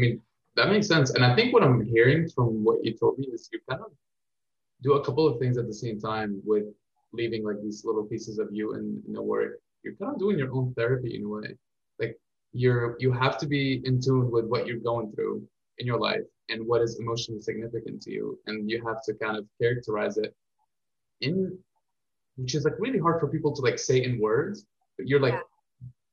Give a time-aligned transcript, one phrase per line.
[0.00, 0.22] I mean,
[0.56, 1.10] that makes sense.
[1.10, 3.92] And I think what I'm hearing from what you told me is you kind of
[4.82, 6.64] do a couple of things at the same time with
[7.12, 9.60] leaving like these little pieces of you in, in the work.
[9.82, 11.54] You're kind of doing your own therapy in a way.
[11.98, 12.16] Like
[12.52, 15.46] you're you have to be in tune with what you're going through
[15.78, 18.38] in your life and what is emotionally significant to you.
[18.46, 20.34] And you have to kind of characterize it
[21.20, 21.58] in
[22.36, 24.64] which is like really hard for people to like say in words,
[24.96, 25.40] but you're like yeah.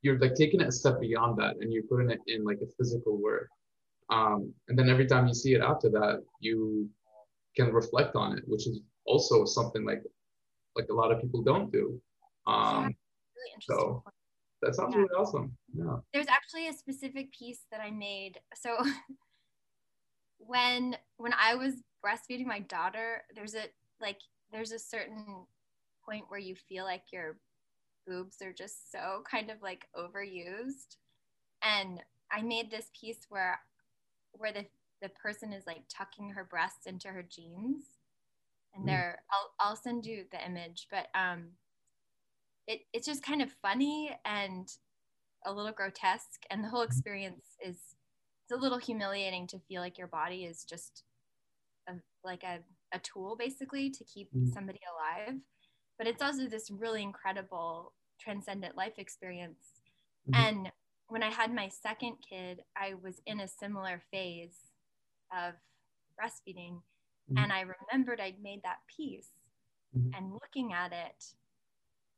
[0.01, 2.67] you're like taking it a step beyond that and you're putting it in like a
[2.77, 3.47] physical word.
[4.10, 6.89] Um, and then every time you see it after that, you
[7.56, 10.04] can reflect on it, which is also something like
[10.75, 12.00] like a lot of people don't do.
[12.46, 14.04] Um, yeah, really so
[14.62, 15.01] that sounds yeah.
[15.01, 15.57] really awesome.
[15.74, 15.98] Yeah.
[16.14, 18.39] There's actually a specific piece that I made.
[18.56, 18.78] So
[20.37, 21.74] when when I was
[22.06, 23.65] breastfeeding my daughter, there's a
[24.00, 24.20] like
[24.51, 25.46] there's a certain
[26.06, 27.37] point where you feel like your
[28.07, 30.96] boobs are just so kind of like overused.
[31.62, 33.59] And I made this piece where
[34.38, 34.66] where the
[35.02, 37.86] the person is like tucking her breasts into her jeans
[38.73, 38.88] and mm.
[38.88, 41.50] they're I'll, I'll send you the image but um
[42.67, 44.67] it, it's just kind of funny and
[45.45, 46.92] a little grotesque and the whole mm-hmm.
[46.92, 47.78] experience is
[48.44, 51.03] it's a little humiliating to feel like your body is just
[51.88, 52.59] a, like a,
[52.94, 54.52] a tool basically to keep mm.
[54.53, 55.40] somebody alive
[55.97, 59.81] but it's also this really incredible transcendent life experience
[60.30, 60.44] mm-hmm.
[60.44, 60.72] and
[61.09, 64.72] when i had my second kid i was in a similar phase
[65.31, 65.53] of
[66.19, 67.38] breastfeeding mm-hmm.
[67.38, 69.30] and i remembered i'd made that piece
[69.97, 70.09] mm-hmm.
[70.16, 71.25] and looking at it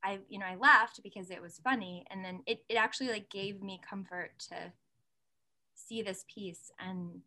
[0.04, 3.30] i you know i laughed because it was funny and then it, it actually like
[3.30, 4.72] gave me comfort to
[5.76, 7.22] see this piece and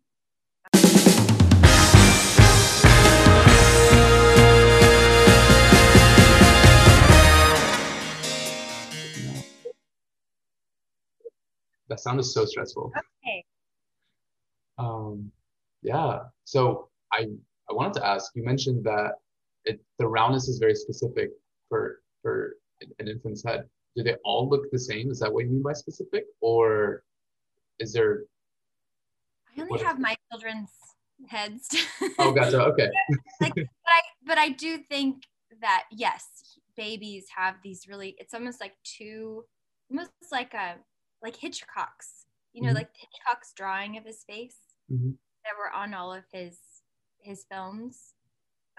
[11.88, 12.92] that sounded so stressful.
[13.24, 13.44] Okay.
[14.78, 15.30] Um,
[15.82, 16.20] yeah.
[16.44, 17.28] So I
[17.70, 18.32] I wanted to ask.
[18.34, 19.12] You mentioned that
[19.64, 21.30] it, the roundness is very specific
[21.68, 22.56] for for
[22.98, 23.64] an infant's head.
[23.96, 25.10] Do they all look the same?
[25.10, 27.02] Is that what you mean by specific, or
[27.78, 28.24] is there?
[29.56, 30.70] I only have my children's
[31.28, 31.68] heads.
[32.18, 32.60] oh, gotcha.
[32.72, 32.90] Okay.
[33.40, 35.24] like, but I but I do think
[35.60, 38.16] that yes, babies have these really.
[38.18, 39.44] It's almost like two,
[39.90, 40.76] almost like a
[41.22, 42.26] like Hitchcock's.
[42.52, 42.76] You know, mm-hmm.
[42.76, 44.56] like Hitchcock's drawing of his face.
[44.92, 45.12] Mm-hmm
[45.44, 46.58] that were on all of his
[47.20, 48.14] his films.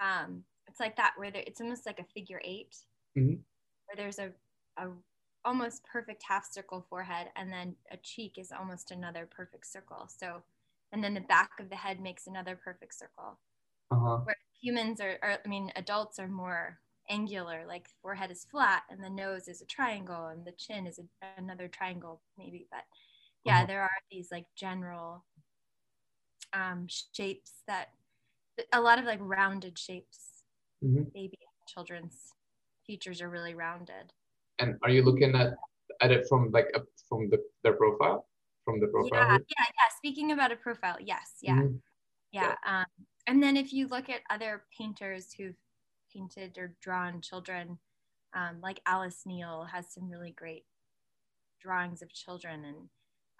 [0.00, 2.76] Um, it's like that where there, it's almost like a figure 8
[3.16, 3.34] mm-hmm.
[3.86, 4.30] where there's a,
[4.76, 4.88] a
[5.44, 10.08] almost perfect half circle forehead and then a cheek is almost another perfect circle.
[10.08, 10.42] So,
[10.92, 13.38] and then the back of the head makes another perfect circle.
[13.90, 14.18] Uh-huh.
[14.24, 16.78] Where humans are, are, I mean, adults are more
[17.10, 20.98] angular, like forehead is flat and the nose is a triangle and the chin is
[20.98, 22.66] a, another triangle, maybe.
[22.70, 22.84] But
[23.44, 23.66] yeah, uh-huh.
[23.66, 25.24] there are these like general
[26.52, 27.90] um, shapes that
[28.72, 30.42] a lot of like rounded shapes.
[30.84, 31.04] Mm-hmm.
[31.14, 32.32] Baby children's
[32.86, 34.12] features are really rounded.
[34.58, 35.54] And are you looking at
[36.00, 38.26] at it from like a, from the their profile?
[38.64, 39.20] From the profile?
[39.20, 39.96] Yeah, yeah, yeah.
[39.96, 41.76] Speaking about a profile, yes, yeah, mm-hmm.
[42.32, 42.54] yeah.
[42.64, 42.80] yeah.
[42.80, 42.86] Um,
[43.26, 45.56] and then if you look at other painters who've
[46.14, 47.78] painted or drawn children,
[48.34, 50.64] um, like Alice Neel has some really great
[51.60, 52.76] drawings of children, and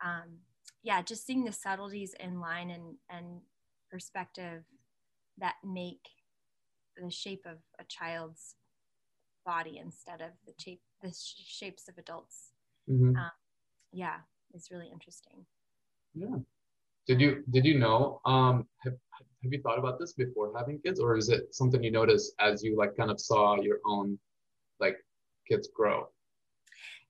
[0.04, 0.38] um,
[0.82, 3.40] yeah, just seeing the subtleties in line and, and
[3.90, 4.64] perspective
[5.38, 6.08] that make
[6.96, 8.54] the shape of a child's
[9.44, 12.52] body instead of the shape the sh- shapes of adults.
[12.90, 13.16] Mm-hmm.
[13.16, 13.30] Um,
[13.92, 14.16] yeah,
[14.52, 15.44] it's really interesting.
[16.14, 16.36] Yeah.
[17.06, 18.20] Did you did you know?
[18.24, 21.90] Um, have have you thought about this before having kids, or is it something you
[21.90, 24.18] noticed as you like kind of saw your own
[24.80, 24.96] like
[25.46, 26.08] kids grow?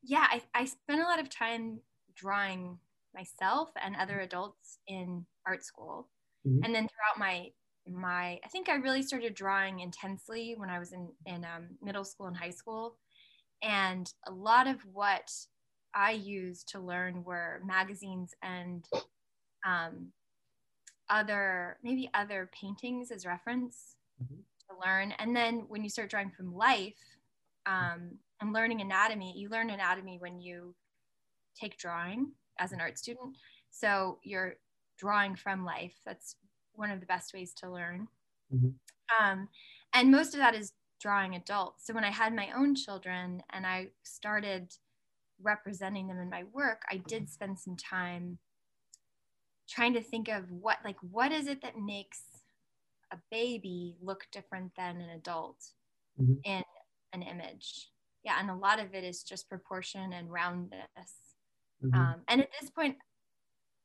[0.03, 1.81] Yeah, I I spent a lot of time
[2.15, 2.79] drawing
[3.15, 6.09] myself and other adults in art school.
[6.47, 6.65] Mm-hmm.
[6.65, 7.51] And then throughout my
[7.87, 12.05] my I think I really started drawing intensely when I was in in um, middle
[12.05, 12.97] school and high school.
[13.63, 15.31] And a lot of what
[15.95, 18.85] I used to learn were magazines and
[19.65, 20.09] um,
[21.11, 24.35] other maybe other paintings as reference mm-hmm.
[24.35, 25.13] to learn.
[25.19, 26.99] And then when you start drawing from life
[27.67, 30.75] um, and learning anatomy, you learn anatomy when you
[31.59, 33.37] take drawing as an art student.
[33.71, 34.55] So you're
[34.99, 35.95] drawing from life.
[36.05, 36.37] That's
[36.75, 38.09] one of the best ways to learn.
[38.53, 39.25] Mm-hmm.
[39.25, 39.49] Um,
[39.93, 41.87] and most of that is drawing adults.
[41.87, 44.73] So when I had my own children and I started
[45.43, 48.39] representing them in my work, I did spend some time
[49.69, 52.23] trying to think of what like what is it that makes
[53.13, 55.59] a baby look different than an adult
[56.21, 56.35] mm-hmm.
[56.45, 56.63] in
[57.13, 57.91] an image.
[58.25, 60.81] Yeah, and a lot of it is just proportion and roundness.
[61.85, 61.99] Mm-hmm.
[61.99, 62.97] Um, and at this point,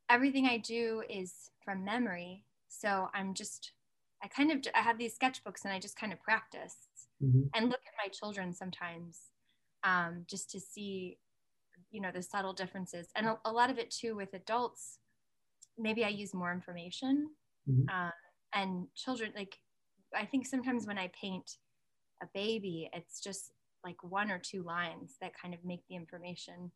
[0.10, 2.44] everything I do is from memory.
[2.70, 3.74] So I'm just,
[4.24, 6.76] I kind of, I have these sketchbooks and I just kind of practice
[7.24, 7.44] mm-hmm.
[7.54, 9.20] and look at my children sometimes
[9.84, 11.18] um, just to see,
[11.92, 13.08] you know, the subtle differences.
[13.16, 15.00] And a, a, lot of it too with adults,
[15.80, 17.30] maybe I use more information.
[17.70, 17.84] Mm-hmm.
[17.90, 18.12] Uh,
[18.54, 19.58] and children, like,
[20.16, 21.58] I think sometimes when I paint
[22.22, 23.52] a baby, it's just
[23.84, 26.72] like one or two lines that kind of make the information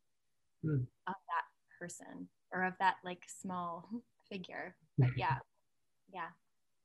[0.65, 0.81] mm.
[1.07, 1.45] of that
[1.79, 3.89] person or of that like small
[4.31, 4.75] figure.
[4.99, 5.37] But yeah,
[6.13, 6.29] yeah.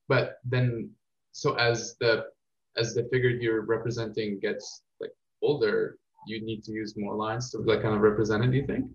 [0.07, 0.89] But then,
[1.31, 2.25] so as the
[2.75, 5.11] as the figure you're representing gets like
[5.43, 8.49] older, you need to use more lines to like kind of represent it.
[8.49, 8.85] Do you think?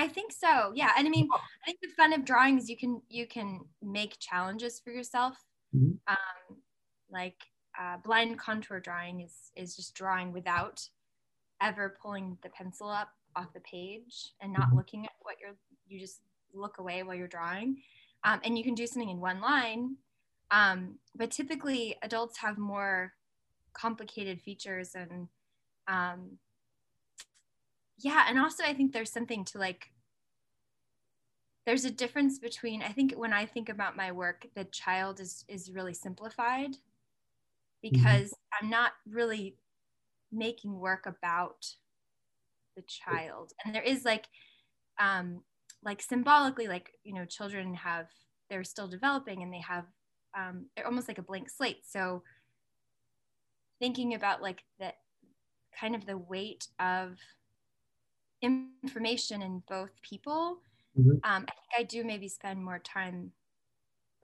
[0.00, 0.72] I think so.
[0.74, 3.60] Yeah, and I mean, I think the fun of drawing is you can you can
[3.82, 5.36] make challenges for yourself.
[5.76, 5.92] Mm-hmm.
[6.08, 6.56] Um,
[7.10, 7.36] like
[7.78, 10.88] uh, blind contour drawing is is just drawing without
[11.60, 14.78] ever pulling the pencil up off the page and not mm-hmm.
[14.78, 15.56] looking at what you're
[15.86, 16.22] you just
[16.54, 17.76] look away while you're drawing
[18.24, 19.96] um, and you can do something in one line
[20.50, 23.12] um, but typically adults have more
[23.74, 25.28] complicated features and
[25.86, 26.38] um,
[28.00, 29.90] yeah and also i think there's something to like
[31.66, 35.44] there's a difference between i think when i think about my work the child is
[35.48, 37.80] is really simplified mm-hmm.
[37.82, 38.64] because mm-hmm.
[38.64, 39.56] i'm not really
[40.32, 41.66] making work about
[42.76, 44.26] the child and there is like
[44.98, 45.42] um
[45.82, 48.06] like symbolically like you know children have
[48.48, 49.84] they're still developing and they have
[50.38, 52.22] um they're almost like a blank slate so
[53.80, 54.92] thinking about like the
[55.78, 57.16] kind of the weight of
[58.42, 60.58] information in both people
[60.98, 61.12] mm-hmm.
[61.24, 63.32] um, i think i do maybe spend more time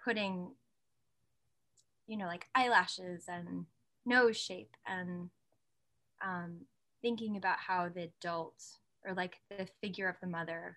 [0.03, 0.51] putting
[2.07, 3.67] you know like eyelashes and
[4.05, 5.29] nose shape and
[6.25, 6.61] um,
[7.03, 8.63] thinking about how the adult
[9.05, 10.77] or like the figure of the mother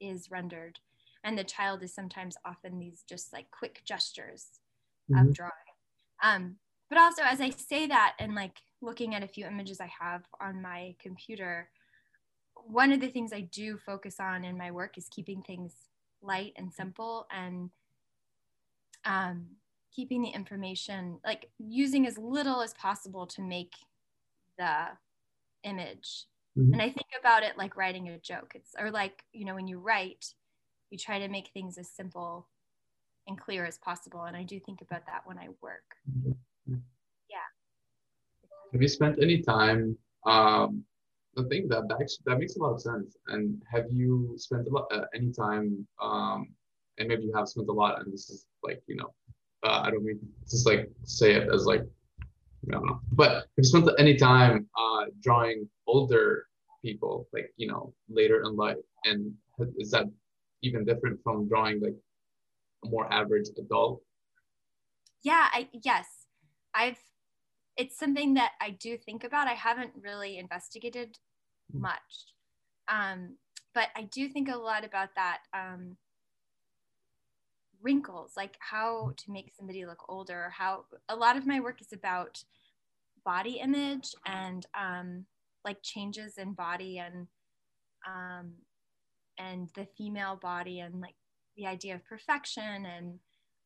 [0.00, 0.78] is rendered
[1.24, 4.46] and the child is sometimes often these just like quick gestures
[5.10, 5.28] mm-hmm.
[5.28, 5.52] of drawing
[6.22, 6.56] um,
[6.88, 10.22] but also as i say that and like looking at a few images i have
[10.40, 11.68] on my computer
[12.66, 15.74] one of the things i do focus on in my work is keeping things
[16.22, 17.70] light and simple and
[19.04, 19.46] um,
[19.94, 23.74] keeping the information like using as little as possible to make
[24.58, 24.88] the
[25.64, 26.26] image.
[26.58, 26.74] Mm-hmm.
[26.74, 28.52] and i think about it like writing a joke.
[28.54, 30.34] It's or like you know when you write
[30.90, 32.46] you try to make things as simple
[33.26, 34.24] and clear as possible.
[34.24, 35.96] And i do think about that when i work.
[36.10, 36.74] Mm-hmm.
[37.30, 37.48] yeah.
[38.72, 40.84] Have you spent any time um
[41.34, 44.66] the thing that that, actually, that makes a lot of sense and have you spent
[44.66, 46.48] a lot uh, any time um
[46.98, 49.12] and maybe you have spent a lot and this is like you know
[49.64, 51.82] uh, i don't mean just like say it as like
[52.68, 53.00] I don't know.
[53.12, 56.46] But have you spent any time uh, drawing older
[56.82, 59.32] people, like you know, later in life, and
[59.78, 60.06] is that
[60.62, 61.96] even different from drawing like
[62.84, 64.02] a more average adult?
[65.22, 66.06] Yeah, I yes,
[66.74, 66.98] I've.
[67.76, 69.48] It's something that I do think about.
[69.48, 71.18] I haven't really investigated
[71.72, 71.82] hmm.
[71.82, 72.34] much,
[72.88, 73.36] um,
[73.74, 75.38] but I do think a lot about that.
[75.54, 75.96] Um,
[77.82, 81.92] wrinkles like how to make somebody look older how a lot of my work is
[81.92, 82.44] about
[83.24, 85.24] body image and um,
[85.64, 87.26] like changes in body and
[88.06, 88.52] um,
[89.38, 91.14] and the female body and like
[91.56, 93.18] the idea of perfection and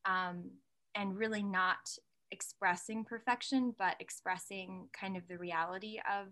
[0.05, 0.51] um,
[0.95, 1.89] and really not
[2.31, 6.27] expressing perfection but expressing kind of the reality of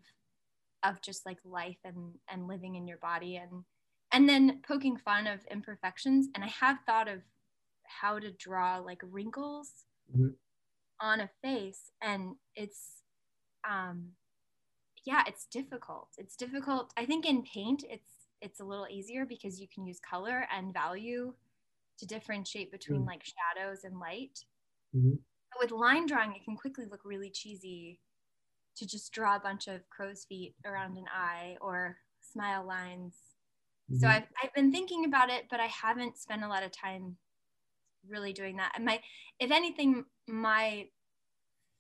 [0.84, 3.64] of just like life and and living in your body and
[4.12, 6.28] and then poking fun of imperfections.
[6.36, 7.22] And i have thought of
[7.84, 10.30] how to draw like wrinkles mm-hmm.
[11.00, 13.04] on a face and it's
[13.70, 14.10] um
[15.06, 16.10] yeah it's difficult.
[16.18, 16.92] It's difficult.
[16.98, 18.12] I think in paint it's
[18.42, 21.34] it's a little easier because you can use color and value
[21.98, 23.08] to differentiate between mm.
[23.08, 24.40] like shadows and light.
[24.96, 25.16] Mm-hmm.
[25.56, 28.00] But with line drawing it can quickly look really cheesy
[28.76, 33.16] to just draw a bunch of crow's feet around an eye or smile lines
[33.92, 34.00] mm-hmm.
[34.00, 37.18] so I've, I've been thinking about it but i haven't spent a lot of time
[38.08, 39.00] really doing that and my
[39.40, 40.88] if anything my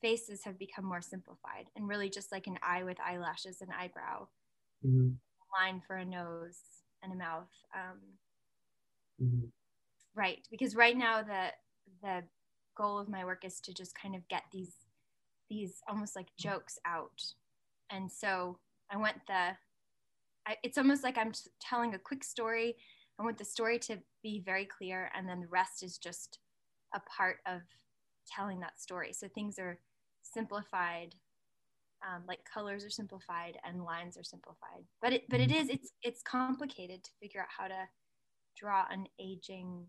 [0.01, 4.27] faces have become more simplified and really just like an eye with eyelashes and eyebrow
[4.85, 5.09] mm-hmm.
[5.59, 6.59] line for a nose
[7.01, 7.99] and a mouth um,
[9.21, 9.45] mm-hmm.
[10.15, 11.47] right because right now the
[12.01, 12.23] the
[12.75, 14.73] goal of my work is to just kind of get these
[15.49, 17.21] these almost like jokes out
[17.91, 18.57] and so
[18.91, 19.51] i want the
[20.47, 22.75] I, it's almost like i'm telling a quick story
[23.19, 26.39] i want the story to be very clear and then the rest is just
[26.95, 27.61] a part of
[28.25, 29.13] telling that story.
[29.13, 29.79] So things are
[30.23, 31.15] simplified,
[32.05, 34.83] um, like colors are simplified and lines are simplified.
[35.01, 35.69] But it but it mm-hmm.
[35.69, 37.87] it's it's complicated to figure out how to
[38.57, 39.85] draw an aging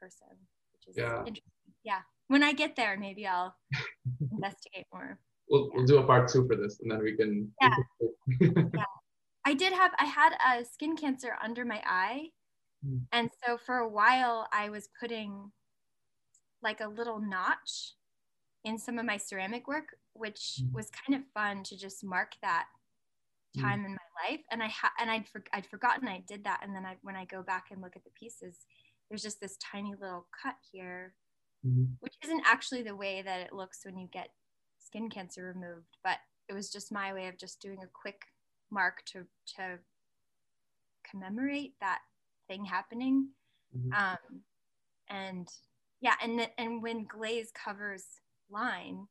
[0.00, 0.28] person,
[0.72, 1.20] which is yeah.
[1.20, 1.52] interesting.
[1.84, 2.00] Yeah.
[2.28, 3.54] When I get there, maybe I'll
[4.32, 5.18] investigate more.
[5.48, 5.76] We'll, Yeah.
[5.76, 7.52] we'll do a part two for this and then we can.
[8.40, 8.82] we Yeah.
[9.44, 12.30] I did have I had a skin cancer under my eye.
[12.84, 12.98] Hmm.
[13.12, 15.52] And so for a while I was putting
[16.62, 17.94] like a little notch
[18.64, 20.72] in some of my ceramic work, which Hmm.
[20.74, 22.66] was kind of fun to just mark that
[23.54, 23.62] Hmm.
[23.62, 24.40] time in my life.
[24.50, 26.58] And I ha- and I'd for- I'd forgotten I did that.
[26.64, 28.66] And then I when I go back and look at the pieces,
[29.08, 31.14] there's just this tiny little cut here,
[31.62, 31.96] Mhm.
[32.00, 34.30] which isn't actually the way that it looks when you get
[34.78, 38.26] skin cancer removed, but it was just my way of just doing a quick
[38.70, 39.78] mark to to
[41.08, 42.00] commemorate that
[42.48, 43.30] thing happening.
[43.72, 43.96] Mhm.
[43.96, 44.44] Um,
[45.08, 45.48] and
[46.00, 48.20] yeah, and th- and when glaze covers
[48.50, 49.08] line,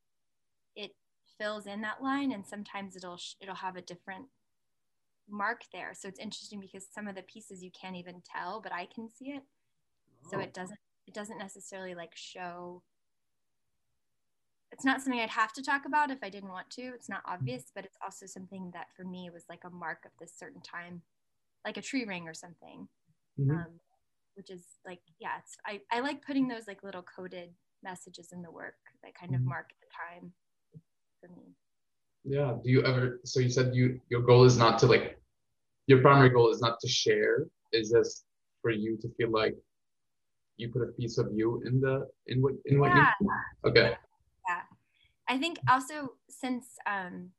[0.76, 0.92] it
[1.38, 4.28] fills in that line, and sometimes it'll sh- it'll have a different
[5.28, 5.92] mark there.
[5.94, 9.08] So it's interesting because some of the pieces you can't even tell, but I can
[9.08, 9.42] see it.
[10.22, 10.40] So Oh.
[10.40, 12.82] it doesn't it doesn't necessarily like show.
[14.72, 16.82] It's not something I'd have to talk about if I didn't want to.
[16.82, 20.10] It's not obvious, but it's also something that for me was like a mark of
[20.20, 21.02] this certain time,
[21.64, 22.88] like a tree ring or something
[23.38, 23.50] Mhm.
[23.50, 23.80] um,
[24.34, 28.42] which is like yeah it's I, I like putting those like little coded messages in
[28.42, 29.46] the work that kind of Mhm.
[29.46, 30.32] mark the time
[31.20, 31.54] for me
[32.24, 32.58] Yeah.
[32.62, 33.20] Do you ever?
[33.24, 35.20] So you said you your goal is not to like,
[35.86, 37.46] your primary goal is not to share.
[37.72, 38.24] Is this
[38.62, 39.54] for you to feel like
[40.56, 43.30] you put a piece of you in the in what in what yeah you?
[43.70, 43.96] Okay.
[44.48, 44.62] yeah
[45.28, 47.30] i think also since um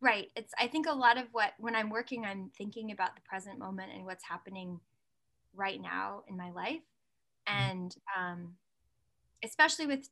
[0.00, 3.22] right it's i think a lot of what when i'm working i'm thinking about the
[3.22, 4.80] present moment and what's happening
[5.54, 6.82] right now in my life
[7.46, 8.54] and um
[9.44, 10.08] especially with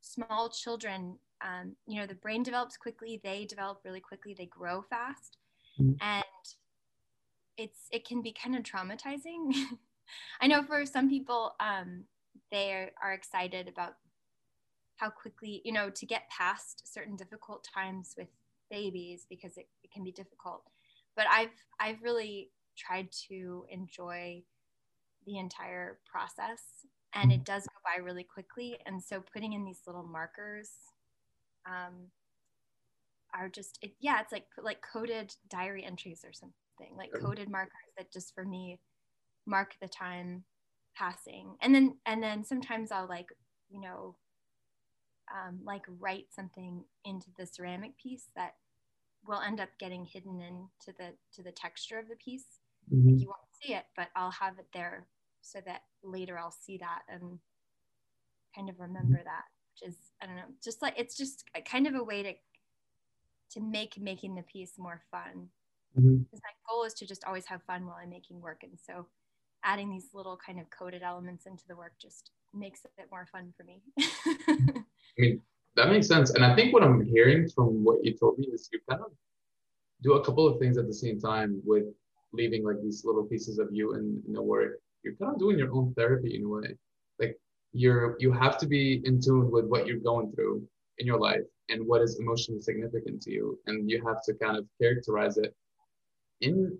[0.00, 4.82] small children um, you know the brain develops quickly they develop really quickly they grow
[4.82, 5.38] fast
[5.80, 5.96] Mhm.
[6.00, 6.24] and
[7.56, 9.52] it's it can be kind of traumatizing
[10.40, 12.04] i know for some people um,
[12.50, 13.94] they are, are excited about
[14.96, 18.28] how quickly you know to get past certain difficult times with
[18.72, 20.62] babies because it, it can be difficult.
[21.14, 24.42] But i've i've really tried to enjoy
[25.26, 26.62] the entire process
[27.14, 28.78] and it does go by really quickly.
[28.86, 30.70] And so putting in these little markers
[31.66, 32.08] um,
[33.34, 37.92] are just it, yeah it's like like coded diary entries or something like coded markers
[37.96, 38.78] that just for me
[39.46, 40.44] mark the time
[40.96, 43.28] passing and then and then sometimes i'll like
[43.70, 44.16] you know
[45.32, 48.54] um, like write something into the ceramic piece that
[49.24, 53.08] will end up getting hidden into the to the texture of the piece Mhm.
[53.08, 55.08] like you won't see it but i'll have it there
[55.42, 57.40] so that later i'll see that and
[58.54, 61.86] kind of remember that which is i don't know just like it's just a kind
[61.86, 62.34] of a way to
[63.50, 65.50] to make making the piece more fun
[65.94, 66.26] Mhm.
[66.30, 69.08] because my goal is to just always have fun while i'm making work and so
[69.64, 73.52] adding these little kind of coded elements into the work just makes it more fun
[73.56, 73.82] for me
[75.18, 75.40] I mean,
[75.76, 76.30] that makes sense.
[76.30, 79.12] And I think what I'm hearing from what you told me is you kind of
[80.02, 81.84] do a couple of things at the same time with
[82.32, 84.80] leaving like these little pieces of you in, in the work.
[85.02, 86.76] You're kind of doing your own therapy in a way.
[87.18, 87.38] Like
[87.72, 90.66] you're you have to be in tune with what you're going through
[90.98, 93.58] in your life and what is emotionally significant to you.
[93.66, 95.54] And you have to kind of characterize it
[96.40, 96.76] in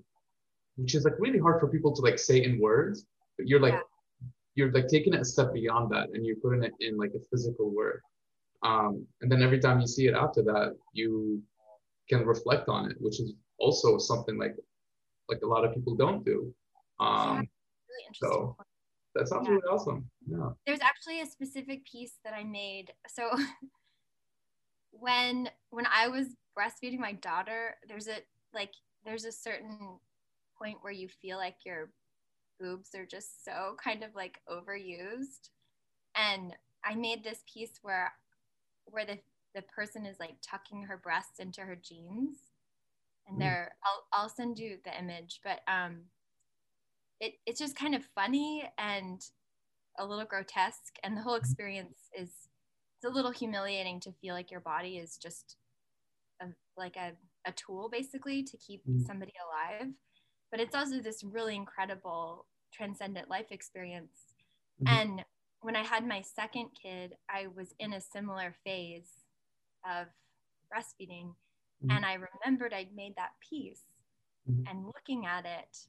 [0.77, 3.75] which is like really hard for people to like say in words, but you're like
[3.75, 3.81] Yeah.
[4.55, 7.21] you're like taking it a step beyond that and you're putting it in like a
[7.31, 8.01] physical word
[8.63, 11.43] um, and then every time you see it after that you
[12.11, 14.55] can reflect on it which is also something like
[15.31, 16.55] like a lot of people don't do
[17.01, 17.49] um,
[17.89, 18.57] really interesting So-
[19.15, 19.55] that sounds Yeah.
[19.55, 22.93] really awesome yeah there's actually a specific piece that I made.
[23.09, 23.31] So
[24.91, 26.27] when when I was
[26.59, 28.19] breastfeeding my daughter, there's a
[28.55, 28.73] like
[29.05, 29.99] there's a certain
[30.63, 31.93] point where you feel like your
[32.61, 35.51] boobs are just so kind of like overused.
[36.17, 36.55] And
[36.85, 38.13] I made this piece where
[38.87, 39.19] where the
[39.55, 42.39] the person is like tucking her breasts into her jeans.
[43.29, 43.41] And Mm.
[43.41, 46.03] they're I'll I'll send you the image, but um
[47.21, 49.21] it, it's just kind of funny and
[49.99, 54.51] a little grotesque and the whole experience is it's a little humiliating to feel like
[54.51, 55.57] your body is just
[56.43, 57.13] a, like a,
[57.47, 59.07] a tool basically to keep Mhm.
[59.07, 59.93] somebody alive
[60.53, 64.35] but it's also this really incredible transcendent life experience
[64.81, 64.89] Mhm.
[64.89, 65.25] and
[65.63, 69.25] when i had my second kid i was in a similar phase
[69.85, 70.07] of
[70.73, 71.35] breastfeeding
[71.83, 71.91] Mhm.
[71.91, 73.83] and i remembered i'd made that piece
[74.49, 74.69] Mhm.
[74.69, 75.89] and looking at it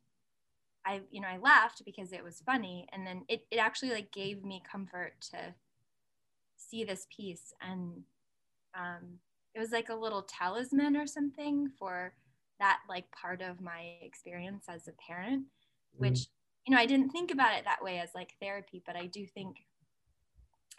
[0.86, 2.88] I, you know, I laughed because it was funny.
[2.92, 5.56] And then it, it actually like gave me comfort to
[6.58, 7.54] see this piece.
[7.62, 8.04] And
[8.78, 9.20] um,
[9.56, 12.14] it was like a little talisman or something for
[12.60, 15.46] that like part of my experience as a parent.
[15.98, 16.28] which
[16.66, 19.26] you know i didn't think about it that way as like therapy but i do
[19.26, 19.58] think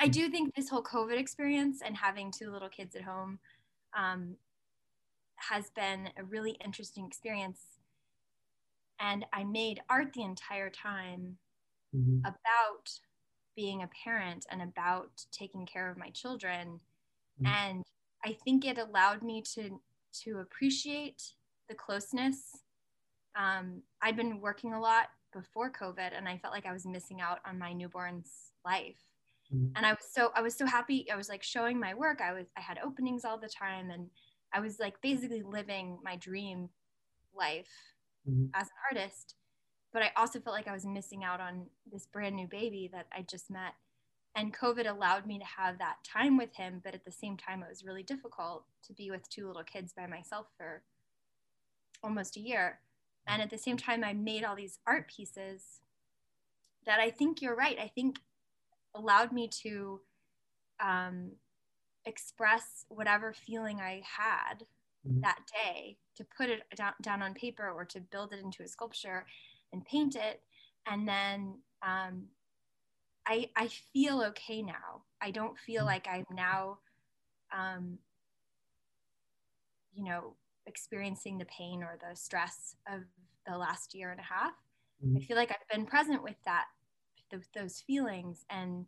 [0.01, 3.39] i do think this whole covid experience and having two little kids at home
[3.97, 4.37] um,
[5.37, 7.61] has been a really interesting experience
[9.01, 11.37] and i made art the entire time
[11.95, 12.19] mm-hmm.
[12.21, 12.91] about
[13.57, 16.81] being a parent and about taking care of my children
[17.41, 17.47] mm-hmm.
[17.47, 17.85] and
[18.25, 19.81] i think it allowed me to
[20.13, 21.35] to appreciate
[21.69, 22.59] the closeness
[23.37, 27.21] um, i'd been working a lot before covid and i felt like i was missing
[27.21, 29.01] out on my newborn's life
[29.53, 29.67] mm-hmm.
[29.77, 32.33] and i was so i was so happy i was like showing my work i
[32.33, 34.09] was i had openings all the time and
[34.53, 36.69] i was like basically living my dream
[37.37, 37.73] life
[38.29, 38.47] mm-hmm.
[38.55, 39.35] as an artist
[39.95, 43.07] but I also felt like I was missing out on this brand new baby that
[43.17, 43.75] I just met.
[44.37, 47.63] And COVID allowed me to have that time with him, but at the same time,
[47.63, 50.83] it was really difficult to be with two little kids by myself for
[52.05, 52.81] almost a year.
[53.27, 55.81] And at the same time, I made all these art pieces
[56.87, 57.79] that I think you're right.
[57.81, 58.19] I think
[58.95, 60.01] allowed me to
[60.79, 61.33] um,
[62.05, 64.65] express whatever feeling I had
[65.09, 65.23] mm-hmm.
[65.23, 68.69] that day, to put it down, down on paper or to build it into a
[68.69, 69.25] sculpture
[69.73, 70.43] and paint it
[70.87, 72.25] and then um,
[73.27, 75.87] I, I feel okay now i don't feel mm.
[75.87, 76.79] like i'm now
[77.57, 77.99] um,
[79.95, 80.35] you know
[80.67, 83.03] experiencing the pain or the stress of
[83.47, 84.53] the last year and a half
[85.05, 85.17] mm-hmm.
[85.17, 86.65] i feel like i've been present with that
[87.31, 88.87] th- those feelings and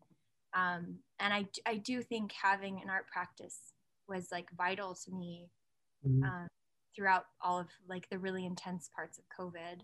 [0.55, 3.59] um, and I, I do think having an art practice
[4.09, 5.51] was like vital to me
[6.07, 6.25] mm-hmm.
[6.25, 6.47] uh,
[6.95, 9.81] throughout all of like the really intense parts of covid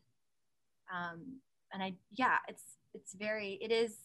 [0.95, 1.41] um,
[1.73, 3.97] and i yeah it's it's very it is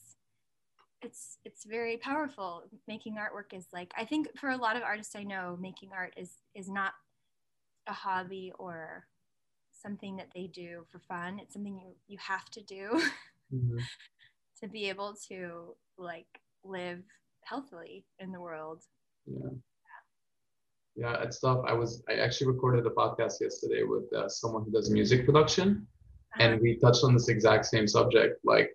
[1.01, 5.15] it's it's very powerful making artwork is like i think for a lot of artists
[5.15, 6.93] i know making art is is not
[7.87, 9.05] a hobby or
[9.71, 12.89] something that they do for fun it's something you you have to do
[13.53, 13.77] mm-hmm.
[14.59, 17.03] to be able to like live
[17.47, 18.83] healthily in the world.
[19.25, 19.49] Yeah.
[20.95, 21.61] Yeah it's tough.
[21.67, 25.87] I was i actually recorded a podcast yesterday with uh, someone who does music production
[26.39, 28.69] and we touched on this exact same subject like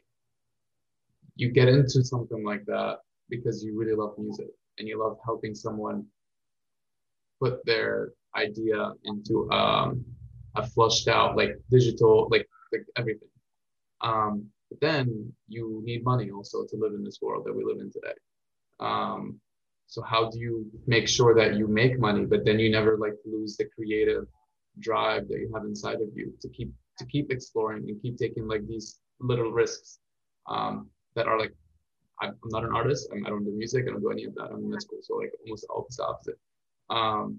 [1.36, 5.54] you get into something like that because you really love music and you love helping
[5.54, 6.04] someone
[7.40, 10.04] put their idea into um,
[10.56, 13.28] a flushed out like digital like like everything
[14.00, 17.80] um, but then you need money also to live in this world that we live
[17.80, 18.14] in today
[18.80, 19.38] um,
[19.86, 23.14] so how do you make sure that you make money but then you never like
[23.24, 24.26] lose the creative
[24.78, 28.46] drive that you have inside of you to keep to keep exploring and keep taking
[28.46, 29.98] like these little risks
[30.48, 31.52] um, that are like
[32.22, 33.08] I'm not an artist.
[33.10, 33.86] I do not do music.
[33.88, 34.50] I don't do any of that.
[34.52, 36.38] I'm in school, so like almost all the opposite.
[36.88, 37.38] Um,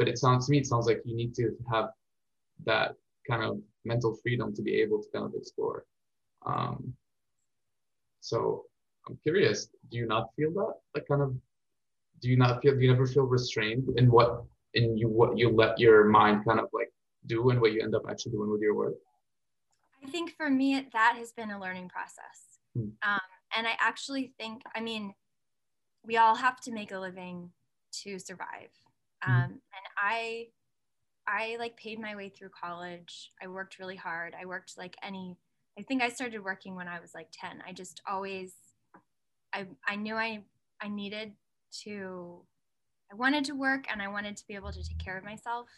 [0.00, 1.90] but it sounds to me, it sounds like you need to have
[2.64, 2.94] that
[3.28, 5.84] kind of mental freedom to be able to kind of explore.
[6.46, 6.94] Um,
[8.22, 8.64] so
[9.06, 9.68] I'm curious.
[9.90, 10.72] Do you not feel that?
[10.94, 11.36] Like kind of.
[12.22, 12.76] Do you not feel?
[12.76, 16.60] Do you never feel restrained in what in you what you let your mind kind
[16.60, 16.90] of like
[17.26, 18.94] do and what you end up actually doing with your work?
[20.02, 22.38] I think for me, that has been a learning process.
[22.74, 22.92] Hmm.
[23.02, 25.12] Um, and I actually think, I mean,
[26.02, 27.50] we all have to make a living
[28.02, 28.70] to survive.
[29.22, 29.32] Hmm.
[29.32, 30.46] Um, and I,
[31.26, 33.32] I like paid my way through college.
[33.42, 34.34] I worked really hard.
[34.40, 35.36] I worked like any,
[35.78, 37.62] I think I started working when I was like 10.
[37.66, 38.54] I just always,
[39.52, 40.40] I, I knew I,
[40.82, 41.32] I needed
[41.82, 42.42] to,
[43.12, 45.68] I wanted to work and I wanted to be able to take care of myself.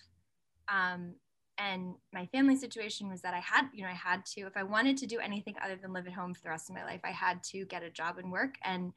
[0.69, 1.15] Um,
[1.59, 4.63] and my family situation was that I had, you know, I had to, if I
[4.63, 7.01] wanted to do anything other than live at home for the rest of my life,
[7.05, 8.55] I had to get a job and work.
[8.65, 8.93] And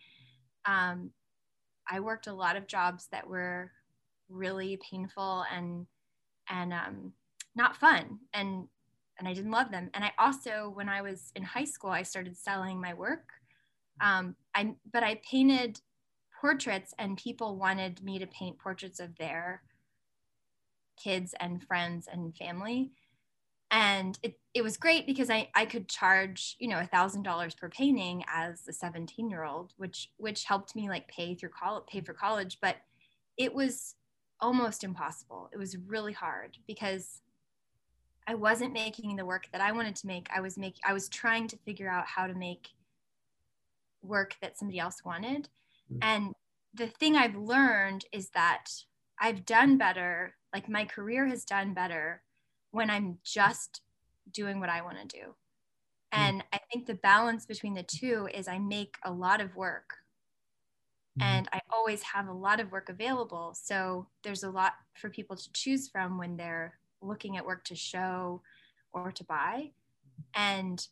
[0.66, 1.12] um,
[1.90, 3.72] I worked a lot of jobs that were
[4.30, 5.86] really painful and
[6.50, 7.14] and um,
[7.56, 8.68] not fun, and
[9.18, 9.90] and I didn't love them.
[9.94, 13.30] And I also, when I was in high school, I started selling my work.
[14.02, 15.80] Um, I but I painted
[16.42, 19.64] portraits, and people wanted me to paint portraits of their
[21.02, 22.92] kids and friends and family
[23.72, 27.56] and it, it was great because I, I could charge you know a thousand dollars
[27.56, 31.84] per painting as a 17 year old which which helped me like pay through college
[31.88, 32.78] pay for college but
[33.38, 33.96] it was
[34.40, 37.22] almost impossible it was really hard because
[38.28, 41.10] i wasn't making the work that i wanted to make i was making i was
[41.10, 42.70] trying to figure out how to make
[44.02, 45.50] work that somebody else wanted
[45.92, 46.00] mm-hmm.
[46.02, 46.34] and
[46.74, 48.66] the thing i've learned is that
[49.20, 52.22] i've done better like my career has done better
[52.76, 53.82] when I'm just
[54.32, 55.26] doing what I want to do.
[56.14, 56.20] Hmm.
[56.20, 59.96] And I think the balance between the two is I make a lot of work.
[61.22, 63.56] And I always have a lot of work available.
[63.56, 67.76] So there's a lot for people to choose from when they're looking at work to
[67.76, 68.42] show
[68.94, 69.72] or to buy.
[70.34, 70.88] and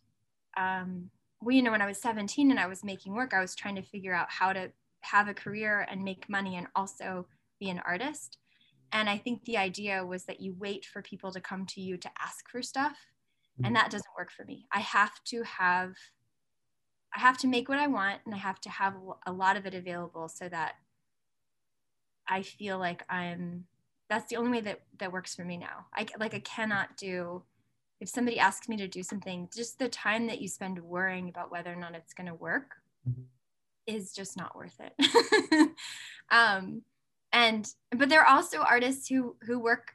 [0.56, 1.10] um,
[1.42, 3.76] well, you know, when I was 17 and I was making work, I was trying
[3.76, 7.28] to figure out how to have a career and make money and also
[7.60, 8.38] be an artist.
[8.92, 11.98] And I think the idea was that you wait for people to come to you
[11.98, 12.98] to ask for stuff.
[13.58, 13.74] And mm-hmm.
[13.76, 14.66] that doesn't work for me.
[14.72, 15.96] I have to have
[17.16, 18.96] I have to make what I want and I have to have
[19.26, 20.74] a lot of it available so that
[22.28, 23.66] I feel like I'm
[24.10, 25.86] that's the only way that that works for me now.
[25.94, 27.44] I like I cannot do
[28.00, 31.52] if somebody asks me to do something, just the time that you spend worrying about
[31.52, 32.76] whether or not it's going to work
[33.08, 33.22] mm-hmm.
[33.88, 35.72] is just not worth it.
[36.32, 36.82] um,
[37.32, 39.94] and but there are also artists who who work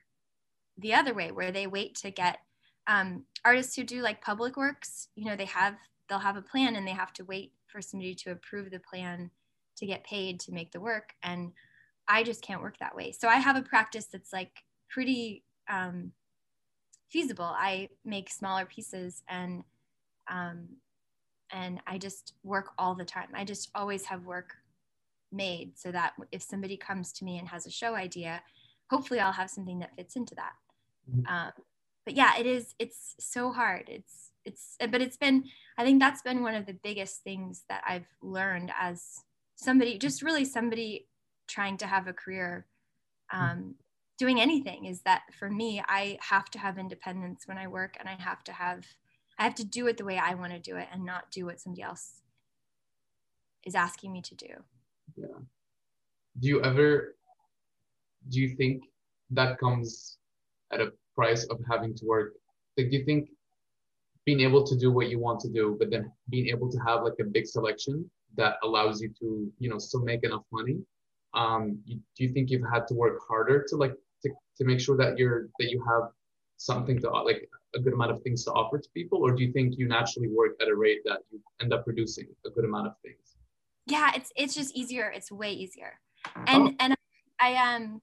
[0.78, 2.38] the other way, where they wait to get
[2.86, 5.08] um, artists who do like public works.
[5.14, 5.74] You know, they have
[6.08, 9.30] they'll have a plan and they have to wait for somebody to approve the plan
[9.76, 11.14] to get paid to make the work.
[11.22, 11.52] And
[12.08, 13.12] I just can't work that way.
[13.12, 16.12] So I have a practice that's like pretty um,
[17.10, 17.44] feasible.
[17.44, 19.62] I make smaller pieces and
[20.30, 20.68] um,
[21.50, 23.28] and I just work all the time.
[23.32, 24.56] I just always have work
[25.32, 28.42] made so that if somebody comes to me and has a show idea,
[28.90, 30.52] hopefully I'll have something that fits into that.
[31.10, 31.34] Mm-hmm.
[31.34, 31.52] Um,
[32.04, 32.74] but yeah, it is.
[32.78, 33.84] It's so hard.
[33.88, 35.44] It's it's but it's been.
[35.76, 39.04] I think that's been one of the biggest things that I've learned as
[39.56, 41.06] somebody, just really somebody
[41.48, 42.66] trying to have a career.
[43.32, 43.44] Mm-hmm.
[43.44, 43.74] Um,
[44.18, 48.08] doing anything is that for me i have to have independence when i work and
[48.08, 48.84] i have to have
[49.38, 51.46] i have to do it the way i want to do it and not do
[51.46, 52.20] what somebody else
[53.64, 54.48] is asking me to do
[55.16, 55.38] yeah
[56.40, 57.14] do you ever
[58.28, 58.82] do you think
[59.30, 60.18] that comes
[60.72, 62.34] at a price of having to work
[62.76, 63.28] like do you think
[64.28, 67.02] being able to do what you want to do but then being able to have
[67.02, 67.96] like a big selection
[68.36, 70.76] that allows you to you know still make enough money
[71.34, 74.80] um you, do you think you've had to work harder to like to, to make
[74.80, 76.04] sure that you're that you have
[76.58, 79.18] something to like a good amount of things to offer to people?
[79.18, 82.26] Or do you think you naturally work at a rate that you end up producing
[82.46, 83.36] a good amount of things?
[83.86, 85.10] Yeah it's it's just easier.
[85.14, 86.00] It's way easier.
[86.46, 86.74] And oh.
[86.80, 86.94] and
[87.40, 88.00] i um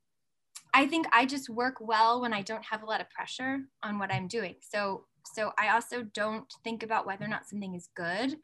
[0.74, 4.00] i think i just work well when i don't have a lot of pressure on
[4.00, 4.56] what i'm doing.
[4.62, 8.38] So so i also don't think about whether or not something is good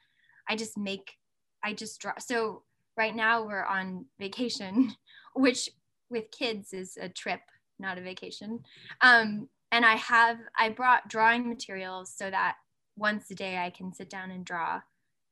[0.50, 1.18] i just make
[1.64, 2.64] i just draw so
[2.98, 4.94] right now we're on vacation
[5.36, 5.70] which
[6.10, 7.42] with kids is a trip
[7.82, 8.60] not a vacation.
[9.02, 12.56] Um, and I have, I brought drawing materials so that
[12.96, 14.82] once a day I can sit down and draw.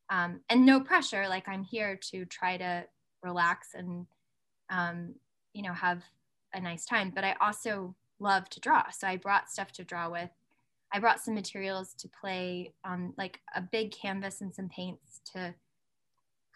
[0.10, 2.86] Um, and no pressure, like I'm here to try to
[3.22, 4.08] relax and,
[4.70, 5.14] um,
[5.54, 6.04] you know, have
[6.54, 7.12] a nice time.
[7.14, 8.90] But I also love to draw.
[8.90, 10.32] So I brought stuff to draw with.
[10.92, 15.54] I brought some materials to play on like a big canvas and some paints to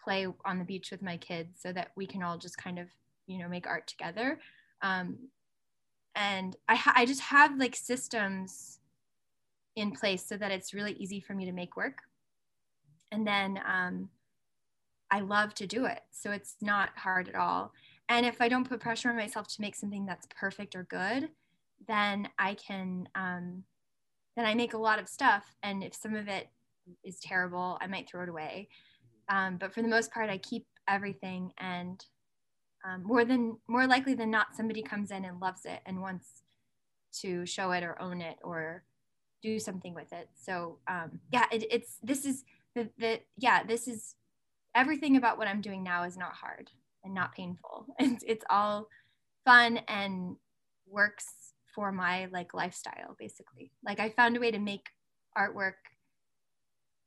[0.02, 2.88] play on the beach with my kids so that we can all just kind of,
[3.26, 4.38] you know, make art together.
[4.82, 5.16] Um,
[6.14, 8.80] and I, ha- I just have like systems
[9.76, 11.98] in place so that it's really easy for me to make work
[13.12, 14.08] and then um,
[15.10, 17.72] i love to do it so it's not hard at all
[18.08, 21.28] and if i don't put pressure on myself to make something that's perfect or good
[21.88, 23.62] then i can um,
[24.36, 26.48] then i make a lot of stuff and if some of it
[27.04, 28.68] is terrible i might throw it away.
[29.28, 32.04] Um, but for the most part i keep everything and
[32.84, 36.42] um, more than more likely than not somebody comes in and loves it and wants
[37.20, 38.84] to show it or own it or
[39.42, 40.28] do something with it.
[40.34, 42.44] So um, yeah it, it's this is
[42.74, 44.16] the, the yeah this is
[44.74, 46.70] everything about what i'm doing now is not hard
[47.04, 47.86] and not painful.
[47.98, 48.88] It's, it's all
[49.44, 50.36] fun and
[50.86, 54.86] works for my like lifestyle basically like i found a way to make
[55.36, 55.72] artwork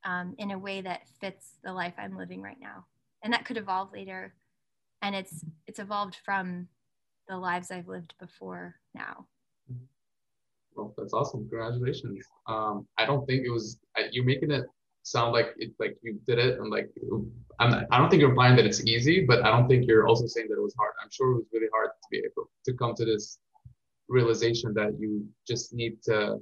[0.06, 2.86] um, in a way that fits the life i'm living right now
[3.24, 4.34] and that could evolve later
[5.02, 6.68] and it's it's evolved from
[7.28, 9.28] the lives I've lived before now.
[10.76, 11.42] Well, that's awesome.
[11.50, 12.26] Congratulations.
[12.48, 13.80] Um, I don't think it was
[14.12, 14.66] you're making it
[15.04, 16.90] sound like it like you did it and like
[17.60, 20.28] I'm I don't think you're implying that it's easy, but I don't think you're also
[20.28, 20.94] saying that it was hard.
[21.02, 23.40] I'm sure it was really hard to be able to come to this
[24.10, 26.38] realization that you just need to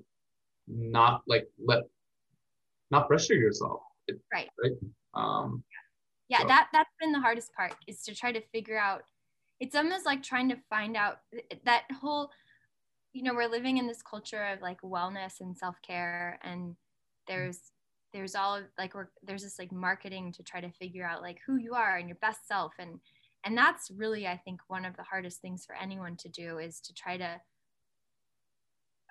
[0.67, 1.84] not like let
[2.91, 3.82] not pressure yourself.
[4.08, 4.49] It, right.
[4.62, 4.71] Right.
[5.15, 5.63] Um,
[6.30, 6.47] yeah so.
[6.47, 9.04] that that's been the hardest part is to try to figure out
[9.60, 11.19] it's almost like trying to find out
[11.65, 12.30] that whole
[13.13, 16.75] you know we're living in this culture of like wellness and self-care and
[17.28, 17.71] there's
[18.13, 21.58] there's all like we're there's this like marketing to try to figure out like who
[21.58, 22.99] you are and your best self and
[23.43, 26.80] and that's really i think one of the hardest things for anyone to do is
[26.80, 27.39] to try to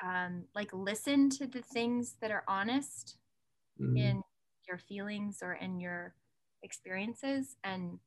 [0.04, 3.16] um, like listen to the things that are honest
[3.80, 3.96] mm-hmm.
[3.96, 4.22] in
[4.68, 6.14] your feelings or in your
[6.62, 7.56] experiences.
[7.64, 7.98] And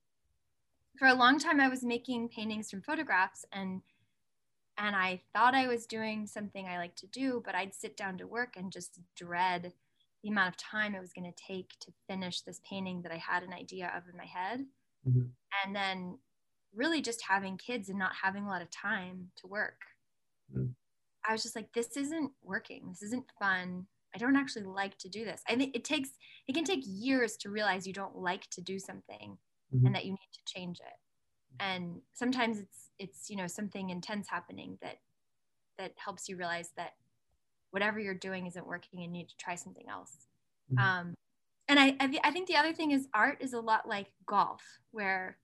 [0.98, 3.82] for a long time, I was making paintings from photographs and
[4.80, 8.20] and I thought I was doing something I like to do, but I'd sit down
[8.20, 9.74] to work and just dread
[10.22, 13.18] the amount of time it was going to take to finish this painting that I
[13.18, 14.68] had an idea of in my head.
[15.08, 15.30] Mm-hmm.
[15.66, 16.20] And then
[16.76, 19.82] really just having kids and not having a lot of time to work.
[20.56, 20.68] Mm-hmm.
[21.28, 22.88] I was just like, this isn't working.
[22.90, 23.86] This isn't fun.
[24.16, 25.44] I don't actually like to do this.
[25.48, 26.10] I think it takes,
[26.48, 29.38] it can take years to realize you don't like to do something
[29.76, 29.86] mm-hmm.
[29.86, 30.96] and that you need to change it.
[31.60, 35.00] And sometimes it's, it's, you know, something intense happening that,
[35.78, 36.94] that helps you realize that
[37.72, 40.16] whatever you're doing isn't working and you need to try something else.
[40.72, 40.84] Mm-hmm.
[40.84, 41.14] Um,
[41.68, 44.62] and I, I think the other thing is art is a lot like golf
[44.92, 45.38] where,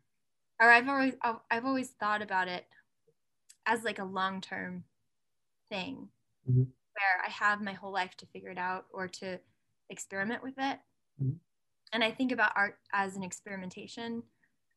[0.62, 1.13] or I've always,
[1.52, 2.65] I've always thought about it
[3.65, 4.86] as like a long-term
[5.73, 6.07] thing
[6.49, 6.62] mm-hmm.
[6.62, 9.39] where I have my whole life to figure it out or to
[9.89, 10.79] experiment with it.
[11.21, 11.38] Mm-hmm.
[11.93, 14.23] And I think about art as an experimentation.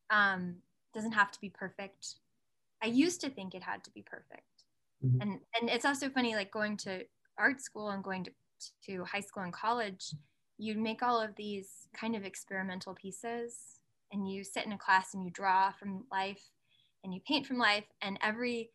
[0.09, 0.55] Um,
[0.93, 2.15] doesn't have to be perfect.
[2.81, 4.63] I used to think it had to be perfect.
[5.05, 5.21] Mm-hmm.
[5.21, 7.03] And and it's also funny like going to
[7.37, 8.31] art school and going to,
[8.87, 10.13] to high school and college,
[10.57, 13.79] you make all of these kind of experimental pieces
[14.11, 16.41] and you sit in a class and you draw from life
[17.03, 18.71] and you paint from life and every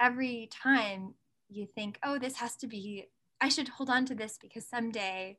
[0.00, 1.14] every time
[1.48, 3.08] you think, oh, this has to be,
[3.40, 5.38] I should hold on to this because someday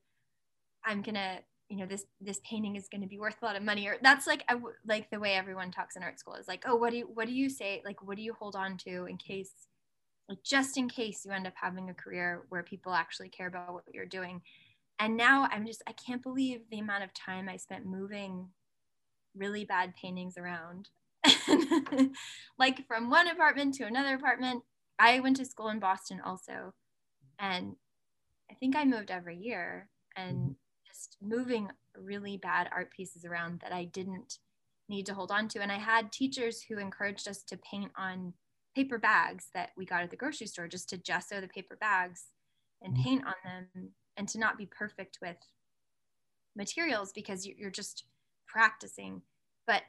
[0.86, 3.88] I'm gonna, you know, this this painting is gonna be worth a lot of money.
[3.88, 4.56] Or that's like I,
[4.88, 7.28] like the way everyone talks in art school is like, oh, what do you what
[7.28, 7.82] do you say?
[7.86, 9.52] Like, what do you hold on to in case,
[10.28, 13.74] like, just in case you end up having a career where people actually care about
[13.74, 14.41] what you're doing.
[15.00, 18.50] And now I'm just, I can't believe the amount of time I spent moving
[19.36, 20.89] really bad paintings around
[22.60, 24.63] like from one apartment to another apartment.
[25.00, 26.74] I went to school in Boston also.
[27.40, 27.76] And
[28.52, 30.52] I think I moved every year and mm-hmm.
[30.86, 34.40] just moving really bad art pieces around that I didn't
[34.90, 35.62] need to hold on to.
[35.62, 38.34] And I had teachers who encouraged us to paint on
[38.76, 42.26] paper bags that we got at the grocery store, just to gesso the paper bags
[42.82, 43.04] and mm-hmm.
[43.04, 45.38] paint on them and to not be perfect with
[46.56, 48.04] materials because you're just
[48.48, 49.22] practicing.
[49.66, 49.84] But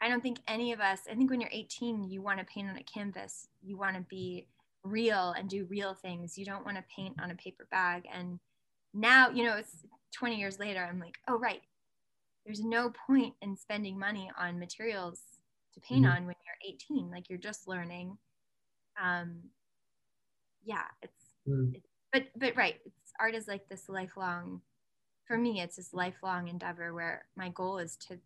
[0.00, 2.68] I don't think any of us, I think when you're 18, you want to paint
[2.68, 3.48] on a canvas.
[3.62, 4.46] You want to be
[4.84, 6.38] real and do real things.
[6.38, 8.04] You don't want to paint on a paper bag.
[8.12, 8.38] And
[8.94, 9.84] now, you know, it's
[10.14, 11.62] 20 years later, I'm like, oh, right.
[12.46, 15.20] There's no point in spending money on materials
[15.74, 16.16] to paint mm-hmm.
[16.16, 17.10] on when you're 18.
[17.10, 18.16] Like you're just learning.
[19.02, 19.36] Um,
[20.64, 21.74] yeah, it's, mm.
[21.74, 22.76] it's but, but right.
[22.86, 24.60] It's, art is like this lifelong,
[25.26, 28.18] for me, it's this lifelong endeavor where my goal is to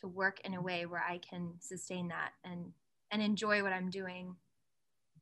[0.00, 2.72] to work in a way where I can sustain that and
[3.10, 4.34] and enjoy what I'm doing.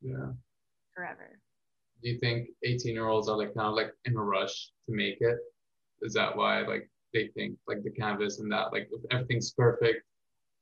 [0.00, 0.32] Yeah.
[0.94, 1.38] Forever.
[2.02, 4.94] Do you think 18 year olds are like kind of like in a rush to
[4.94, 5.38] make it?
[6.00, 10.04] Is that why like they think like the canvas and that like if everything's perfect,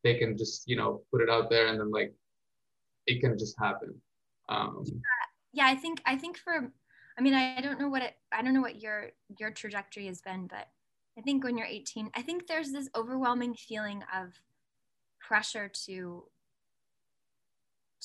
[0.05, 2.13] they can just you know put it out there and then like
[3.07, 3.95] it can just happen.
[4.49, 4.93] Um, yeah.
[5.53, 6.71] yeah, I think I think for
[7.19, 10.21] I mean I don't know what it I don't know what your your trajectory has
[10.21, 10.69] been, but
[11.19, 14.33] I think when you're 18, I think there's this overwhelming feeling of
[15.21, 16.25] pressure to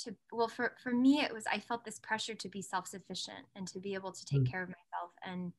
[0.03, 3.65] to well for for me it was I felt this pressure to be self-sufficient and
[3.69, 4.51] to be able to take mm.
[4.51, 5.53] care of myself and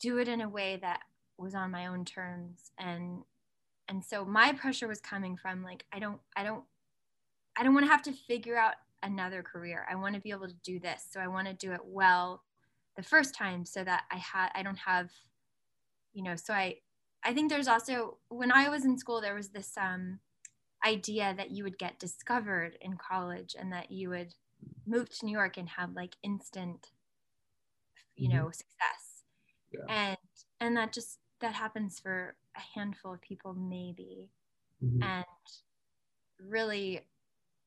[0.00, 1.02] do it in a way that
[1.38, 3.22] was on my own terms and
[3.88, 6.64] and so my pressure was coming from like I don't I don't
[7.56, 9.86] I don't want to have to figure out another career.
[9.90, 11.04] I want to be able to do this.
[11.10, 12.42] So I want to do it well
[12.96, 15.10] the first time so that I had I don't have
[16.18, 16.74] you know so i
[17.24, 20.18] i think there's also when i was in school there was this um
[20.84, 24.34] idea that you would get discovered in college and that you would
[24.84, 26.88] move to new york and have like instant
[28.16, 28.38] you mm-hmm.
[28.38, 29.22] know success
[29.72, 29.84] yeah.
[29.88, 30.16] and
[30.60, 34.28] and that just that happens for a handful of people maybe
[34.84, 35.00] mm-hmm.
[35.00, 35.24] and
[36.44, 37.00] really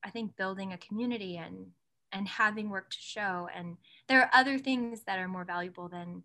[0.04, 1.68] i think building a community and
[2.12, 6.22] and having work to show and there are other things that are more valuable than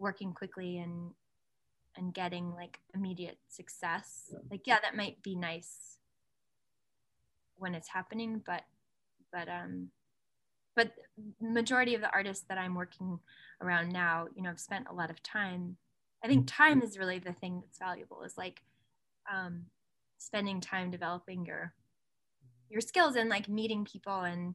[0.00, 1.12] working quickly and
[1.96, 4.38] and getting like immediate success yeah.
[4.50, 5.98] like yeah that might be nice
[7.56, 8.62] when it's happening but
[9.32, 9.88] but um
[10.76, 10.92] but
[11.40, 13.18] majority of the artists that i'm working
[13.60, 15.76] around now you know i've spent a lot of time
[16.24, 16.62] i think mm-hmm.
[16.62, 18.62] time is really the thing that's valuable is like
[19.32, 19.62] um
[20.18, 21.74] spending time developing your
[22.68, 24.54] your skills and like meeting people and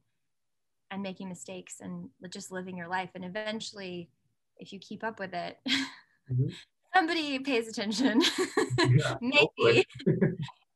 [0.91, 4.09] and making mistakes and just living your life and eventually
[4.57, 6.47] if you keep up with it mm-hmm
[6.95, 8.21] somebody pays attention.
[8.77, 9.85] Yeah, Maybe.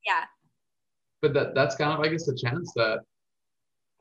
[0.08, 0.24] yeah.
[1.22, 3.00] But that that's kind of I guess a chance that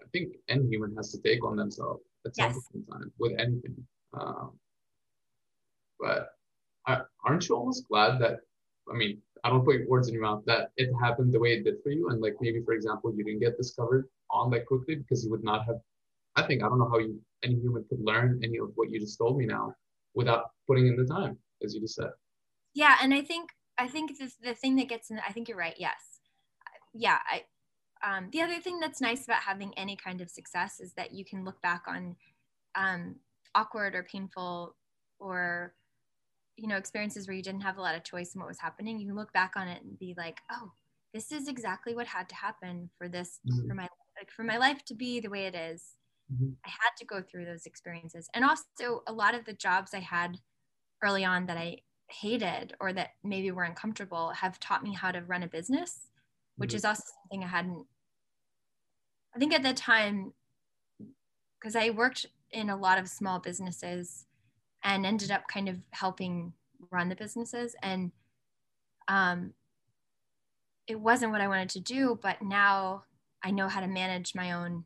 [0.00, 2.86] I think any human has to take on themselves at some yes.
[2.90, 3.76] time with anything.
[4.14, 4.52] Um,
[6.00, 6.30] but
[7.24, 8.38] aren't you almost glad that
[8.90, 11.64] I mean I don't put words in your mouth that it happened the way it
[11.64, 14.94] did for you and like maybe for example you didn't get discovered on that quickly
[14.94, 15.80] because you would not have
[16.36, 19.00] I think I don't know how you any human could learn any of what you
[19.00, 19.74] just told me now
[20.14, 22.10] without putting in the time, as you just said.
[22.74, 25.58] Yeah, and I think I think the, the thing that gets in, I think you're
[25.58, 25.74] right.
[25.78, 26.20] Yes,
[26.94, 27.18] yeah.
[27.30, 27.42] I
[28.02, 31.24] um, the other thing that's nice about having any kind of success is that you
[31.24, 32.14] can look back on
[32.76, 33.16] um,
[33.54, 34.76] awkward or painful
[35.18, 35.74] or
[36.56, 38.98] you know experiences where you didn't have a lot of choice in what was happening.
[38.98, 40.72] You can look back on it and be like, oh,
[41.14, 43.68] this is exactly what had to happen for this mm-hmm.
[43.68, 45.82] for my like for my life to be the way it is.
[46.32, 46.50] Mm-hmm.
[46.64, 50.00] I had to go through those experiences, and also a lot of the jobs I
[50.00, 50.38] had
[51.02, 55.22] early on that I hated or that maybe were uncomfortable have taught me how to
[55.22, 56.08] run a business,
[56.56, 56.76] which mm-hmm.
[56.76, 57.86] is also something I hadn't.
[59.34, 60.32] I think at the time,
[61.58, 64.26] because I worked in a lot of small businesses
[64.82, 66.52] and ended up kind of helping
[66.90, 68.12] run the businesses and
[69.08, 69.52] um,
[70.86, 73.04] it wasn't what I wanted to do, but now
[73.42, 74.84] I know how to manage my own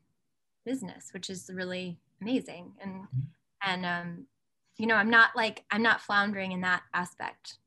[0.65, 2.73] business, which is really amazing.
[2.81, 3.21] And mm-hmm.
[3.63, 4.27] and um,
[4.77, 7.59] you know, I'm not like I'm not floundering in that aspect.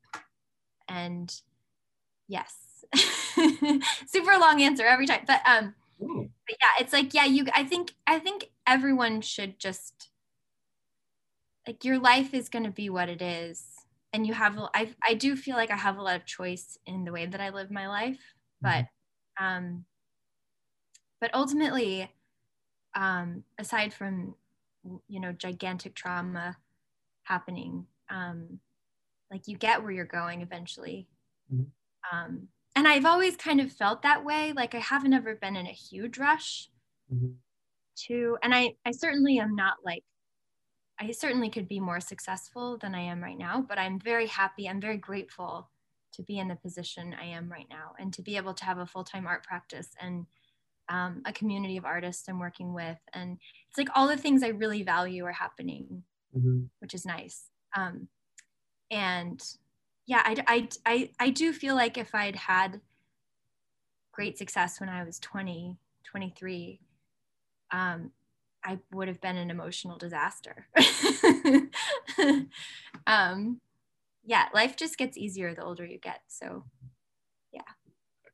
[0.87, 1.33] And
[2.27, 2.85] yes,
[4.07, 7.45] super long answer every time, but um, but yeah, it's like yeah, you.
[7.53, 10.09] I think I think everyone should just
[11.67, 13.65] like your life is going to be what it is
[14.13, 17.03] and you have I, I do feel like i have a lot of choice in
[17.05, 18.19] the way that i live my life
[18.61, 18.85] but
[19.39, 19.45] mm-hmm.
[19.45, 19.85] um
[21.19, 22.11] but ultimately
[22.95, 24.35] um aside from
[25.07, 26.57] you know gigantic trauma
[27.25, 28.59] happening um
[29.31, 31.07] like you get where you're going eventually
[31.53, 31.63] mm-hmm.
[32.17, 35.67] um and i've always kind of felt that way like i haven't ever been in
[35.67, 36.69] a huge rush
[37.13, 37.33] mm-hmm.
[37.95, 40.03] to and i i certainly am not like
[40.99, 44.67] I certainly could be more successful than I am right now, but I'm very happy.
[44.67, 45.69] I'm very grateful
[46.13, 48.77] to be in the position I am right now and to be able to have
[48.77, 50.25] a full time art practice and
[50.87, 52.97] um, a community of artists I'm working with.
[53.13, 53.37] And
[53.69, 56.03] it's like all the things I really value are happening,
[56.35, 56.63] mm-hmm.
[56.79, 57.45] which is nice.
[57.75, 58.07] Um,
[58.91, 59.41] and
[60.07, 62.79] yeah, I, I, I, I do feel like if I'd had
[64.11, 66.79] great success when I was 20, 23,
[67.71, 68.11] um,
[68.63, 70.67] I would have been an emotional disaster.
[73.07, 73.59] um,
[74.25, 76.21] yeah, life just gets easier the older you get.
[76.27, 76.63] So,
[77.51, 77.61] yeah.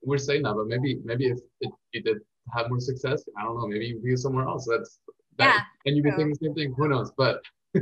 [0.03, 2.17] We're saying that, but maybe maybe if, if you did
[2.55, 4.67] have more success, I don't know, maybe you'd be somewhere else.
[4.69, 4.99] That's
[5.37, 6.73] that, yeah, and you'd be thinking the same thing.
[6.77, 7.11] Who knows?
[7.17, 7.41] But
[7.77, 7.79] uh,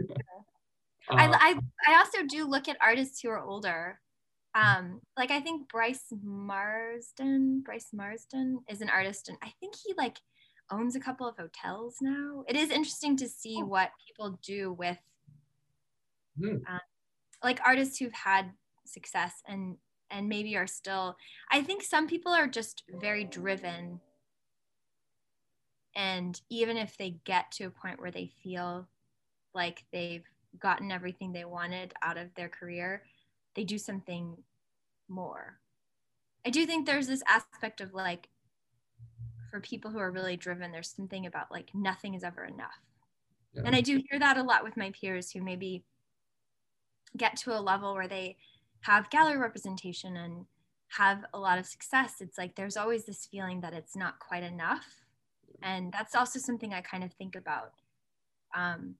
[1.10, 4.00] I, I I also do look at artists who are older.
[4.56, 9.94] Um, like I think Brice Marden, Brice Marden is an artist, and I think he
[9.98, 10.18] like
[10.72, 12.44] owns a couple of hotels now.
[12.48, 13.66] It is interesting to see oh.
[13.66, 14.98] what people do with
[16.40, 16.62] mm.
[16.68, 16.80] um,
[17.44, 18.52] like artists who've had
[18.86, 19.78] success and
[20.12, 21.16] and maybe are still
[21.52, 24.00] I think some people are just very driven
[25.96, 28.88] and even if they get to a point where they feel
[29.54, 30.26] like they've
[30.60, 33.04] gotten everything they wanted out of their career,
[33.56, 34.38] they do something
[35.08, 35.60] more.
[36.46, 38.30] I do think there's this aspect of like
[39.50, 42.80] for people who are really driven, there's something about like nothing is ever enough.
[43.54, 43.64] Yeah.
[43.66, 45.84] And I do hear that a lot with my peers who maybe
[47.18, 48.38] get to a level where they
[48.82, 50.46] have gallery representation and
[50.90, 52.16] have a lot of success.
[52.22, 54.86] It's like there's always this feeling that it's not quite enough.
[55.62, 57.74] And that's also something I kind of think about.
[58.56, 58.96] Um,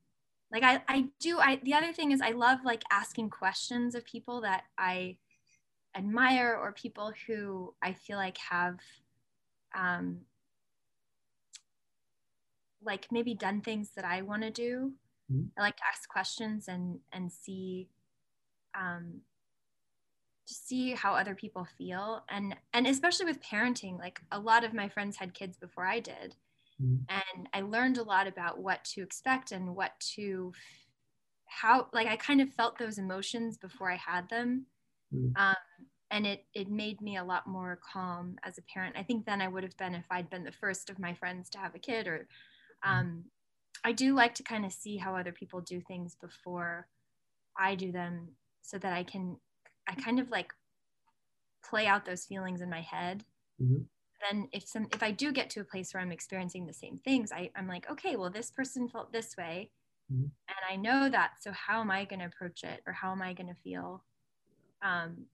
[0.52, 4.06] like I, I do I the other thing is I love like asking questions of
[4.06, 5.18] people that I
[5.96, 8.80] admire or people who I feel like have
[9.76, 10.22] um,
[12.84, 14.94] like maybe done things that I want to do.
[15.32, 15.48] Mm-hmm.
[15.58, 17.88] I like to ask questions and and see
[18.80, 19.22] um
[20.48, 24.74] to see how other people feel and and especially with parenting like a lot of
[24.74, 26.36] my friends had kids before I did.
[26.82, 27.04] Mm-hmm.
[27.10, 30.54] And I learned a lot about what to expect and what to
[31.46, 34.66] how like I kind of felt those emotions before I had them.
[35.14, 35.42] Mm-hmm.
[35.42, 35.56] Um,
[36.12, 38.96] and it it made me a lot more calm as a parent.
[38.98, 41.50] I think then I would have been if I'd been the first of my friends
[41.52, 42.28] to have a kid or
[42.84, 43.26] um,
[43.84, 46.88] I do like to kind of see how other people do things before
[47.58, 48.30] I do them
[48.62, 49.38] so that I can,
[49.88, 50.54] I kind of like
[51.64, 53.24] play out those feelings in my head.
[53.62, 53.84] Mm-hmm.
[54.22, 56.98] Then if some, if I do get to a place where I'm experiencing the same
[56.98, 59.72] things, I, I'm like, okay, well, this person felt this way.
[60.12, 60.24] Mm-hmm.
[60.24, 61.34] And I know that.
[61.42, 64.04] So how am I going to approach it or how am I going to feel?
[64.82, 65.26] Um,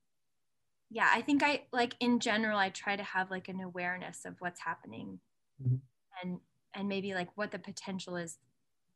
[0.91, 4.35] yeah, I think I like in general, I try to have like an awareness of
[4.39, 5.19] what's happening
[5.61, 5.75] mm-hmm.
[6.21, 6.39] and
[6.73, 8.37] and maybe like what the potential is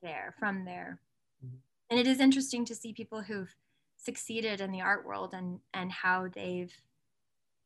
[0.01, 0.99] there from there.
[1.43, 1.55] Mm-hmm.
[1.89, 3.53] And it is interesting to see people who've
[3.97, 6.73] succeeded in the art world and and how they've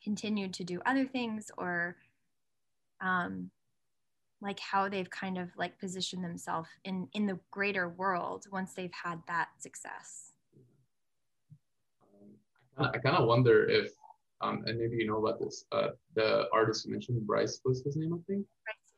[0.04, 1.96] continued to do other things or
[3.04, 3.52] um,
[4.42, 8.92] like how they've kind of like positioned themselves in in the greater world once they've
[8.92, 10.32] had that success
[12.78, 13.92] um, i kind of wonder if
[14.42, 17.96] um, and maybe you know about this uh, the artist you mentioned brice was his
[17.96, 18.46] name i think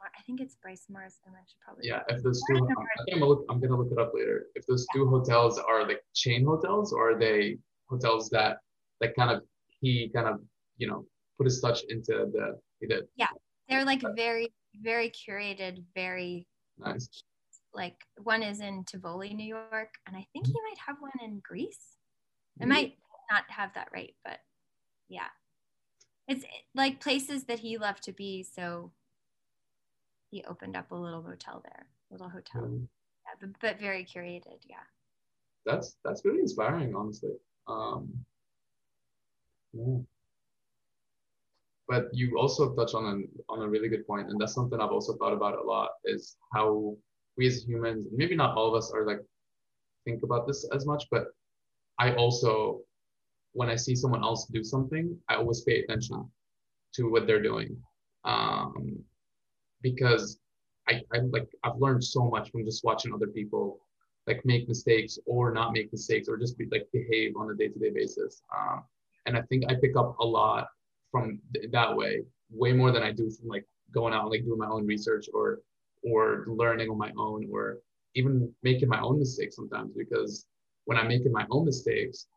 [0.06, 1.10] I think it's Brice Marden.
[1.26, 1.88] I should probably.
[1.88, 4.45] Yeah, if those two, I'm, I'm, gonna look, I'm gonna look it up later.
[4.53, 7.58] If those two hotels are like chain hotels, or are they
[7.89, 8.58] hotels that
[9.01, 9.41] that kind of
[9.82, 10.41] he kind of
[10.78, 11.06] you know
[11.38, 13.06] put his touch into the he did.
[13.16, 13.28] Yeah,
[13.70, 14.51] they're like very
[14.82, 16.47] very curated, very
[16.78, 17.09] nice.
[17.74, 21.41] Like one is in Tivoli, New York, and I think he might have one in
[21.43, 21.97] Greece.
[22.59, 22.70] I mm-hmm.
[22.70, 22.97] might
[23.30, 24.39] not have that right, but
[25.09, 25.28] yeah,
[26.28, 28.43] it's like places that he loved to be.
[28.43, 28.91] So
[30.32, 32.61] he opened up a little motel there, little hotel.
[32.61, 32.84] Mm-hmm.
[32.84, 34.59] Yeah, but, but very curated.
[34.70, 34.78] Yeah.
[35.66, 37.32] That's that's really inspiring, honestly.
[37.68, 38.13] Um,
[39.74, 39.97] yeah
[41.88, 45.16] but you also touch on on a really good point and that's something i've also
[45.18, 46.96] thought about a lot is how
[47.38, 49.20] we as humans maybe not all of us are like
[50.06, 51.28] think about this as much but
[52.00, 52.80] i also
[53.54, 56.30] when i see someone else do something i always pay attention
[56.96, 57.78] to what they're doing.
[58.24, 58.98] Um,
[59.82, 60.40] because
[60.88, 63.80] I, I like i've learned so much from just watching other people
[64.26, 67.92] like make mistakes or not make mistakes or just be like behave on a day-to-day
[67.94, 68.42] basis.
[68.56, 68.84] Um,
[69.28, 70.68] and i think i pick up a lot
[71.12, 74.45] from th- that way way more than I do from like going out and like
[74.45, 75.60] doing my own research or
[76.03, 77.80] or learning on my own or
[78.16, 80.45] even making my own mistakes sometimes because
[80.86, 82.28] when I'm making my own mistakes,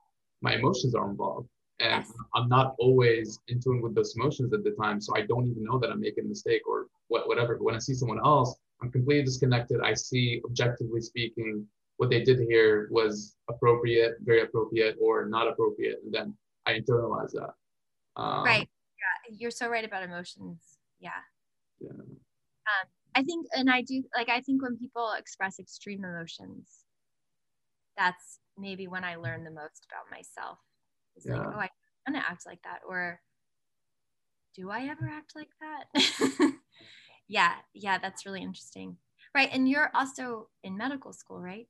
[0.40, 1.48] my emotions are involved.
[1.80, 2.12] And yes.
[2.34, 5.00] I'm not always in tune with those emotions at the time.
[5.00, 7.54] So I don't even know that I'm making a mistake or what, whatever.
[7.56, 9.80] But when I see someone else, I'm completely disconnected.
[9.80, 11.66] I see, objectively speaking,
[11.98, 16.00] what they did here was appropriate, very appropriate, or not appropriate.
[16.04, 16.34] And then
[16.66, 17.54] I internalize that.
[18.18, 18.68] Um, right.
[19.28, 20.60] Yeah, you're so right about emotions.
[21.00, 21.10] Yeah.
[21.80, 21.90] Yeah.
[21.90, 24.28] Um, I think, and I do like.
[24.28, 26.84] I think when people express extreme emotions,
[27.96, 30.58] that's maybe when I learn the most about myself.
[31.16, 31.38] It's yeah.
[31.38, 31.68] like, oh, I
[32.06, 33.20] want to act like that, or
[34.54, 36.52] do I ever act like that?
[37.28, 38.96] yeah, yeah, that's really interesting.
[39.34, 41.66] Right, and you're also in medical school, right?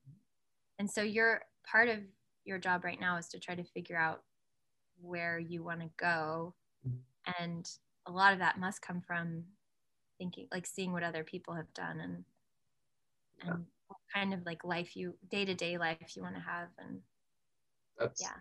[0.78, 1.98] And so you're part of
[2.44, 4.22] your job right now is to try to figure out
[5.00, 6.54] where you want to go
[6.86, 7.44] mm-hmm.
[7.44, 7.70] and
[8.06, 9.44] a lot of that must come from
[10.18, 12.24] thinking like seeing what other people have done and
[13.44, 13.52] yeah.
[13.52, 13.64] and
[14.14, 16.98] kind of like life you day-to-day life you want to have and
[17.98, 18.36] that's yeah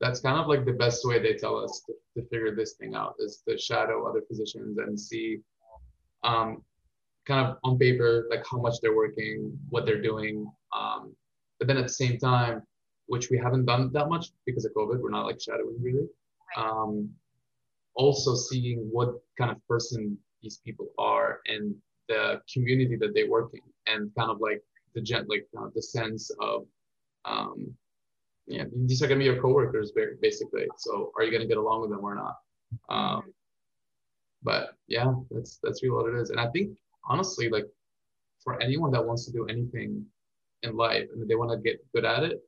[0.00, 2.94] that's kind of like the best way they tell us to, to figure this thing
[2.94, 5.38] out is to shadow other physicians and see
[6.22, 6.62] um,
[7.26, 10.46] kind of on paper like how much they're working what they're doing
[10.76, 11.14] um,
[11.58, 12.62] but then at the same time
[13.06, 15.00] which we haven't done that much because of COVID.
[15.00, 16.06] We're not like shadowing really.
[16.56, 17.10] Um,
[17.94, 21.74] also seeing what kind of person these people are and
[22.08, 23.60] the community that they work in
[23.92, 24.62] and kind of like
[24.94, 26.66] the gent like uh, the sense of
[27.24, 27.74] um,
[28.46, 31.90] yeah these are gonna be your coworkers basically so are you gonna get along with
[31.90, 32.36] them or not
[32.88, 33.22] um,
[34.42, 36.76] but yeah that's that's really what it is and i think
[37.08, 37.66] honestly like
[38.42, 40.04] for anyone that wants to do anything
[40.62, 42.40] in life and they want to get good at it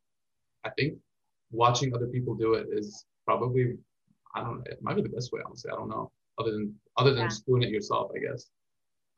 [0.69, 0.99] I think
[1.51, 3.77] watching other people do it is probably
[4.35, 5.71] I don't know, it might be the best way, honestly.
[5.71, 6.11] I don't know.
[6.39, 7.29] Other than other than yeah.
[7.29, 8.47] just doing it yourself, I guess.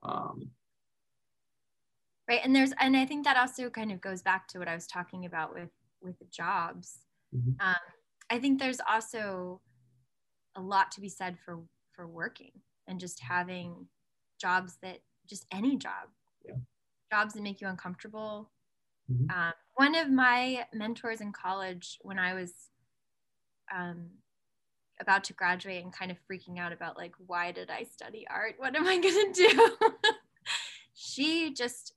[0.02, 0.48] Um,
[2.28, 2.40] right.
[2.42, 4.86] And there's and I think that also kind of goes back to what I was
[4.86, 5.70] talking about with
[6.00, 7.00] with the jobs.
[7.34, 7.66] Mm-hmm.
[7.66, 7.76] Um,
[8.30, 9.60] I think there's also
[10.56, 11.60] a lot to be said for
[11.92, 12.52] for working
[12.86, 13.86] and just having
[14.40, 16.08] jobs that just any job.
[16.44, 16.54] Yeah.
[17.12, 18.50] Jobs that make you uncomfortable,
[19.10, 19.30] Mm-hmm.
[19.30, 22.52] Um, one of my mentors in college, when I was
[23.74, 24.06] um,
[25.00, 28.56] about to graduate and kind of freaking out about like, why did I study art?
[28.58, 29.76] What am I going to do?
[30.94, 31.94] she just,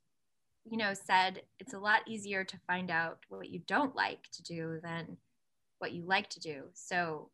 [0.64, 4.44] you know, said it's a lot easier to find out what you don't like to
[4.44, 5.18] do than
[5.80, 6.64] what you like to do.
[6.74, 7.30] So,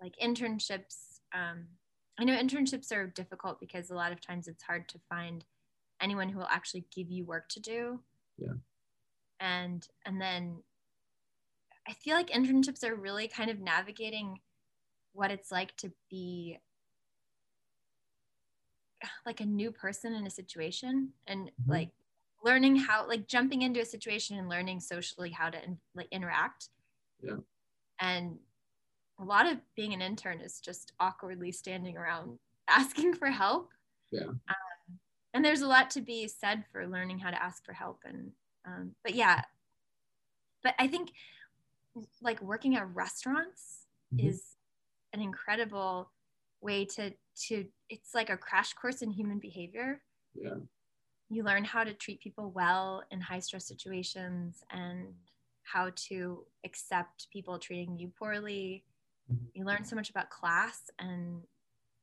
[0.00, 1.66] like internships, um,
[2.18, 5.44] I know internships are difficult because a lot of times it's hard to find
[6.00, 8.00] anyone who will actually give you work to do.
[8.38, 8.54] Yeah
[9.40, 10.56] and and then
[11.88, 14.38] i feel like internships are really kind of navigating
[15.12, 16.58] what it's like to be
[19.24, 21.70] like a new person in a situation and mm-hmm.
[21.70, 21.90] like
[22.44, 26.68] learning how like jumping into a situation and learning socially how to in, like interact.
[27.22, 27.36] Yeah.
[28.00, 28.38] And
[29.18, 32.38] a lot of being an intern is just awkwardly standing around
[32.68, 33.70] asking for help.
[34.10, 34.22] Yeah.
[34.24, 34.98] Um,
[35.34, 38.32] and there's a lot to be said for learning how to ask for help and
[38.66, 39.42] um, but yeah,
[40.62, 41.12] but I think
[42.22, 44.28] like working at restaurants mm-hmm.
[44.28, 44.56] is
[45.12, 46.10] an incredible
[46.60, 47.12] way to
[47.48, 50.02] to it's like a crash course in human behavior
[50.34, 50.56] Yeah.
[51.32, 55.14] You learn how to treat people well in high stress situations and
[55.62, 58.84] how to accept people treating you poorly.
[59.32, 59.44] Mm-hmm.
[59.54, 61.42] You learn so much about class and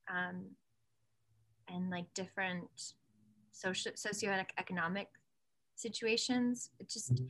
[0.09, 0.45] um,
[1.67, 2.69] and like different
[3.51, 5.07] social socioeconomic
[5.79, 6.69] situations.
[6.79, 7.25] It just mm-hmm.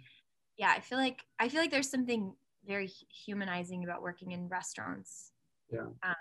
[0.57, 2.33] yeah, I feel like I feel like there's something
[2.65, 2.91] very
[3.25, 5.31] humanizing about working in restaurants.
[5.71, 5.87] Yeah.
[6.03, 6.15] Um,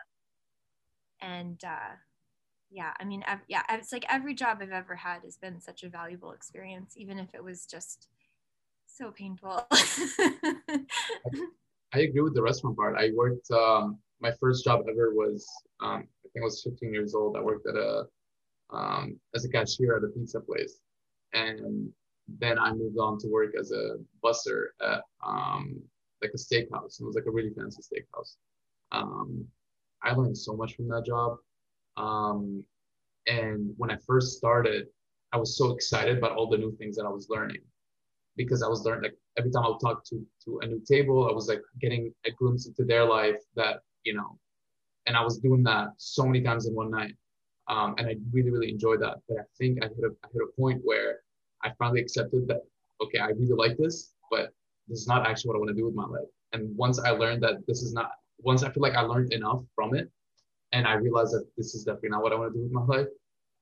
[1.20, 1.96] and uh,
[2.70, 5.82] yeah, I mean, I've, yeah, it's like every job I've ever had has been such
[5.82, 8.08] a valuable experience, even if it was just
[8.86, 9.66] so painful.
[11.92, 12.96] I agree with the restaurant part.
[12.96, 13.50] I worked.
[13.50, 15.46] Um, my first job ever was
[15.80, 17.36] um, I think I was 15 years old.
[17.36, 18.04] I worked at a
[18.70, 20.80] um, as a cashier at a pizza place,
[21.32, 21.88] and
[22.28, 25.80] then I moved on to work as a busser at um,
[26.22, 27.00] like a steakhouse.
[27.00, 28.36] It was like a really fancy steakhouse.
[28.92, 29.44] Um,
[30.02, 31.38] I learned so much from that job.
[31.96, 32.64] Um,
[33.26, 34.86] and when I first started,
[35.32, 37.60] I was so excited about all the new things that I was learning
[38.36, 41.28] because I was learning like every time I would talk to to a new table,
[41.28, 44.38] I was like getting a glimpse into their life that you know,
[45.06, 47.14] and I was doing that so many times in one night,
[47.68, 49.16] um, and I really really enjoyed that.
[49.28, 51.20] But I think I hit a I hit a point where
[51.66, 52.62] I finally accepted that
[53.02, 54.52] okay, I really like this, but
[54.88, 56.28] this is not actually what I want to do with my life.
[56.52, 59.62] And once I learned that this is not, once I feel like I learned enough
[59.74, 60.10] from it,
[60.72, 62.84] and I realized that this is definitely not what I want to do with my
[62.84, 63.08] life,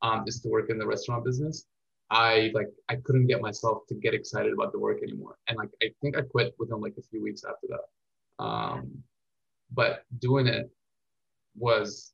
[0.03, 1.67] um, is to work in the restaurant business.
[2.11, 5.71] I like I couldn't get myself to get excited about the work anymore, and like
[5.83, 8.45] I think I quit within like a few weeks after that.
[8.45, 9.03] Um,
[9.73, 10.71] but doing it
[11.57, 12.14] was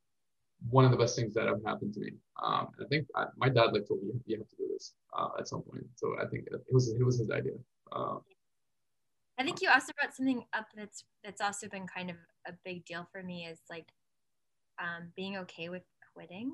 [0.68, 2.10] one of the best things that have happened to me.
[2.42, 5.28] Um, I think I, my dad like told me you have to do this uh,
[5.38, 5.86] at some point.
[5.96, 7.54] So I think it was it was his idea.
[7.92, 8.16] Uh,
[9.38, 12.84] I think you also brought something up that's that's also been kind of a big
[12.84, 13.86] deal for me is like
[14.78, 15.82] um, being okay with
[16.14, 16.52] quitting.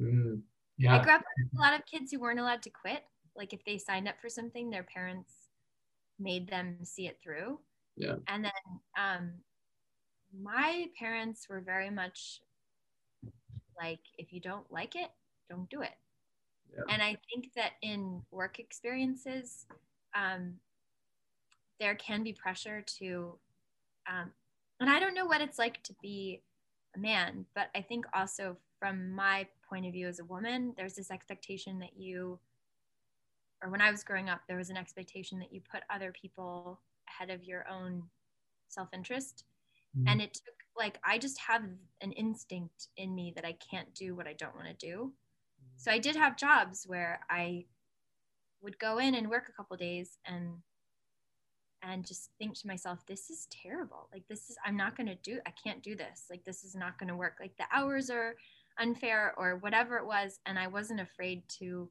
[0.00, 0.40] Mm,
[0.78, 0.96] yeah.
[0.96, 3.02] I grew up with a lot of kids who weren't allowed to quit.
[3.36, 5.32] Like if they signed up for something, their parents
[6.18, 7.58] made them see it through.
[7.96, 8.16] Yeah.
[8.28, 8.52] And then
[8.98, 9.32] um,
[10.42, 12.40] my parents were very much
[13.80, 15.10] like, if you don't like it,
[15.48, 15.94] don't do it.
[16.74, 16.82] Yeah.
[16.88, 19.66] And I think that in work experiences,
[20.14, 20.54] um,
[21.78, 23.34] there can be pressure to,
[24.08, 24.30] um,
[24.80, 26.42] and I don't know what it's like to be
[26.94, 30.94] a man, but I think also from my point of view as a woman, there's
[30.94, 32.38] this expectation that you,
[33.62, 36.80] or when I was growing up, there was an expectation that you put other people
[37.08, 38.02] ahead of your own
[38.68, 39.44] self interest.
[39.96, 40.08] Mm-hmm.
[40.08, 41.62] And it took, like, I just have
[42.00, 45.12] an instinct in me that I can't do what I don't want to do.
[45.76, 47.66] So I did have jobs where I
[48.62, 50.58] would go in and work a couple days and
[51.82, 54.08] and just think to myself this is terrible.
[54.12, 56.24] Like this is i'm not going to do i can't do this.
[56.30, 57.36] Like this is not going to work.
[57.40, 58.34] Like the hours are
[58.78, 61.88] unfair or whatever it was and i wasn't afraid to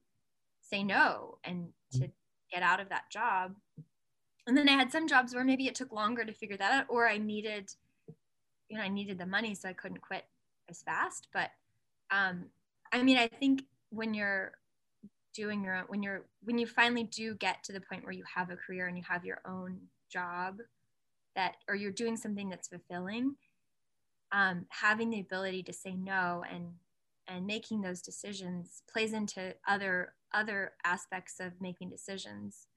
[0.61, 2.09] say no and to
[2.51, 3.55] get out of that job.
[4.47, 6.85] And then i had some jobs where maybe it took longer to figure that out
[6.89, 7.71] or i needed
[8.75, 10.25] you know i needed the money so i couldn't quit
[10.69, 11.51] as fast but
[12.11, 12.45] um
[12.91, 14.51] i mean i think when you're
[15.33, 18.23] doing your own when you're when you finally do get to the point where you
[18.35, 19.79] have a career and you have your own
[20.11, 20.57] job
[21.35, 23.35] that or you're doing something that's fulfilling
[24.31, 26.65] um, having the ability to say no and
[27.27, 32.67] and making those decisions plays into other other aspects of making decisions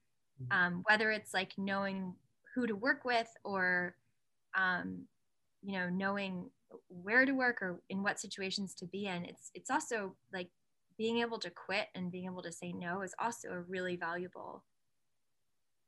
[0.41, 0.57] mm-hmm.
[0.57, 2.13] um, whether it's like knowing
[2.55, 3.95] who to work with or
[4.57, 5.05] um,
[5.63, 6.49] you know knowing
[6.87, 10.49] where to work or in what situations to be in it's it's also like
[10.97, 14.63] being able to quit and being able to say no is also a really valuable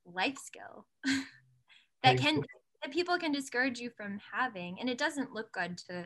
[0.05, 0.87] life skill
[2.03, 2.43] that can
[2.81, 6.05] that people can discourage you from having and it doesn't look good to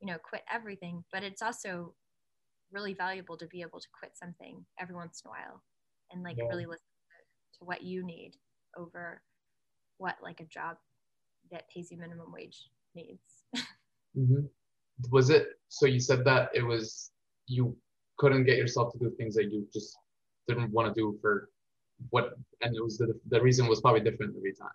[0.00, 1.94] you know quit everything but it's also
[2.72, 5.62] really valuable to be able to quit something every once in a while
[6.10, 6.46] and like yeah.
[6.46, 6.84] really listen
[7.58, 8.32] to what you need
[8.76, 9.22] over
[9.98, 10.76] what like a job
[11.50, 13.20] that pays you minimum wage needs.
[14.16, 14.46] Mm-hmm.
[15.10, 17.12] was it so you said that it was
[17.46, 17.76] you
[18.18, 19.96] couldn't get yourself to do things that you just
[20.48, 21.48] didn't want to do for
[22.10, 24.68] what and it was the, the reason was probably different every time.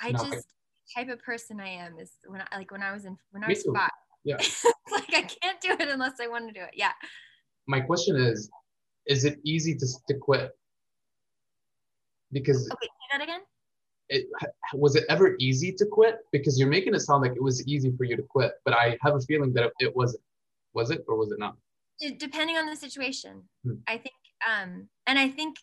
[0.00, 0.46] I no, just
[0.96, 3.48] type of person i am is when i like when i was in when i
[3.48, 3.90] was five.
[4.24, 4.36] Yeah.
[4.90, 6.70] Like i can't do it unless i want to do it.
[6.74, 6.92] Yeah.
[7.66, 8.50] My question is
[9.06, 10.50] is it easy to, to quit?
[12.30, 13.40] Because okay say that again
[14.12, 14.26] it,
[14.74, 16.18] was it ever easy to quit?
[16.30, 18.96] Because you're making it sound like it was easy for you to quit but i
[19.02, 20.22] have a feeling that it, it wasn't.
[20.74, 21.56] Was it or was it not?
[22.18, 23.42] Depending on the situation.
[23.64, 23.74] Hmm.
[23.86, 24.14] i think
[24.50, 25.56] um and i think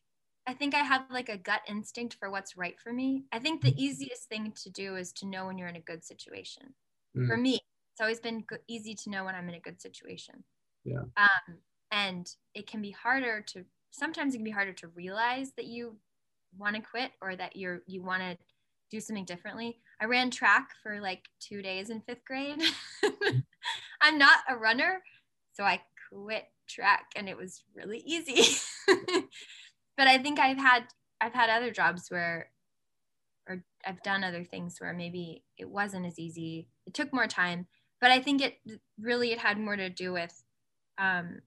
[0.48, 3.26] i think i have like a gut instinct for what's right for me.
[3.32, 3.80] I think the hmm.
[3.80, 6.74] easiest thing to do is to know when you're in a good situation.
[7.16, 7.28] Hmm.
[7.28, 10.44] for me it's always been easy to know when i'm in a good situation.
[10.84, 11.04] Yeah.
[11.18, 11.58] Um
[11.92, 15.98] and it can be harder to sometimes it can be harder to realize that you
[16.58, 18.38] want to quit or that you're you want to
[18.90, 19.80] do something differently.
[20.02, 22.62] I ran track for like two days in fifth grade.
[24.02, 25.02] I'm not a runner,
[25.54, 25.82] so I
[26.12, 28.58] quit track and it was really easy.
[29.98, 30.86] but I think I've had
[31.22, 32.50] I've had other jobs where
[33.48, 36.68] or I've done other things where maybe it wasn't as easy.
[36.86, 37.68] It took more time,
[38.00, 38.60] but I think it
[39.00, 40.44] really it had more to do with
[40.98, 41.42] um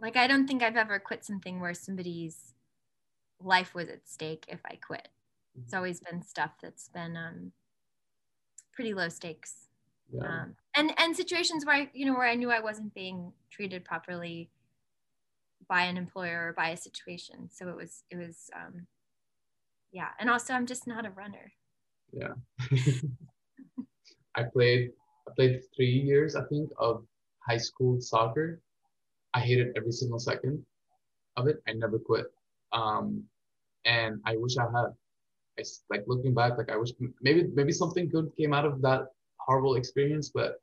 [0.00, 2.54] like I don't think I've ever quit something where somebody's
[3.42, 5.08] life was at stake if I quit.
[5.56, 5.76] It's mm-hmm.
[5.76, 7.52] always been stuff that's been um,
[8.72, 9.68] pretty low stakes.
[10.12, 10.22] Yeah.
[10.22, 13.84] Um, and and situations where I, you know, where I knew I wasn't being treated
[13.84, 14.50] properly
[15.68, 17.48] by an employer or by a situation.
[17.50, 18.86] So it was it was um,
[19.92, 20.08] yeah.
[20.20, 21.52] And also I'm just not a runner.
[22.12, 22.34] Yeah.
[24.34, 24.90] I played
[25.26, 27.04] I played three years, I think, of
[27.40, 28.60] high school soccer.
[29.34, 30.64] I hated every single second
[31.36, 31.62] of it.
[31.66, 32.26] I never quit.
[32.76, 33.24] Um,
[33.84, 34.92] and I wish I had.
[35.58, 36.90] I like looking back, like I wish
[37.22, 39.06] maybe maybe something good came out of that
[39.38, 40.60] horrible experience, but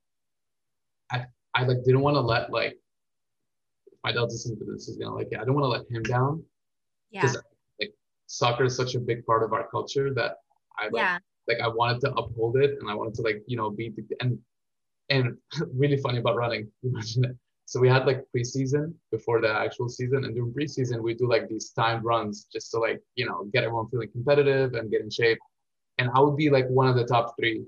[1.11, 2.77] I I like didn't want to let like
[4.03, 5.39] my dad listening to this is gonna like it.
[5.39, 6.43] I don't want to let him down.
[7.09, 7.21] Yeah.
[7.21, 7.41] Because
[7.79, 7.93] like
[8.27, 10.37] soccer is such a big part of our culture that
[10.77, 11.17] I like, yeah.
[11.47, 14.37] like I wanted to uphold it and I wanted to like you know be and
[15.09, 15.37] and
[15.75, 16.69] really funny about running.
[16.83, 17.37] You mentioned it.
[17.65, 21.47] So we had like preseason before the actual season, and during preseason we do like
[21.47, 25.09] these timed runs just to like you know get everyone feeling competitive and get in
[25.09, 25.39] shape.
[25.97, 27.63] And I would be like one of the top three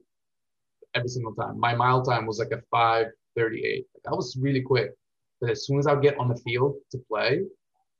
[0.95, 1.59] every single time.
[1.59, 3.85] My mile time was like a 5:38.
[3.93, 4.91] Like I was really quick,
[5.39, 7.41] but as soon as I would get on the field to play,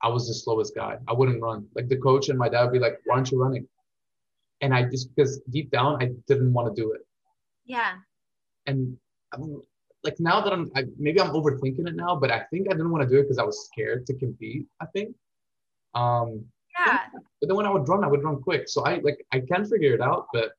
[0.02, 0.98] I was the slowest guy.
[1.08, 1.68] I wouldn't run.
[1.76, 3.68] Like the coach and my dad would be like, "Why aren't you running?"
[4.62, 7.02] And I just because deep down I didn't want to do it.
[7.66, 7.94] Yeah.
[8.66, 8.98] And
[9.34, 9.62] I mean,
[10.06, 12.92] like now that I'm I, maybe I'm overthinking it now, but I think I didn't
[12.92, 14.68] want to do it because I was scared to compete.
[14.80, 15.16] I think.
[15.96, 16.46] Um,
[16.80, 17.00] yeah.
[17.42, 18.70] But then when I would run, I would run quick.
[18.70, 20.52] So I like I can figure it out, but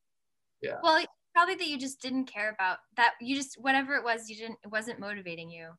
[0.61, 0.75] yeah.
[0.83, 3.13] Well, probably that you just didn't care about that.
[3.21, 4.59] You just whatever it was, you didn't.
[4.63, 5.69] It wasn't motivating you.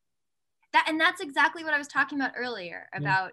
[0.72, 3.32] That and that's exactly what I was talking about earlier about.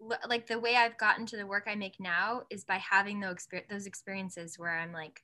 [0.00, 0.16] Yeah.
[0.28, 3.46] Like the way I've gotten to the work I make now is by having those
[3.70, 5.22] those experiences where I'm like,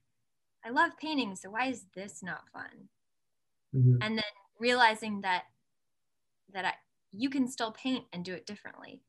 [0.64, 2.88] I love painting, so why is this not fun?
[3.74, 3.96] Mm-hmm.
[4.02, 4.24] and then
[4.58, 5.44] realizing that
[6.52, 6.72] that I,
[7.12, 9.00] you can still paint and do it differently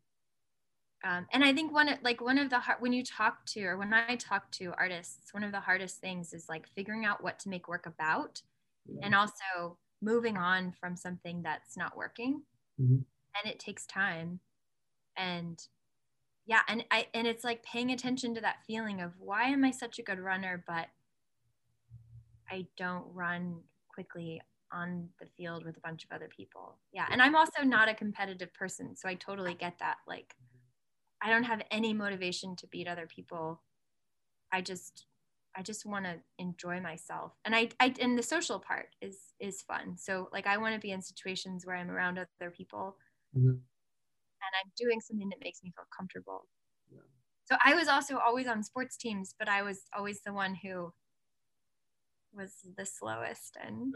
[1.04, 3.78] um, and i think one like one of the hard when you talk to or
[3.78, 7.40] when i talk to artists one of the hardest things is like figuring out what
[7.40, 8.42] to make work about
[8.88, 9.02] yeah.
[9.04, 12.42] and also moving on from something that's not working
[12.82, 12.96] mm-hmm.
[12.96, 14.40] and it takes time
[15.18, 15.68] and
[16.46, 19.72] yeah and i and it's like paying attention to that feeling of why am i
[19.72, 20.88] such a good runner but
[22.50, 23.60] i don't run
[23.94, 24.42] quickly
[24.72, 26.78] on the field with a bunch of other people.
[26.94, 27.08] Yeah.
[27.12, 28.96] And I'm also not a competitive person.
[28.96, 29.98] So I totally get that.
[30.08, 30.36] Like,
[31.22, 33.62] I don't have any motivation to beat other people.
[34.52, 35.06] I just,
[35.56, 37.34] I just want to enjoy myself.
[37.46, 39.98] And I, I, and the social part is, is fun.
[39.98, 42.98] So like, I want to be in situations where I'm around other people
[43.36, 43.50] mm-hmm.
[43.50, 43.60] and
[44.64, 46.48] I'm doing something that makes me feel comfortable.
[46.92, 47.00] Yeah.
[47.46, 50.94] So I was also always on sports teams, but I was always the one who
[52.32, 53.94] was the slowest and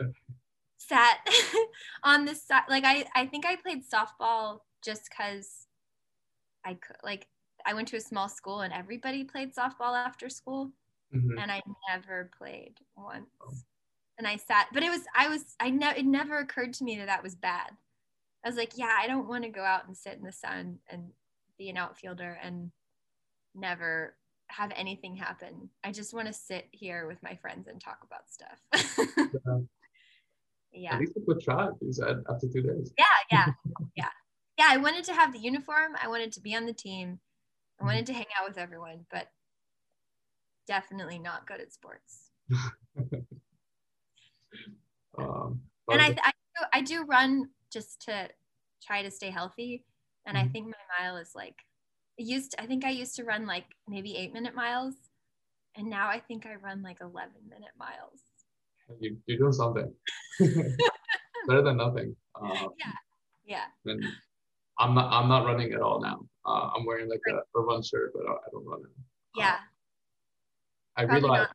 [0.88, 1.20] sat
[2.04, 2.64] on the side.
[2.70, 5.68] Like I, I think I played softball just because
[6.66, 6.98] I could.
[7.04, 7.28] Like
[7.66, 10.72] I went to a small school and everybody played softball after school,
[11.14, 11.38] mm-hmm.
[11.38, 13.30] and I never played once.
[13.42, 13.54] Oh.
[14.18, 16.98] And I sat, but it was I was I never it never occurred to me
[16.98, 17.72] that that was bad.
[18.46, 20.80] I was like, yeah, I don't want to go out and sit in the sun
[20.90, 21.12] and
[21.58, 22.72] be an outfielder and
[23.56, 24.16] never
[24.48, 25.70] have anything happen.
[25.84, 28.98] I just want to sit here with my friends and talk about stuff.
[29.48, 29.60] yeah.
[30.74, 30.96] Yeah.
[30.96, 32.92] At least was tried, said, after two days.
[32.98, 33.46] Yeah, yeah,
[33.96, 34.10] yeah.
[34.58, 35.94] Yeah, I wanted to have the uniform.
[36.02, 37.20] I wanted to be on the team.
[37.82, 39.28] I wanted to hang out with everyone, but
[40.68, 42.30] definitely not good at sports.
[45.18, 48.30] um, and I, I, do, I do run just to
[48.86, 49.84] try to stay healthy.
[50.26, 50.48] And mm-hmm.
[50.48, 51.56] I think my mile is like
[52.18, 54.94] used to, I think I used to run like maybe eight minute miles.
[55.76, 58.22] And now I think I run like 11 minute miles.
[59.00, 59.94] You, you're doing something.
[60.40, 62.16] Better than nothing.
[62.36, 62.92] Uh, yeah.
[63.46, 63.66] Yeah.
[63.86, 64.04] And
[64.80, 66.22] I'm not, I'm not running at all now.
[66.46, 68.92] Uh, I'm wearing like a, a, run shirt, but I don't run it.
[69.36, 69.56] Yeah.
[70.98, 71.50] Uh, I realized,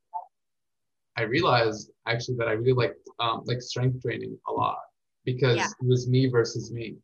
[1.17, 4.79] I realized actually that I really liked um, like strength training a lot
[5.25, 5.67] because yeah.
[5.67, 6.97] it was me versus me.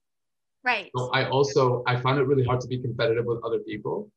[0.65, 0.91] Right.
[0.97, 4.11] So I also I find it really hard to be competitive with other people.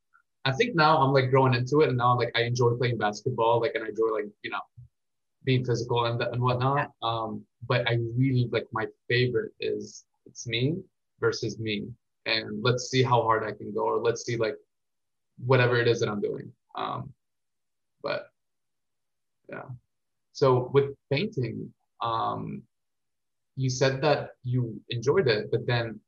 [0.45, 2.97] I think now I'm like growing into it, and now I'm like I enjoy playing
[2.97, 4.61] basketball, like and I enjoy like you know
[5.43, 6.91] being physical and and whatnot.
[7.01, 10.77] Um, but I really like my favorite is it's me
[11.19, 11.87] versus me.
[12.25, 14.55] And let's see how hard i can go or let's see like
[15.45, 16.51] whatever it is that i'm doing.
[16.75, 17.13] Um
[18.03, 18.31] but
[19.49, 19.69] yeah.
[20.33, 22.61] So with painting um
[23.55, 25.99] you said that you enjoyed it but then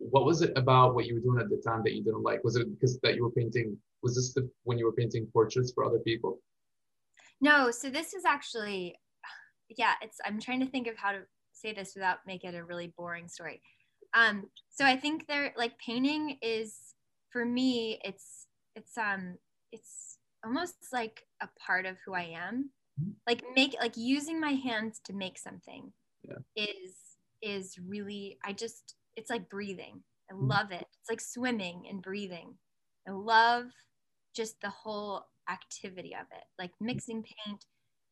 [0.00, 2.42] what was it about what you were doing at the time that you didn't like?
[2.42, 5.72] Was it because that you were painting was this the when you were painting portraits
[5.72, 6.40] for other people
[7.40, 8.96] no so this is actually
[9.76, 11.20] yeah it's i'm trying to think of how to
[11.52, 13.60] say this without make it a really boring story
[14.14, 16.94] um so i think there like painting is
[17.30, 19.36] for me it's it's um
[19.72, 22.70] it's almost like a part of who i am
[23.00, 23.10] mm-hmm.
[23.26, 26.38] like make like using my hands to make something yeah.
[26.56, 26.94] is
[27.42, 30.48] is really i just it's like breathing i mm-hmm.
[30.48, 32.54] love it it's like swimming and breathing
[33.06, 33.66] i love
[34.34, 37.64] just the whole activity of it like mixing paint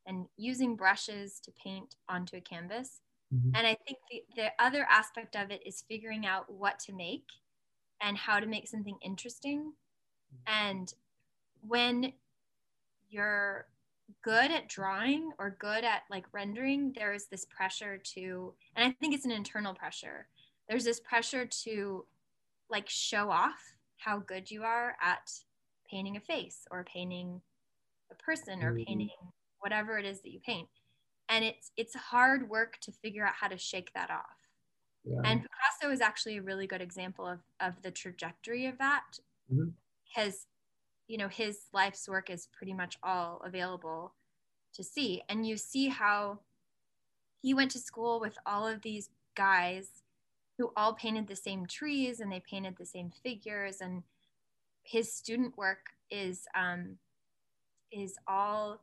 [0.07, 3.01] and using brushes to paint onto a canvas.
[3.33, 3.51] Mm-hmm.
[3.55, 7.27] And I think the, the other aspect of it is figuring out what to make
[8.01, 9.73] and how to make something interesting.
[10.47, 10.93] And
[11.61, 12.15] when
[13.11, 13.67] you're
[14.23, 18.93] good at drawing or good at like rendering, there is this pressure to, and I
[18.93, 20.27] think it's an internal pressure.
[20.69, 22.07] There's this pressure to
[22.71, 23.61] like show off
[23.99, 25.31] how good you are at
[25.91, 27.41] painting a face or painting
[28.11, 28.85] a person or mm-hmm.
[28.87, 29.11] painting
[29.61, 30.69] whatever it is that you paint
[31.29, 34.37] and it's it's hard work to figure out how to shake that off
[35.05, 35.21] yeah.
[35.25, 39.05] and picasso is actually a really good example of of the trajectory of that
[39.53, 39.71] mm-hmm.
[40.07, 40.47] because
[41.07, 44.15] you know his life's work is pretty much all available
[44.73, 46.39] to see and you see how
[47.43, 50.03] he went to school with all of these guys
[50.59, 54.03] who all painted the same trees and they painted the same figures and
[54.89, 56.97] his student work is um,
[57.93, 58.81] is all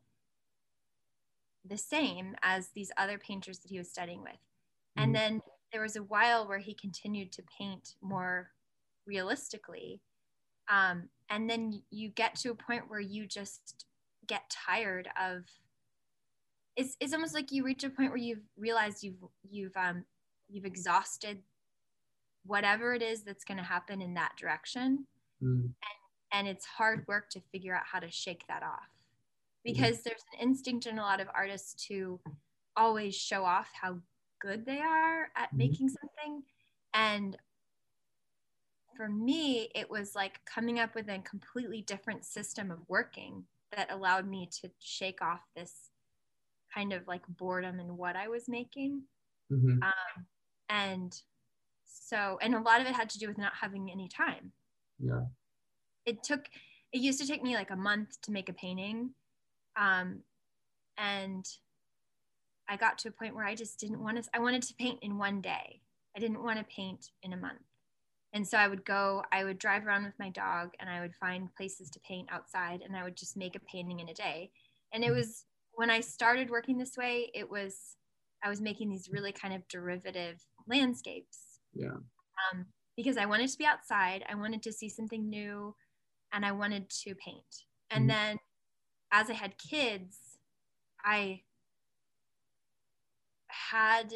[1.67, 4.31] the same as these other painters that he was studying with.
[4.31, 5.03] Mm-hmm.
[5.03, 5.41] And then
[5.71, 8.51] there was a while where he continued to paint more
[9.07, 10.01] realistically.
[10.69, 13.85] Um, and then you get to a point where you just
[14.27, 15.43] get tired of
[16.75, 20.03] it's, it's almost like you reach a point where you've realized you've you've um,
[20.49, 21.41] you've exhausted
[22.45, 25.05] whatever it is that's going to happen in that direction
[25.41, 25.63] mm.
[25.63, 25.73] and,
[26.33, 28.89] and it's hard work to figure out how to shake that off
[29.63, 32.19] because there's an instinct in a lot of artists to
[32.77, 33.97] always show off how
[34.41, 35.57] good they are at mm-hmm.
[35.57, 36.43] making something
[36.93, 37.37] and
[38.95, 43.43] for me it was like coming up with a completely different system of working
[43.75, 45.89] that allowed me to shake off this
[46.73, 49.01] kind of like boredom in what i was making
[49.51, 49.81] mm-hmm.
[49.81, 50.25] um,
[50.69, 51.21] and
[51.85, 54.51] so and a lot of it had to do with not having any time
[54.99, 55.21] yeah
[56.05, 56.45] it took
[56.91, 59.11] it used to take me like a month to make a painting
[59.77, 60.21] um,
[60.97, 61.45] and
[62.67, 64.99] I got to a point where I just didn't want to, I wanted to paint
[65.01, 65.81] in one day.
[66.15, 67.59] I didn't want to paint in a month.
[68.33, 71.15] And so I would go, I would drive around with my dog and I would
[71.15, 74.51] find places to paint outside and I would just make a painting in a day.
[74.93, 77.95] And it was when I started working this way, it was,
[78.43, 81.59] I was making these really kind of derivative landscapes.
[81.73, 81.97] Yeah.
[82.51, 82.65] Um,
[82.95, 85.75] because I wanted to be outside, I wanted to see something new,
[86.33, 87.63] and I wanted to paint.
[87.89, 88.17] And mm-hmm.
[88.17, 88.37] then
[89.11, 90.17] as I had kids,
[91.03, 91.41] I
[93.47, 94.13] had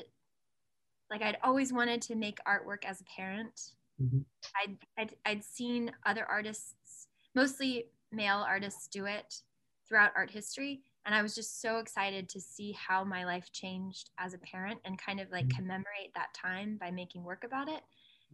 [1.10, 3.74] like I'd always wanted to make artwork as a parent.
[4.02, 4.20] Mm-hmm.
[4.64, 9.42] I'd, I'd, I'd seen other artists, mostly male artists, do it
[9.88, 10.82] throughout art history.
[11.06, 14.80] And I was just so excited to see how my life changed as a parent
[14.86, 15.58] and kind of like mm-hmm.
[15.58, 17.82] commemorate that time by making work about it.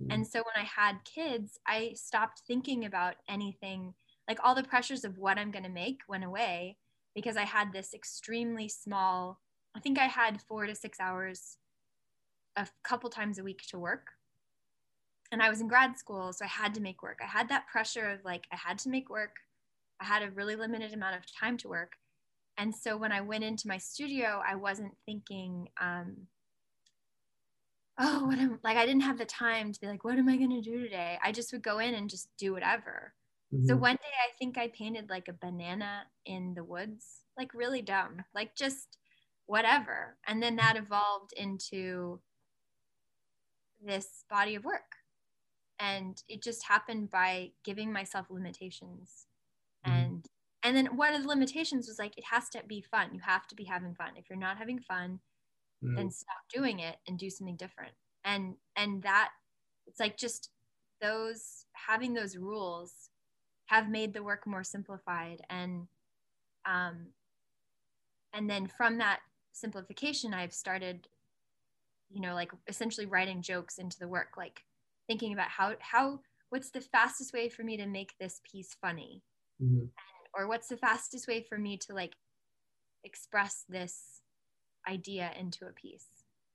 [0.02, 0.12] Mm-hmm.
[0.12, 3.94] And so when I had kids, I stopped thinking about anything
[4.28, 6.78] like all the pressures of what I'm going to make went away
[7.14, 9.40] because I had this extremely small,
[9.76, 11.58] I think I had four to six hours
[12.56, 14.08] a couple times a week to work.
[15.32, 17.20] And I was in grad school, so I had to make work.
[17.24, 19.38] I had that pressure of like, I had to make work.
[20.00, 21.94] I had a really limited amount of time to work.
[22.58, 26.28] And so when I went into my studio, I wasn't thinking, um,
[27.98, 30.38] oh, what am like, I didn't have the time to be like, what am I
[30.38, 31.18] going to do today?
[31.24, 33.14] I just would go in and just do whatever.
[33.54, 33.68] Mm-hmm.
[33.68, 37.82] So one day I think I painted like a banana in the woods, like really
[37.82, 38.98] dumb, like just
[39.46, 40.18] whatever.
[40.28, 42.20] And then that evolved into
[43.84, 44.96] this body of work.
[45.80, 49.28] And it just happened by giving myself limitations.
[49.86, 49.98] Mm-hmm.
[49.98, 50.26] And
[50.64, 53.14] and then one of the limitations was like it has to be fun.
[53.14, 54.14] You have to be having fun.
[54.16, 55.20] If you're not having fun,
[55.84, 55.96] mm-hmm.
[55.96, 57.94] then stop doing it and do something different.
[58.24, 59.30] And and that
[59.88, 60.50] it's like just
[61.02, 63.10] those having those rules
[63.68, 65.88] have made the work more simplified and
[66.66, 67.08] um,
[68.34, 69.20] and then from that
[69.52, 71.08] simplification i've started
[72.10, 74.64] you know like essentially writing jokes into the work like
[75.08, 76.20] thinking about how how
[76.50, 79.22] what's the fastest way for me to make this piece funny
[79.62, 79.86] mm-hmm.
[80.34, 82.16] or what's the fastest way for me to like
[83.06, 84.22] express this
[84.88, 86.08] idea into a piece.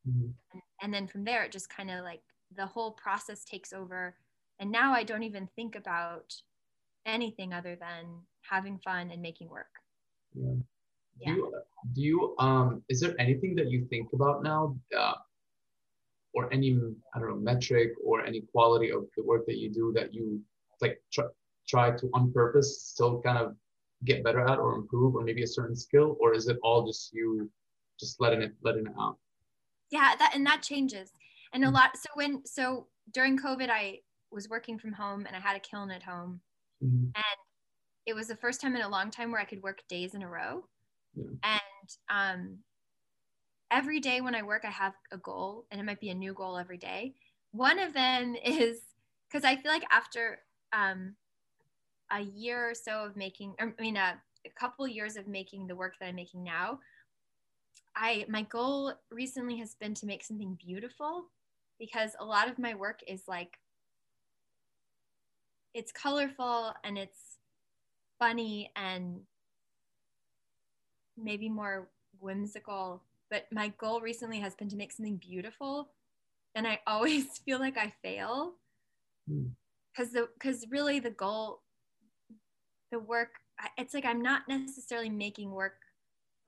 [0.08, 0.30] Mm-hmm.
[0.54, 2.22] and, and then from there it just kind of like
[2.56, 4.16] the whole process takes over.
[4.58, 6.34] And now i don't even think about
[7.06, 8.06] anything other than
[8.42, 9.72] having fun and making work.
[10.34, 10.54] Yeah.
[11.24, 11.52] Do you,
[11.94, 15.14] do you um is there anything that you think about now uh,
[16.32, 16.78] or any
[17.14, 20.40] I don't know metric or any quality of the work that you do that you
[20.80, 21.24] like try,
[21.68, 23.54] try to on purpose still kind of
[24.04, 26.16] get better at or improve or maybe a certain skill?
[26.20, 27.50] Or is it all just you
[28.00, 29.16] just letting it letting it out
[29.90, 31.12] yeah that and that changes
[31.52, 31.76] and a mm-hmm.
[31.76, 33.98] lot so when so during covid i
[34.32, 36.40] was working from home and i had a kiln at home
[36.82, 37.04] mm-hmm.
[37.04, 37.38] and
[38.06, 40.22] it was the first time in a long time where i could work days in
[40.22, 40.64] a row
[41.14, 41.24] yeah.
[41.44, 42.58] and um
[43.70, 46.34] every day when I work, I have a goal, and it might be a new
[46.34, 47.14] goal every day.
[47.52, 48.80] One of them is
[49.28, 50.40] because I feel like after
[50.72, 51.14] um,
[52.10, 55.76] a year or so of making, I mean, a, a couple years of making the
[55.76, 56.80] work that I'm making now,
[57.96, 61.26] I my goal recently has been to make something beautiful
[61.78, 63.58] because a lot of my work is like
[65.74, 67.38] it's colorful and it's
[68.18, 69.20] funny and
[71.16, 75.90] maybe more whimsical but my goal recently has been to make something beautiful
[76.54, 78.54] and i always feel like i fail
[79.26, 80.14] because hmm.
[80.14, 81.62] the because really the goal
[82.90, 83.30] the work
[83.78, 85.79] it's like i'm not necessarily making work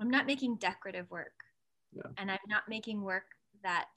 [0.03, 1.44] i'm not making decorative work
[1.92, 2.03] yeah.
[2.18, 3.24] and i'm not making work
[3.62, 3.88] that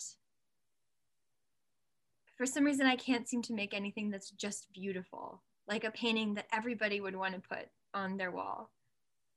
[2.37, 6.33] for some reason i can't seem to make anything that's just beautiful like a painting
[6.35, 8.71] that everybody would want to put on their wall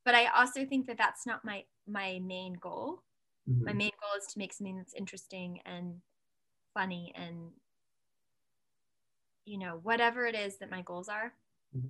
[0.04, 3.02] but i also think that that's not my my main goal
[3.48, 3.64] Mm-hmm.
[3.64, 5.96] My main goal is to make something that's interesting and
[6.74, 7.50] funny and
[9.44, 11.32] you know whatever it is that my goals are.
[11.76, 11.88] Mm-hmm.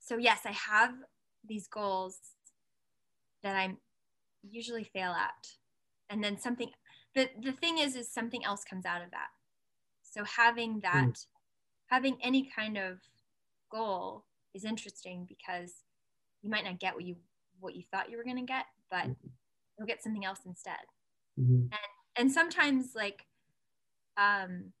[0.00, 0.94] So yes, I have
[1.46, 2.18] these goals
[3.42, 3.74] that I
[4.50, 5.48] usually fail at.
[6.10, 6.70] And then something
[7.14, 9.28] the the thing is is something else comes out of that.
[10.02, 11.26] So having that mm.
[11.86, 12.98] having any kind of
[13.70, 14.24] goal
[14.54, 15.72] is interesting because
[16.42, 17.16] you might not get what you
[17.60, 19.28] what you thought you were going to get, but mm-hmm
[19.78, 20.74] you'll get something else instead
[21.38, 21.62] mm-hmm.
[21.62, 21.72] and
[22.16, 23.26] and sometimes like
[24.16, 24.72] um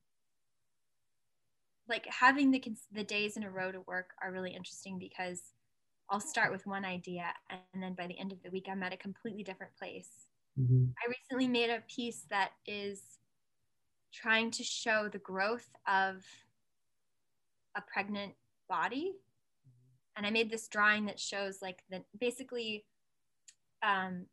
[1.88, 2.62] like having the
[2.92, 5.42] the days in a row to work are really interesting because
[6.08, 8.92] I'll start with one idea and then by the end of the week I'm at
[8.92, 10.26] a completely different place.
[10.58, 10.84] Mm-hmm.
[11.04, 13.02] I recently made a piece that is
[14.12, 16.24] trying to show the growth of
[17.76, 18.34] a pregnant
[18.68, 19.12] body.
[20.16, 22.86] And I made this drawing that shows like the basically
[23.82, 24.26] um,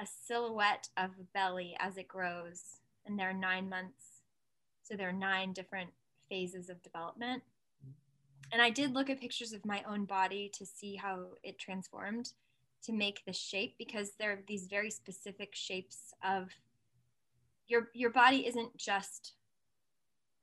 [0.00, 2.80] a silhouette of a belly as it grows.
[3.06, 4.22] And there are nine months.
[4.82, 5.90] So there are nine different
[6.28, 7.42] phases of development.
[8.52, 12.32] And I did look at pictures of my own body to see how it transformed
[12.84, 16.50] to make the shape because there are these very specific shapes of
[17.68, 19.34] your your body isn't just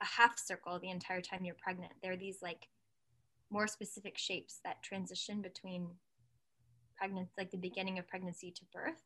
[0.02, 1.92] a half circle the entire time you're pregnant.
[2.02, 2.70] There are these like
[3.52, 5.88] more specific shapes that transition between
[6.98, 9.04] pregnancy, like the beginning of pregnancy to birth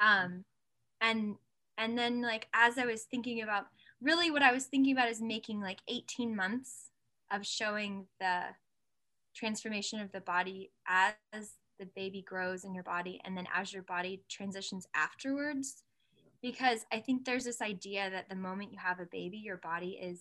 [0.00, 0.44] um
[1.00, 1.36] and
[1.78, 3.66] and then like as i was thinking about
[4.00, 6.90] really what i was thinking about is making like 18 months
[7.30, 8.42] of showing the
[9.34, 11.14] transformation of the body as
[11.78, 15.82] the baby grows in your body and then as your body transitions afterwards
[16.40, 19.98] because i think there's this idea that the moment you have a baby your body
[20.00, 20.20] is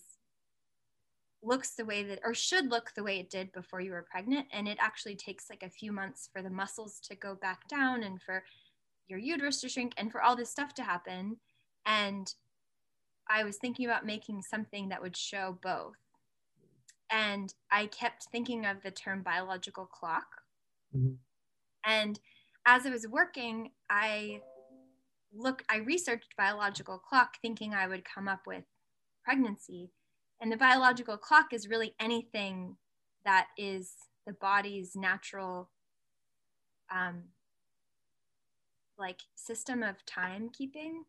[1.44, 4.48] looks the way that or should look the way it did before you were pregnant
[4.52, 8.02] and it actually takes like a few months for the muscles to go back down
[8.02, 8.44] and for
[9.08, 11.38] your uterus to shrink and for all this stuff to happen.
[11.86, 12.34] And
[13.30, 15.96] I was thinking about making something that would show both.
[17.12, 20.26] And I kept thinking of the term biological clock.
[20.96, 21.14] Mm-hmm.
[21.86, 22.20] And
[22.66, 24.42] as I was working, I
[25.36, 28.64] look I researched biological clock thinking I would come up with
[29.24, 29.92] pregnancy.
[30.42, 32.78] And the biological clock is really anything
[33.26, 33.94] that is
[34.26, 35.70] the body's natural
[36.94, 37.24] um,
[38.98, 41.04] like system of timekeeping.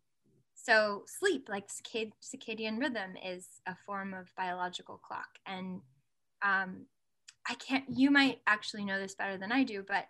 [0.65, 5.29] So sleep, like circadian rhythm, is a form of biological clock.
[5.47, 5.83] And
[6.43, 6.87] um,
[7.47, 7.85] I can't.
[7.89, 10.07] You might actually know this better than I do, but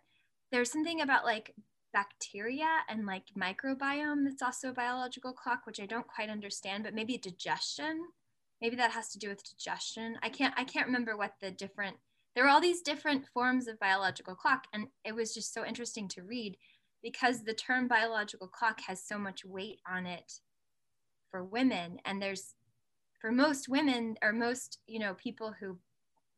[0.53, 1.55] there's something about like
[1.93, 6.85] bacteria and like microbiome that's also a biological clock, which I don't quite understand.
[6.85, 8.05] But maybe digestion.
[8.63, 10.19] Maybe that has to do with digestion.
[10.23, 10.55] I can't.
[10.57, 11.97] I can't remember what the different.
[12.37, 16.07] There were all these different forms of biological clock, and it was just so interesting
[16.11, 16.57] to read
[17.03, 20.41] because the term biological clock has so much weight on it
[21.35, 21.99] for women.
[22.05, 22.55] And there's
[23.20, 25.76] for most women or most you know people who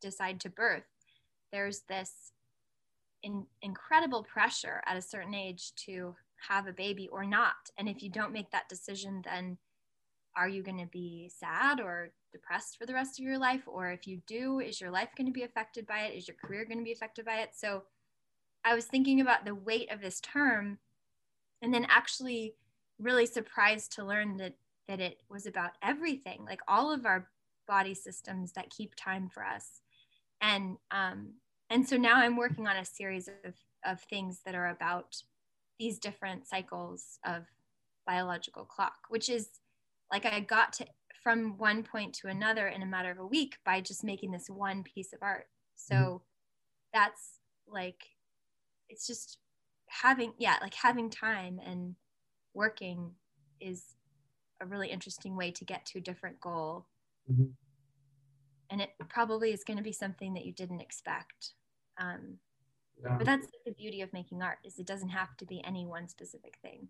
[0.00, 0.84] decide to birth
[1.52, 2.32] there's this
[3.22, 6.14] in, incredible pressure at a certain age to
[6.48, 7.56] have a baby or not.
[7.76, 9.58] And if you don't make that decision then
[10.34, 13.64] are you going to be sad or depressed for the rest of your life?
[13.66, 16.16] Or if you do is your life going to be affected by it?
[16.16, 17.50] Is your career going to be affected by it?
[17.54, 17.82] So
[18.64, 20.78] i was thinking about the weight of this term
[21.60, 22.54] and then actually
[22.98, 24.54] really surprised to learn that
[24.88, 27.28] that it was about everything like all of our
[27.66, 29.80] body systems that keep time for us
[30.40, 31.30] and um
[31.70, 35.16] and so now i'm working on a series of of things that are about
[35.78, 37.44] these different cycles of
[38.06, 39.48] biological clock which is
[40.12, 40.86] like i got to
[41.22, 44.48] from one point to another in a matter of a week by just making this
[44.48, 46.16] one piece of art so mm-hmm.
[46.94, 48.04] that's like
[48.88, 49.38] it's just
[49.88, 51.96] having yeah like having time and
[52.54, 53.10] working
[53.60, 53.95] is
[54.60, 56.86] a really interesting way to get to a different goal.
[57.30, 57.50] Mm-hmm.
[58.70, 61.52] And it probably is going to be something that you didn't expect.
[61.98, 62.38] Um,
[63.02, 63.16] yeah.
[63.16, 66.08] But that's the beauty of making art is it doesn't have to be any one
[66.08, 66.88] specific thing.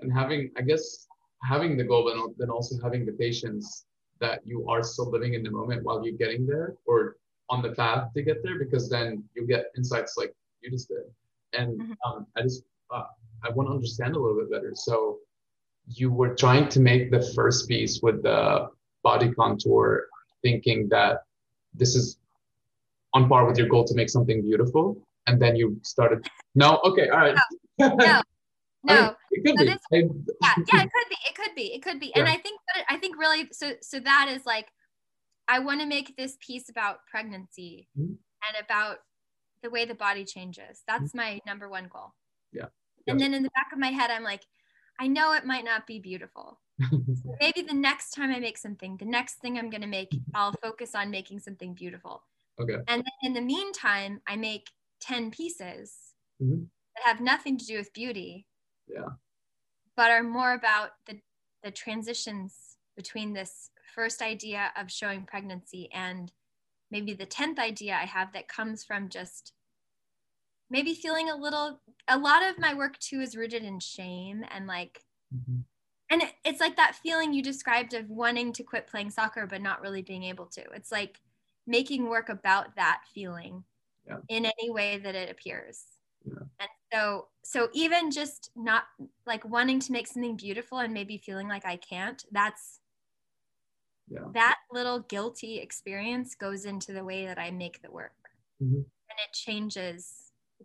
[0.00, 1.06] And having, I guess,
[1.42, 3.86] having the goal, but then also having the patience
[4.20, 7.16] that you are still living in the moment while you're getting there or
[7.48, 11.04] on the path to get there, because then you get insights like you just did.
[11.58, 11.92] And mm-hmm.
[12.06, 13.04] um, I just, uh,
[13.42, 14.72] I want to understand a little bit better.
[14.74, 15.18] So
[15.94, 18.68] you were trying to make the first piece with the
[19.02, 20.06] body contour,
[20.42, 21.24] thinking that
[21.74, 22.18] this is
[23.14, 26.26] on par with your goal to make something beautiful, and then you started.
[26.54, 27.36] No, okay, all right.
[27.78, 28.22] No, no,
[28.84, 28.94] no.
[28.94, 29.72] I mean, it could be.
[29.72, 31.16] Is, yeah, yeah, it could be.
[31.28, 31.74] It could be.
[31.74, 32.06] It could be.
[32.14, 32.20] Yeah.
[32.20, 33.72] And I think that I think really so.
[33.80, 34.68] So that is like,
[35.48, 38.12] I want to make this piece about pregnancy mm-hmm.
[38.12, 38.98] and about
[39.62, 40.82] the way the body changes.
[40.86, 41.18] That's mm-hmm.
[41.18, 42.14] my number one goal.
[42.52, 42.66] Yeah.
[43.06, 44.42] And then in the back of my head, I'm like,
[45.00, 46.60] I know it might not be beautiful.
[46.80, 47.00] so
[47.40, 50.54] maybe the next time I make something, the next thing I'm going to make, I'll
[50.62, 52.22] focus on making something beautiful.
[52.60, 52.76] Okay.
[52.88, 54.68] And in the meantime, I make
[55.00, 55.96] 10 pieces
[56.42, 56.62] mm-hmm.
[56.96, 58.46] that have nothing to do with beauty.
[58.86, 59.08] Yeah.
[59.96, 61.18] But are more about the,
[61.62, 66.32] the transitions between this first idea of showing pregnancy and
[66.90, 69.52] maybe the 10th idea I have that comes from just
[70.72, 74.66] maybe feeling a little a lot of my work too is rooted in shame and
[74.66, 75.00] like
[75.32, 75.60] mm-hmm.
[76.10, 79.80] and it's like that feeling you described of wanting to quit playing soccer but not
[79.82, 81.20] really being able to it's like
[81.66, 83.62] making work about that feeling
[84.08, 84.16] yeah.
[84.28, 85.84] in any way that it appears
[86.24, 86.42] yeah.
[86.58, 88.84] and so so even just not
[89.26, 92.80] like wanting to make something beautiful and maybe feeling like i can't that's
[94.08, 94.20] yeah.
[94.34, 98.74] that little guilty experience goes into the way that i make the work mm-hmm.
[98.74, 100.21] and it changes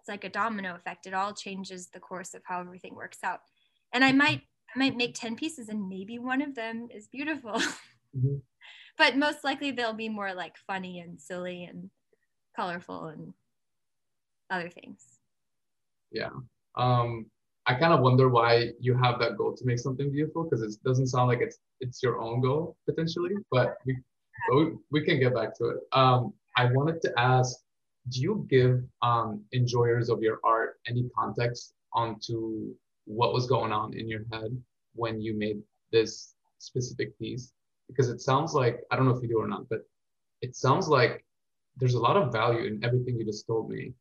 [0.07, 1.05] it's like a domino effect.
[1.05, 3.41] It all changes the course of how everything works out.
[3.93, 4.41] And I might
[4.73, 7.61] I might make 10 pieces and maybe one of them is beautiful.
[8.17, 8.37] Mm-hmm.
[8.97, 11.91] but most likely they'll be more like funny and silly and
[12.55, 13.33] colorful and
[14.49, 15.03] other things.
[16.09, 16.29] Yeah.
[16.77, 17.25] Um
[17.65, 20.81] I kind of wonder why you have that goal to make something beautiful because it
[20.85, 23.97] doesn't sound like it's it's your own goal potentially, but we
[24.53, 25.77] we, we can get back to it.
[25.91, 27.57] Um, I wanted to ask
[28.09, 32.73] do you give um, enjoyers of your art any context onto
[33.05, 34.55] what was going on in your head
[34.95, 37.51] when you made this specific piece?
[37.87, 39.79] Because it sounds like, I don't know if you do or not, but
[40.41, 41.25] it sounds like
[41.77, 43.93] there's a lot of value in everything you just told me.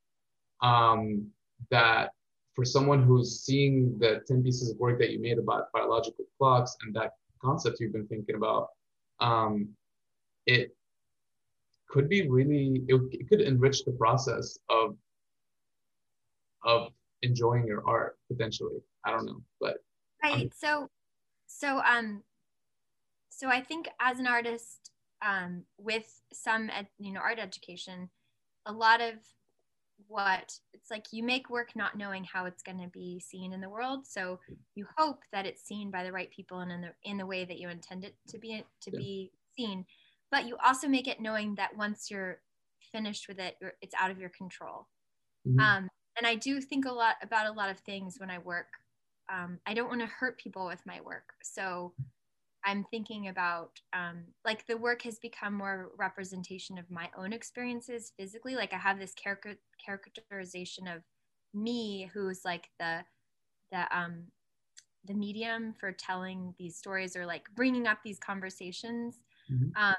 [0.62, 1.28] Um,
[1.70, 2.10] that
[2.54, 6.76] for someone who's seeing the 10 pieces of work that you made about biological clocks
[6.82, 8.68] and that concept you've been thinking about,
[9.20, 9.68] um,
[10.46, 10.74] it
[11.88, 14.96] could be really it, it could enrich the process of
[16.64, 16.90] of
[17.22, 18.78] enjoying your art potentially.
[19.04, 19.78] I don't know but
[20.22, 20.88] right um, so
[21.46, 22.22] so um
[23.28, 24.90] so i think as an artist
[25.24, 28.10] um with some ed, you know art education
[28.66, 29.14] a lot of
[30.08, 33.60] what it's like you make work not knowing how it's going to be seen in
[33.60, 34.06] the world.
[34.06, 34.38] So
[34.74, 37.44] you hope that it's seen by the right people and in the in the way
[37.44, 38.98] that you intend it to be to yeah.
[38.98, 39.84] be seen
[40.30, 42.40] but you also make it knowing that once you're
[42.92, 44.86] finished with it it's out of your control.
[45.46, 45.60] Mm-hmm.
[45.60, 48.68] um, and i do think a lot about a lot of things when i work.
[49.32, 51.34] Um, i don't want to hurt people with my work.
[51.42, 51.92] So
[52.64, 58.12] i'm thinking about um, like the work has become more representation of my own experiences
[58.18, 58.56] physically.
[58.56, 61.02] Like i have this caric- characterization of
[61.54, 63.04] me who's like the
[63.72, 64.24] the um
[65.06, 69.20] the medium for telling these stories or like bringing up these conversations.
[69.50, 69.80] Mm-hmm.
[69.80, 69.94] um,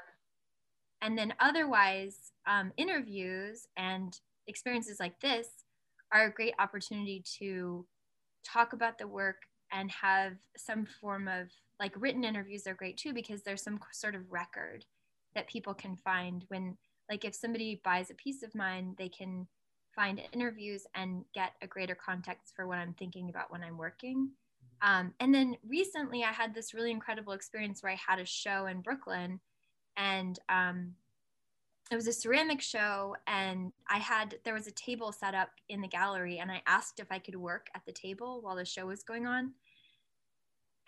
[1.02, 5.48] and then otherwise, um, interviews and experiences like this
[6.12, 7.86] are a great opportunity to
[8.44, 9.42] talk about the work
[9.72, 14.14] and have some form of like written interviews are great too because there's some sort
[14.14, 14.84] of record
[15.34, 16.76] that people can find when
[17.10, 19.46] like if somebody buys a piece of mine they can
[19.94, 24.30] find interviews and get a greater context for what i'm thinking about when i'm working.
[24.80, 28.66] Um, and then recently i had this really incredible experience where i had a show
[28.66, 29.40] in brooklyn
[29.98, 30.94] and um,
[31.90, 35.80] it was a ceramic show and i had there was a table set up in
[35.80, 38.86] the gallery and i asked if i could work at the table while the show
[38.86, 39.52] was going on.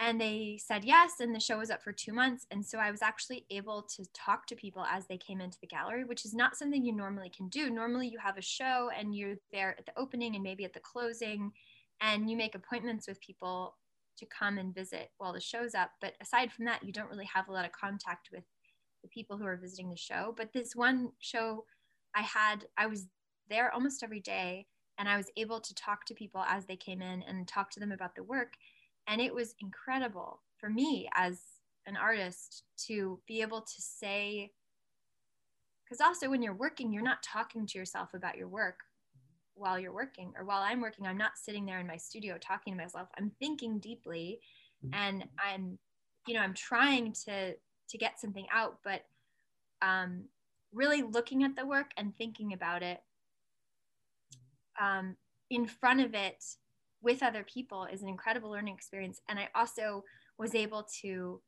[0.03, 2.91] And they said yes and the show was up for two months and so i
[2.91, 6.33] was actually able to talk to people as they came into the gallery which is
[6.33, 7.69] not something you normally can do.
[7.69, 10.81] Normally you have a show and you're there at the opening and maybe at the
[10.81, 11.53] closing
[12.01, 13.77] and you make appointments with people
[14.17, 15.91] to come and visit while the show's up.
[16.01, 18.45] But aside from that you don't really have a lot of contact with
[19.03, 21.65] the people who are visiting the show but this one show
[22.15, 23.07] i had i was
[23.49, 24.67] there almost every day
[24.99, 27.81] and i was able to talk to people as they came in and talk to
[27.81, 28.55] them about the work
[29.09, 31.41] and it was incredible for me as
[31.87, 34.51] an artist to be able to say
[35.85, 38.81] because also when you're working you're not talking to yourself about your work
[39.55, 42.73] while you're working or while i'm working i'm not sitting there in my studio talking
[42.73, 44.41] to myself i'm thinking deeply
[44.85, 44.95] mm-hmm.
[44.95, 45.79] and i'm
[46.27, 47.55] you know i'm trying to
[47.91, 49.05] to get something out but
[49.83, 50.25] um
[50.73, 53.03] really looking at the work and thinking about it
[54.81, 55.17] um
[55.51, 56.45] in front of it
[57.03, 59.21] with other people is an incredible learning experience.
[59.29, 60.05] And i also
[60.39, 61.41] was able to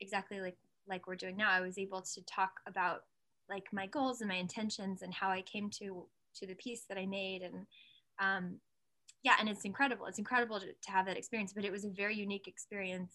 [0.00, 0.56] exactly like
[0.88, 3.02] like we're doing now i was able to talk about
[3.50, 6.98] like my goals and my intentions and how i came to to the piece that
[6.98, 7.42] i made.
[7.42, 7.66] And
[8.18, 8.56] um,
[9.22, 10.06] yeah and it's incredible.
[10.06, 13.14] It's incredible to, to, have that experience but it was a very unique experience.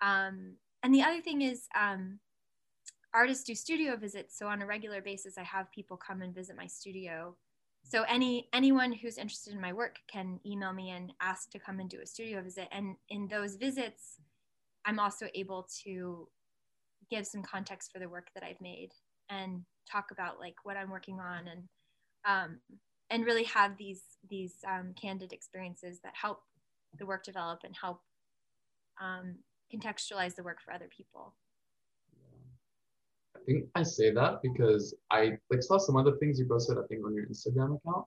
[0.00, 2.18] Um, and the other thing is um,
[3.14, 4.38] artists do studio visits.
[4.38, 7.36] So on a regular basis i have people come and visit my studio.
[7.84, 11.80] So any anyone who's interested in my work can email me and ask to come
[11.80, 12.68] and do a studio visit.
[12.70, 14.20] And in those visits
[14.88, 16.28] i'm also able to
[17.10, 18.90] give some context for the work that i've made
[19.30, 21.62] and talk about like what i'm working on and
[22.24, 22.58] um,
[23.10, 26.42] and really have these these um, candid experiences that help
[26.98, 28.00] the work develop and help
[29.00, 29.36] um,
[29.74, 31.34] contextualize the work for other people
[33.36, 36.82] I think I say that because I like saw some other things you posted, I
[36.88, 38.04] think, on your Instagram account.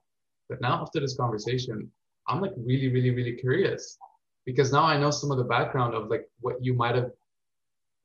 [0.49, 1.89] But now after this conversation,
[2.27, 3.97] I'm like really, really, really curious
[4.45, 7.11] because now I know some of the background of like what you might have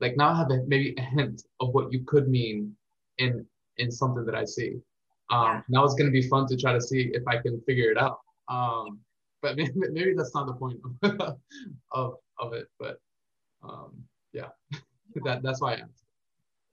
[0.01, 2.77] like now I have a, maybe a hint of what you could mean
[3.19, 3.47] in
[3.79, 4.75] in something that I see.
[5.31, 5.61] Um, yeah.
[5.69, 8.21] Now it's gonna be fun to try to see if I can figure it out.
[8.49, 9.01] Um,
[9.43, 11.39] but maybe, maybe that's not the point of
[11.93, 12.69] of, of it.
[12.79, 12.99] But
[13.63, 13.93] um,
[14.33, 14.49] yeah,
[15.25, 16.07] that that's why I asked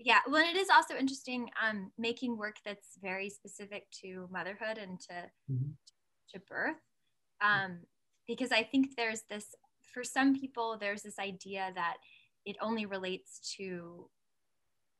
[0.03, 4.99] yeah well it is also interesting um, making work that's very specific to motherhood and
[4.99, 5.13] to
[5.51, 5.71] mm-hmm.
[6.31, 6.75] to birth
[7.41, 7.79] um,
[8.27, 9.55] because i think there's this
[9.93, 11.95] for some people there's this idea that
[12.45, 14.09] it only relates to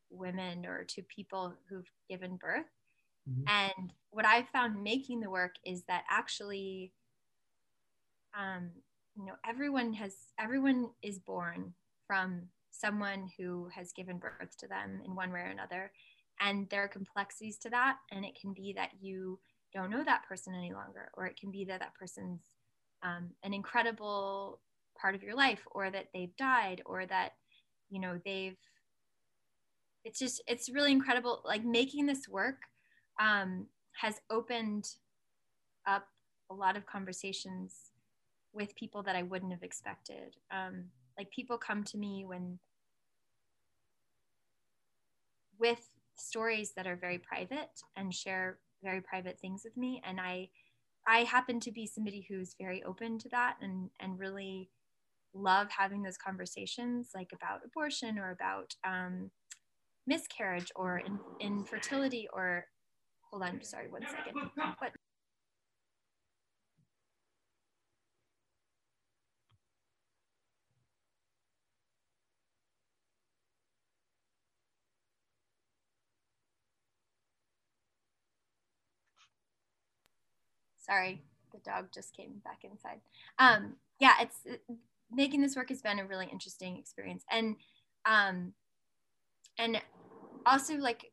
[0.09, 2.65] women or to people who've given birth
[3.29, 3.43] mm-hmm.
[3.47, 6.93] and what i've found making the work is that actually
[8.38, 8.71] um,
[9.16, 11.74] you know everyone has everyone is born
[12.07, 12.43] from
[12.74, 15.91] someone who has given birth to them in one way or another.
[16.41, 17.97] And there are complexities to that.
[18.11, 19.39] And it can be that you
[19.74, 22.41] don't know that person any longer, or it can be that that person's
[23.03, 24.59] um, an incredible
[25.00, 27.33] part of your life, or that they've died, or that,
[27.89, 28.58] you know, they've,
[30.05, 31.42] it's just, it's really incredible.
[31.46, 32.58] Like making this work
[33.21, 33.67] um,
[34.00, 34.86] has opened
[35.87, 36.08] up
[36.50, 37.92] a lot of conversations
[38.54, 40.36] with people that I wouldn't have expected.
[40.51, 40.86] Um,
[41.17, 42.59] like people come to me when
[45.59, 50.47] with stories that are very private and share very private things with me and i
[51.08, 54.70] i happen to be somebody who's very open to that and and really
[55.34, 59.32] love having those conversations like about abortion or about um,
[60.05, 62.66] miscarriage or in, infertility or
[63.32, 64.36] hold on sorry one second
[80.93, 82.99] Sorry, the dog just came back inside.
[83.39, 84.45] Um, yeah, it's
[85.11, 87.55] making this work has been a really interesting experience, and
[88.05, 88.53] um,
[89.57, 89.82] and
[90.45, 91.11] also like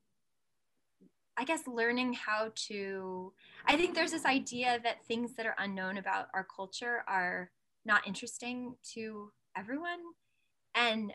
[1.39, 3.33] I guess learning how to.
[3.65, 7.51] I think there's this idea that things that are unknown about our culture are
[7.87, 10.01] not interesting to everyone,
[10.75, 11.15] and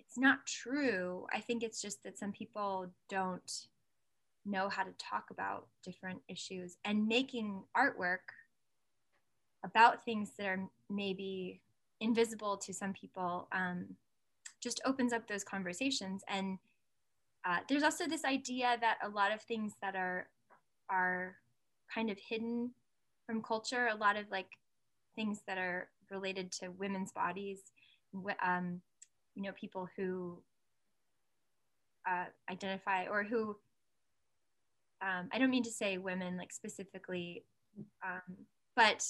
[0.00, 1.26] it's not true.
[1.32, 3.68] I think it's just that some people don't
[4.44, 8.18] know how to talk about different issues and making artwork
[9.64, 11.60] about things that are maybe
[12.00, 13.86] invisible to some people um,
[14.62, 16.22] just opens up those conversations.
[16.28, 16.58] And
[17.44, 20.28] uh, there's also this idea that a lot of things that are
[20.90, 21.36] are
[21.92, 22.70] kind of hidden
[23.26, 24.48] from culture a lot of like
[25.16, 27.60] things that are related to women's bodies
[28.44, 28.80] um,
[29.34, 30.38] you know people who
[32.08, 33.56] uh, identify or who
[35.02, 37.44] um, i don't mean to say women like specifically
[38.04, 38.36] um,
[38.76, 39.04] but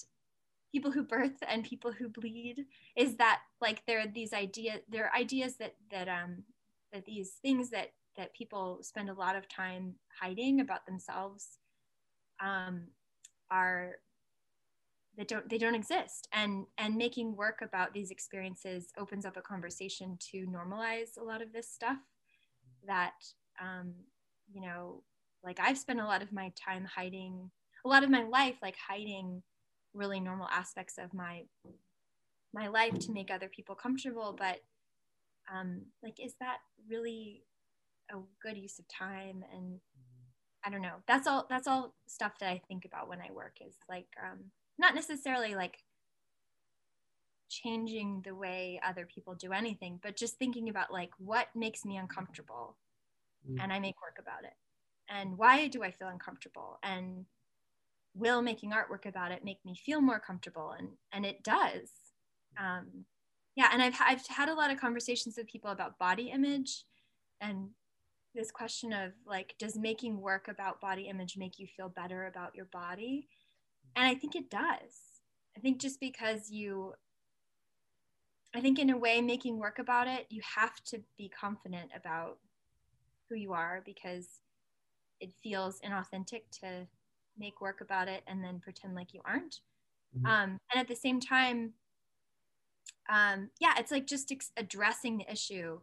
[0.72, 2.64] people who birth and people who bleed
[2.96, 6.42] is that like there are these ideas there are ideas that that um
[6.92, 11.58] that these things that that people spend a lot of time hiding about themselves
[12.40, 12.86] um
[13.50, 13.96] are
[15.16, 16.28] that don't they don't exist.
[16.32, 21.42] And and making work about these experiences opens up a conversation to normalize a lot
[21.42, 21.98] of this stuff
[22.86, 23.14] that
[23.60, 23.92] um
[24.52, 25.02] you know
[25.44, 27.50] like i've spent a lot of my time hiding
[27.84, 29.42] a lot of my life like hiding
[29.92, 31.42] really normal aspects of my
[32.52, 34.60] my life to make other people comfortable but
[35.52, 36.58] um like is that
[36.88, 37.42] really
[38.12, 39.44] a good use of time?
[39.54, 39.80] And
[40.64, 40.96] i don't know.
[41.06, 44.38] That's all that's all stuff that i think about when i work is like um
[44.78, 45.78] not necessarily like
[47.48, 51.96] changing the way other people do anything but just thinking about like what makes me
[51.96, 52.76] uncomfortable
[53.48, 53.56] mm.
[53.60, 54.54] and i make work about it
[55.08, 56.78] and why do i feel uncomfortable?
[56.82, 57.26] And
[58.14, 60.74] will making artwork about it make me feel more comfortable?
[60.78, 61.90] And and it does.
[62.58, 63.04] Um,
[63.56, 66.84] yeah and I've, I've had a lot of conversations with people about body image
[67.40, 67.70] and
[68.34, 72.54] this question of like does making work about body image make you feel better about
[72.54, 73.28] your body?
[73.96, 75.20] And i think it does.
[75.56, 76.94] I think just because you
[78.54, 82.38] i think in a way making work about it you have to be confident about
[83.28, 84.28] who you are because
[85.24, 86.86] it feels inauthentic to
[87.38, 89.60] make work about it and then pretend like you aren't
[90.16, 90.26] mm-hmm.
[90.26, 91.72] um, and at the same time
[93.08, 95.80] um, yeah it's like just ex- addressing the issue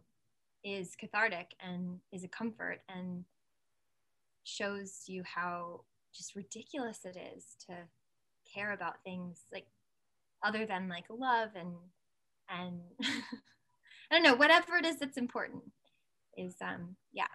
[0.64, 3.24] is cathartic and is a comfort and
[4.44, 5.80] shows you how
[6.14, 7.74] just ridiculous it is to
[8.54, 9.66] care about things like
[10.44, 11.74] other than like love and
[12.48, 12.80] and
[14.10, 15.64] I don't know whatever it is that's important
[16.36, 17.26] is um yeah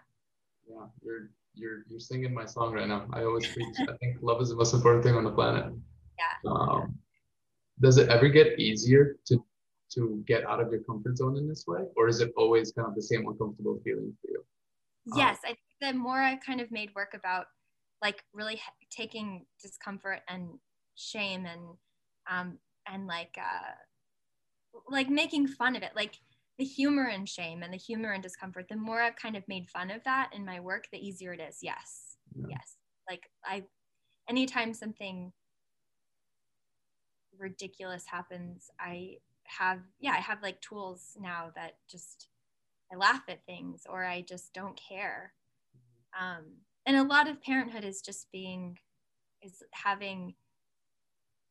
[0.69, 3.07] yeah you're you're you're singing my song right now.
[3.11, 3.75] I always preach.
[3.81, 5.73] I think love is the most important thing on the planet.
[6.17, 6.51] Yeah.
[6.51, 6.95] Um,
[7.81, 9.43] does it ever get easier to
[9.93, 12.87] to get out of your comfort zone in this way, or is it always kind
[12.87, 14.43] of the same uncomfortable feeling for you?
[15.15, 17.45] Yes, um, I think the more I've kind of made work about
[18.01, 18.61] like really
[18.91, 20.49] taking discomfort and
[20.95, 21.61] shame and
[22.29, 22.57] um
[22.91, 23.71] and like uh
[24.89, 26.19] like making fun of it like
[26.57, 29.69] the humor and shame and the humor and discomfort, the more I've kind of made
[29.69, 31.59] fun of that in my work, the easier it is.
[31.61, 32.17] Yes.
[32.35, 32.47] Yeah.
[32.49, 32.77] Yes.
[33.09, 33.63] Like I,
[34.29, 35.31] anytime something
[37.37, 42.27] ridiculous happens, I have, yeah, I have like tools now that just,
[42.91, 45.33] I laugh at things or I just don't care.
[46.19, 46.45] Um,
[46.85, 48.79] and a lot of parenthood is just being,
[49.43, 50.33] is having,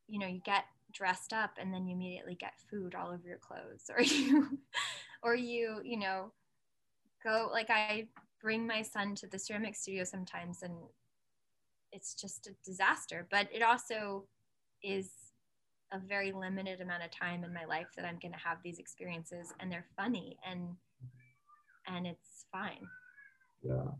[0.08, 0.64] you know, you get
[0.96, 4.58] dressed up and then you immediately get food all over your clothes or you
[5.22, 6.32] or you you know
[7.22, 8.06] go like i
[8.40, 10.74] bring my son to the ceramic studio sometimes and
[11.92, 14.26] it's just a disaster but it also
[14.82, 15.10] is
[15.92, 18.78] a very limited amount of time in my life that i'm going to have these
[18.78, 20.76] experiences and they're funny and
[21.88, 22.88] and it's fine.
[23.62, 23.92] Yeah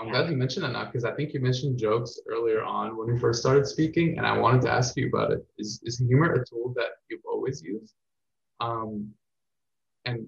[0.00, 3.12] I'm glad you mentioned that now because I think you mentioned jokes earlier on when
[3.12, 5.44] we first started speaking, and I wanted to ask you about it.
[5.58, 7.94] Is is humor a tool that you've always used?
[8.60, 9.12] Um,
[10.06, 10.26] and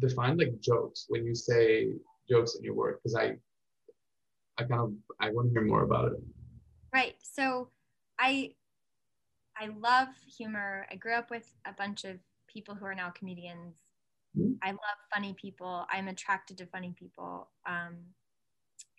[0.00, 1.92] define like jokes when you say
[2.28, 3.36] jokes in your work because I
[4.58, 6.18] I kind of I want to hear more about it.
[6.92, 7.16] Right.
[7.22, 7.70] So
[8.18, 8.54] I
[9.58, 10.86] I love humor.
[10.90, 12.18] I grew up with a bunch of
[12.48, 13.76] people who are now comedians
[14.38, 14.52] Mm-hmm.
[14.62, 15.86] I love funny people.
[15.90, 17.48] I'm attracted to funny people.
[17.66, 17.96] Um,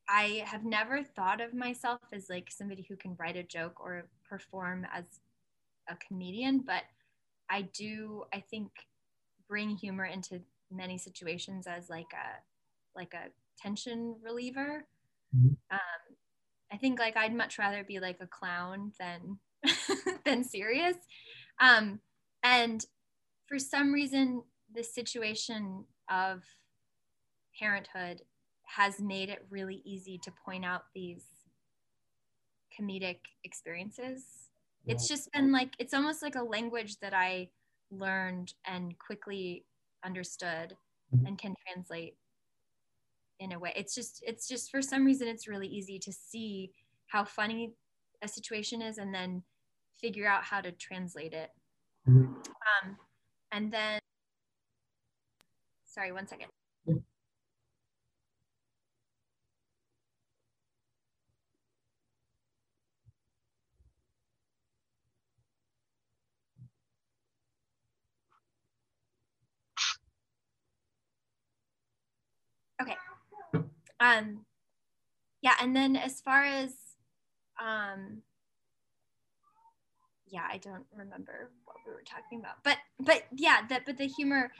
[0.09, 4.07] I have never thought of myself as like somebody who can write a joke or
[4.27, 5.05] perform as
[5.89, 6.83] a comedian, but
[7.49, 8.71] I do, I think,
[9.47, 12.39] bring humor into many situations as like a
[12.97, 13.29] like a
[13.61, 14.85] tension reliever.
[15.35, 15.53] Mm-hmm.
[15.71, 16.15] Um,
[16.71, 19.39] I think like I'd much rather be like a clown than
[20.25, 20.95] than serious.
[21.59, 21.99] Um,
[22.43, 22.85] and
[23.47, 24.43] for some reason,
[24.73, 26.43] the situation of
[27.59, 28.21] parenthood
[28.63, 31.23] has made it really easy to point out these
[32.79, 34.23] comedic experiences.
[34.85, 34.93] Yeah.
[34.93, 37.49] It's just been like, it's almost like a language that I
[37.91, 39.65] learned and quickly
[40.05, 40.75] understood
[41.13, 41.25] mm-hmm.
[41.25, 42.15] and can translate
[43.39, 43.73] in a way.
[43.75, 46.71] It's just, it's just for some reason, it's really easy to see
[47.07, 47.73] how funny
[48.21, 49.43] a situation is and then
[49.99, 51.49] figure out how to translate it.
[52.07, 52.33] Mm-hmm.
[52.33, 52.97] Um,
[53.51, 54.00] and then,
[55.91, 56.47] sorry, one second.
[72.81, 72.95] Okay.
[73.99, 74.45] Um,
[75.41, 76.71] yeah, and then as far as,
[77.61, 78.21] um,
[80.27, 84.07] yeah, I don't remember what we were talking about, but but yeah, that but the
[84.07, 84.51] humor,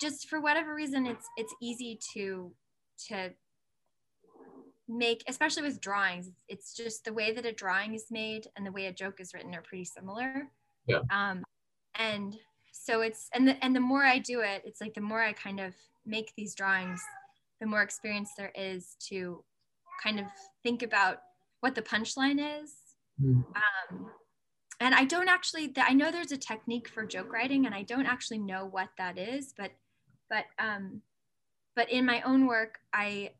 [0.00, 2.52] just for whatever reason, it's it's easy to
[3.08, 3.30] to
[4.88, 6.30] make, especially with drawings.
[6.48, 9.34] It's just the way that a drawing is made and the way a joke is
[9.34, 10.48] written are pretty similar.
[10.86, 11.00] Yeah.
[11.10, 11.44] Um,
[11.94, 12.36] and
[12.72, 15.32] so it's and the and the more I do it, it's like the more I
[15.32, 15.74] kind of
[16.06, 17.02] make these drawings
[17.60, 19.42] the more experience there is to
[20.02, 20.26] kind of
[20.62, 21.18] think about
[21.60, 22.74] what the punchline is.
[23.22, 23.44] Mm.
[23.90, 24.10] Um,
[24.80, 28.06] and I don't actually, I know there's a technique for joke writing, and I don't
[28.06, 29.72] actually know what that is, but,
[30.30, 31.02] but, um,
[31.74, 33.32] but in my own work, I,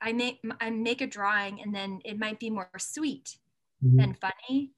[0.00, 3.38] I make, I make a drawing, and then it might be more sweet
[3.84, 3.96] mm-hmm.
[3.96, 4.72] than funny,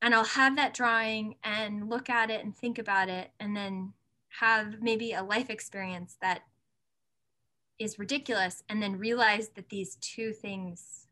[0.00, 3.92] and I'll have that drawing and look at it and think about it, and then
[4.40, 6.42] have maybe a life experience that
[7.78, 11.06] is ridiculous and then realize that these two things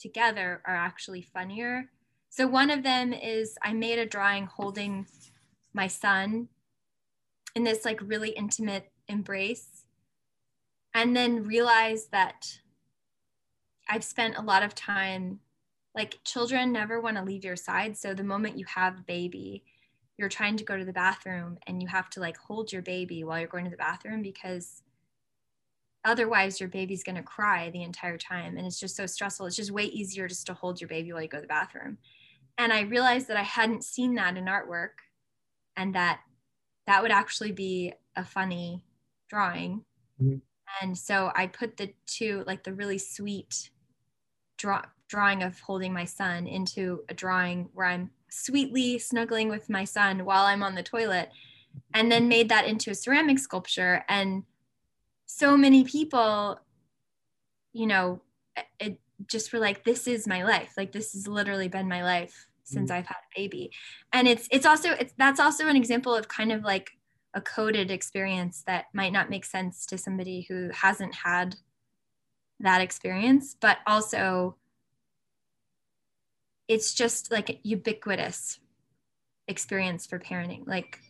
[0.00, 1.90] together are actually funnier.
[2.30, 5.06] So one of them is I made a drawing holding
[5.72, 6.48] my son
[7.54, 9.84] in this like really intimate embrace
[10.94, 12.58] and then realized that
[13.88, 15.40] I've spent a lot of time
[15.94, 17.96] like children never want to leave your side.
[17.96, 19.64] So the moment you have a baby
[20.18, 23.22] you're trying to go to the bathroom and you have to like hold your baby
[23.22, 24.82] while you're going to the bathroom because
[26.04, 29.46] otherwise your baby's going to cry the entire time and it's just so stressful.
[29.46, 31.98] It's just way easier just to hold your baby while you go to the bathroom
[32.58, 35.00] and i realized that i hadn't seen that in artwork
[35.76, 36.20] and that
[36.86, 38.82] that would actually be a funny
[39.28, 39.84] drawing
[40.20, 40.36] mm-hmm.
[40.82, 43.70] and so i put the two like the really sweet
[44.56, 49.84] draw, drawing of holding my son into a drawing where i'm sweetly snuggling with my
[49.84, 51.30] son while i'm on the toilet
[51.94, 54.42] and then made that into a ceramic sculpture and
[55.28, 56.58] so many people,
[57.72, 58.22] you know,
[58.80, 60.74] it just were like, this is my life.
[60.76, 62.98] Like this has literally been my life since mm-hmm.
[62.98, 63.72] I've had a baby.
[64.12, 66.90] And it's it's also it's that's also an example of kind of like
[67.34, 71.56] a coded experience that might not make sense to somebody who hasn't had
[72.60, 74.56] that experience, but also
[76.66, 78.60] it's just like ubiquitous
[79.46, 80.66] experience for parenting.
[80.66, 81.00] Like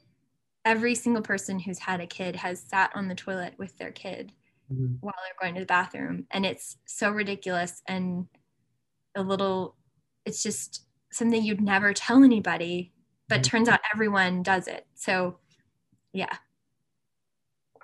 [0.64, 4.32] every single person who's had a kid has sat on the toilet with their kid
[4.72, 4.94] mm-hmm.
[5.00, 8.26] while they're going to the bathroom and it's so ridiculous and
[9.16, 9.76] a little
[10.24, 12.92] it's just something you'd never tell anybody
[13.28, 13.42] but mm-hmm.
[13.42, 15.38] turns out everyone does it so
[16.12, 16.36] yeah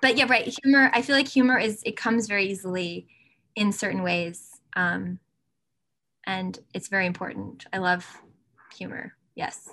[0.01, 3.07] but yeah right humor i feel like humor is it comes very easily
[3.55, 5.19] in certain ways um,
[6.25, 8.05] and it's very important i love
[8.75, 9.69] humor yes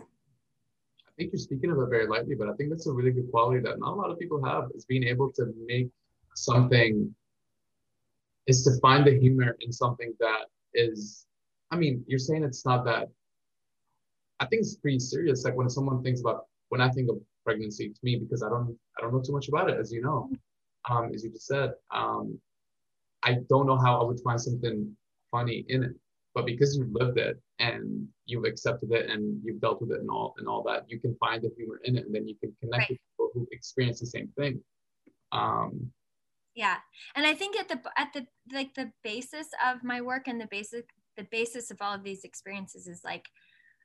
[1.12, 3.30] I think you're speaking of it very lightly, but I think that's a really good
[3.30, 5.90] quality that not a lot of people have is being able to make
[6.35, 7.15] something
[8.47, 11.27] is to find the humor in something that is
[11.71, 13.09] I mean, you're saying it's not that
[14.41, 15.45] I think it's pretty serious.
[15.45, 18.77] Like when someone thinks about when I think of pregnancy to me, because I don't
[18.99, 20.31] I don't know too much about it, as you know.
[20.91, 21.73] Um, as you just said.
[21.93, 22.39] Um,
[23.23, 24.97] I don't know how I would find something
[25.31, 25.93] funny in it
[26.35, 30.11] but because you've lived it and you've accepted it and you've dealt with it and
[30.11, 32.55] all and all that you can find the humor in it and then you can
[32.61, 32.91] connect right.
[32.91, 34.61] with people who experience the same thing
[35.33, 35.91] um
[36.55, 36.77] yeah.
[37.15, 40.49] And i think at the at the like the basis of my work and the
[40.51, 43.27] basic the basis of all of these experiences is like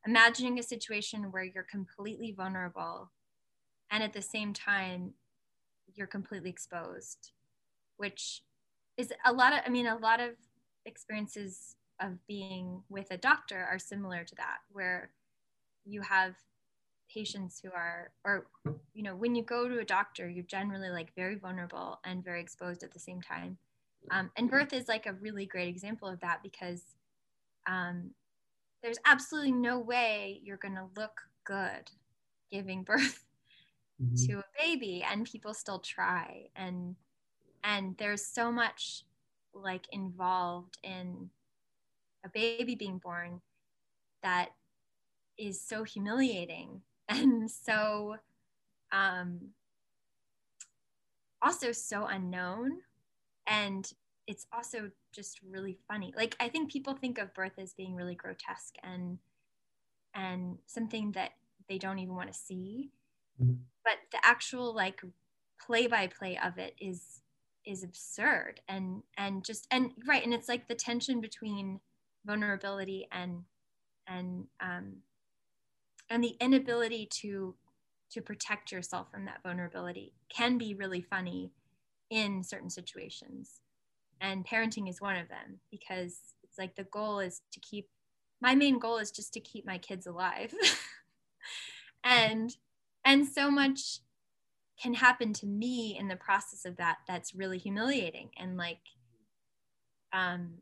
[0.05, 3.11] imagining a situation where you're completely vulnerable
[3.91, 5.13] and at the same time
[5.95, 7.31] you're completely exposed
[7.97, 8.43] which
[8.95, 10.31] is a lot of i mean a lot of
[10.85, 15.11] experiences of being with a doctor are similar to that, where
[15.85, 16.35] you have
[17.13, 18.47] patients who are, or,
[18.93, 22.41] you know, when you go to a doctor, you're generally like very vulnerable and very
[22.41, 23.57] exposed at the same time.
[24.11, 26.83] Um, and birth is like a really great example of that because
[27.67, 28.11] um,
[28.81, 31.91] there's absolutely no way you're going to look good
[32.51, 33.25] giving birth
[34.01, 34.25] mm-hmm.
[34.25, 36.95] to a baby and people still try and
[37.63, 39.03] and there's so much
[39.53, 41.29] like involved in
[42.25, 43.41] a baby being born
[44.23, 44.49] that
[45.37, 48.17] is so humiliating and so
[48.91, 49.51] um,
[51.41, 52.79] also so unknown.
[53.47, 53.89] And
[54.27, 56.13] it's also just really funny.
[56.15, 59.19] Like i think people think of birth as being really grotesque and
[60.15, 61.31] and something that
[61.69, 62.91] they don't even want to see.
[63.39, 63.65] Mhm.
[63.85, 65.01] but the actual like
[65.65, 67.21] play by play of it is
[67.65, 71.79] is absurd and and just and right and it's like the tension between
[72.25, 73.43] vulnerability and
[74.07, 74.97] and um
[76.09, 77.55] and the inability to
[78.09, 81.51] to protect yourself from that vulnerability can be really funny
[82.09, 83.59] in certain situations.
[84.21, 87.89] And parenting is one of them because it's like the goal is to keep
[88.39, 90.53] my main goal is just to keep my kids alive.
[92.03, 92.55] And
[93.03, 93.99] and so much
[94.81, 98.79] can happen to me in the process of that that's really humiliating and like
[100.13, 100.59] um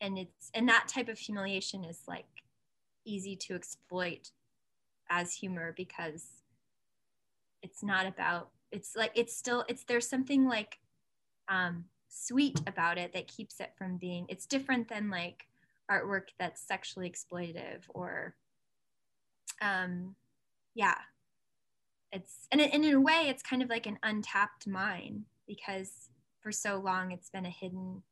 [0.00, 2.24] and it's and that type of humiliation is like
[3.04, 4.30] easy to exploit
[5.10, 6.42] as humor because
[7.62, 10.78] it's not about it's like it's still it's there's something like
[11.48, 15.46] um sweet about it that keeps it from being it's different than like
[15.90, 18.34] artwork that's sexually exploitative or
[19.60, 20.14] um
[20.74, 20.96] yeah.
[22.12, 26.10] It's and, it, and in a way it's kind of like an untapped mine because
[26.40, 28.02] for so long it's been a hidden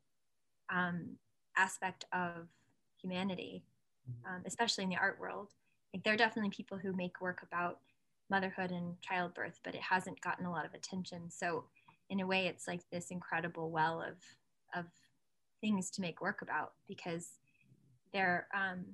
[0.72, 1.16] um,
[1.56, 2.48] aspect of
[3.00, 3.64] humanity
[4.26, 5.48] um, especially in the art world.
[5.94, 7.78] Like there are definitely people who make work about
[8.30, 11.30] motherhood and childbirth but it hasn't gotten a lot of attention.
[11.30, 11.64] So
[12.10, 14.16] in a way it's like this incredible well of
[14.74, 14.86] of
[15.60, 17.38] things to make work about because
[18.12, 18.84] they're um,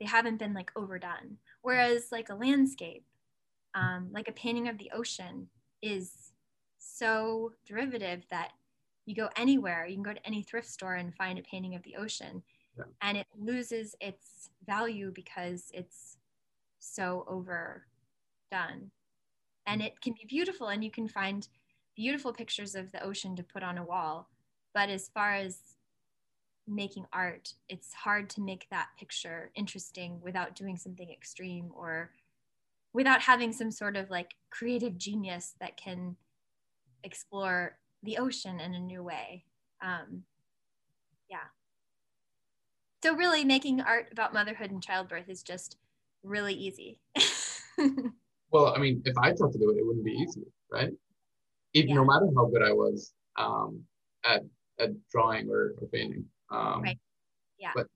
[0.00, 1.38] they haven't been like overdone.
[1.62, 3.04] Whereas like a landscape
[3.74, 5.48] um, like a painting of the ocean
[5.82, 6.32] is
[6.78, 8.50] so derivative that
[9.06, 11.82] you go anywhere you can go to any thrift store and find a painting of
[11.82, 12.42] the ocean
[12.78, 12.84] Yeah.
[13.02, 16.18] and it loses its value because it's
[16.78, 18.90] so overdone.
[19.66, 21.46] And it can be beautiful and you can find
[21.96, 24.28] beautiful pictures of the ocean to put on a wall.
[24.72, 25.58] But as far as
[26.68, 32.10] making art it's hard to make that picture interesting without doing something extreme or
[32.92, 36.14] without having some sort of like creative genius that can
[37.04, 39.44] explore the ocean in a new way.
[39.82, 40.24] Um,
[41.30, 41.48] yeah
[43.02, 45.76] so really making art about motherhood and childbirth is just
[46.22, 46.98] really easy
[48.50, 50.42] Well, I mean, if I tried to do it, it wouldn't be easy,
[50.72, 50.90] right?
[51.74, 51.94] Even Yeah.
[51.96, 53.84] no matter how good I was um,
[54.24, 54.42] at
[54.78, 56.24] at drawing or, or painting.
[56.50, 56.98] Um, Right.
[57.58, 57.72] Yeah.
[57.74, 57.88] But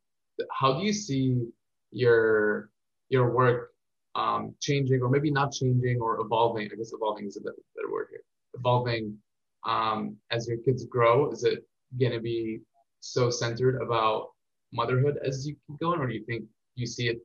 [0.51, 1.47] how do you see
[1.91, 2.69] your
[3.09, 3.71] your work
[4.15, 6.69] um, changing, or maybe not changing, or evolving?
[6.71, 8.25] I guess evolving is a better, better word here.
[8.55, 9.17] Evolving
[9.65, 11.31] um, as your kids grow.
[11.31, 11.65] Is it
[11.99, 12.61] going to be
[13.01, 14.33] so centered about
[14.73, 16.45] motherhood as you keep going, or do you think
[16.75, 17.19] you see it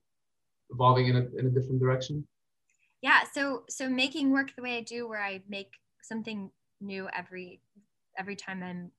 [0.69, 2.25] evolving in a in a different direction?
[3.01, 6.49] yeah so so making work the way i do where i make something
[6.81, 7.61] new every
[8.17, 8.91] every time i'm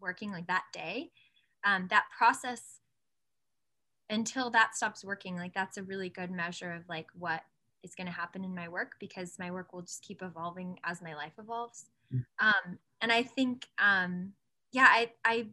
[0.00, 1.10] working like that day
[1.64, 2.80] um, that process
[4.10, 7.42] until that stops working like that's a really good measure of like what
[7.82, 11.00] is going to happen in my work because my work will just keep evolving as
[11.02, 12.24] my life evolves Mm.
[12.38, 14.32] um, and i think um,
[14.72, 15.46] yeah I, I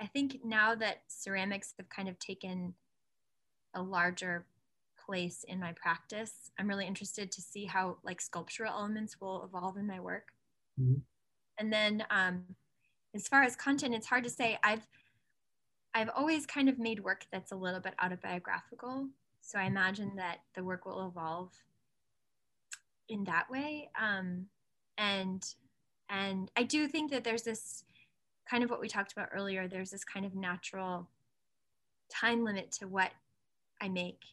[0.00, 2.74] i think now that ceramics have kind of taken
[3.74, 4.46] a larger
[5.06, 9.76] place in my practice i'm really interested to see how like sculptural elements will evolve
[9.76, 10.32] in my work.
[10.80, 11.02] Mhm.
[11.58, 12.44] and then um,
[13.14, 14.58] as far as content it's hard to say.
[14.62, 14.86] I've
[15.94, 19.08] i've always kind of made work that's a little bit autobiographical.
[19.40, 21.52] So i imagine that the work will evolve
[23.08, 23.90] in that way.
[24.00, 24.46] Um,
[24.98, 25.44] and
[26.08, 27.84] and i do think that there's this
[28.48, 31.10] kind of what we talked about earlier there's this kind of natural
[32.08, 33.12] time limit to what
[33.80, 34.24] i make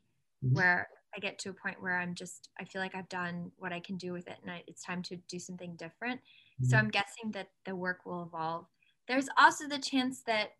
[0.41, 0.63] Mhm.
[0.63, 3.73] where i get to a point where i'm just i feel like i've done what
[3.73, 6.21] i can do with it and I, it's time to do something different
[6.61, 6.79] so Mhm.
[6.79, 8.67] i'm guessing that the work will evolve
[9.07, 10.51] there's also the chance that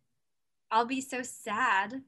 [0.71, 2.03] i'll be so sad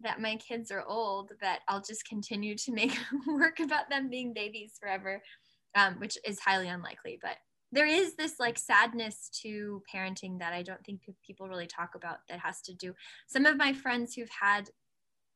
[0.00, 2.96] that my kids are old that i'll just continue to make
[3.26, 5.22] work about them being babies forever
[5.74, 7.38] um, which is highly unlikely but
[7.72, 12.18] there is this like sadness to parenting that i don't think people really talk about
[12.28, 12.94] that has to do
[13.26, 14.70] some of my friends who've had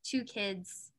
[0.04, 0.92] two kids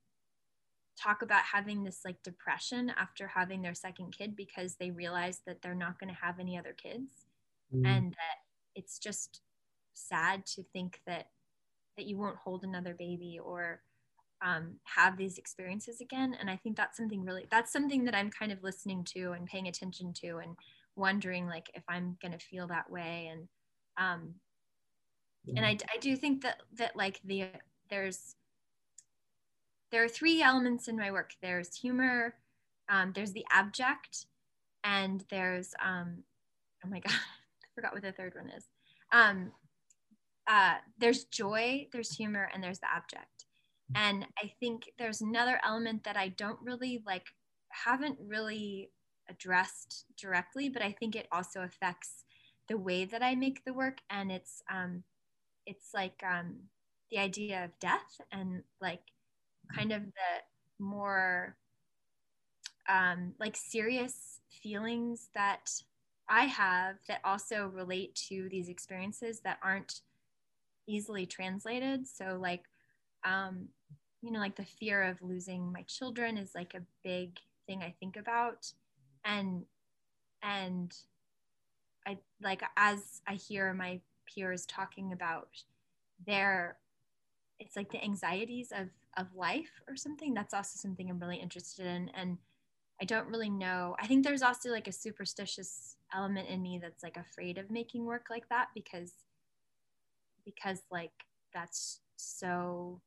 [1.01, 5.61] talk about having this like depression after having their second kid because they realize that
[5.61, 7.25] they're not going to have any other kids
[7.73, 7.85] Mhm.
[7.85, 8.37] and that
[8.75, 9.41] it's just
[9.93, 11.31] sad to think that
[11.97, 13.83] that you won't hold another baby or
[14.41, 18.29] um, have these experiences again and i think that's something really that's something that i'm
[18.31, 20.55] kind of listening to and paying attention to and
[20.95, 23.29] wondering like if i'm going to feel that way.
[23.31, 23.47] And
[23.97, 24.35] um,
[25.55, 27.45] and I, I do think that that like the
[27.89, 28.35] there's
[29.91, 31.31] there are three elements in my work.
[31.41, 32.35] There's humor
[32.91, 34.25] um, there's the abject
[34.83, 36.23] and there's um,
[36.85, 38.65] oh my god i forgot what the third one is.
[39.11, 39.51] Um,
[40.47, 43.45] uh, there's joy there's humor and there's the abject.
[43.93, 47.25] And I think there's another element that I don't really like,
[47.69, 48.89] haven't really
[49.31, 52.23] addressed directly, but I think it also affects
[52.67, 53.99] the way that I make the work.
[54.09, 55.03] And it's, um,
[55.65, 56.57] it's like um,
[57.09, 59.01] the idea of death and like
[59.75, 61.55] kind of the more
[62.89, 65.71] um, like serious feelings that
[66.29, 70.01] I have that also relate to these experiences that aren't
[70.87, 72.07] easily translated.
[72.07, 72.63] So, like,
[73.23, 73.67] um,
[74.21, 77.37] you know, like the fear of losing my children is like a big
[77.67, 78.71] thing I think about,
[79.25, 79.65] and
[80.43, 80.95] and
[82.05, 85.49] I like as I hear my peers talking about
[86.25, 86.77] their,
[87.59, 90.33] it's like the anxieties of of life or something.
[90.33, 92.37] That's also something I'm really interested in, and
[93.01, 93.95] I don't really know.
[93.99, 98.05] I think there's also like a superstitious element in me that's like afraid of making
[98.05, 99.13] work like that because
[100.45, 101.11] because like
[101.53, 103.01] that's so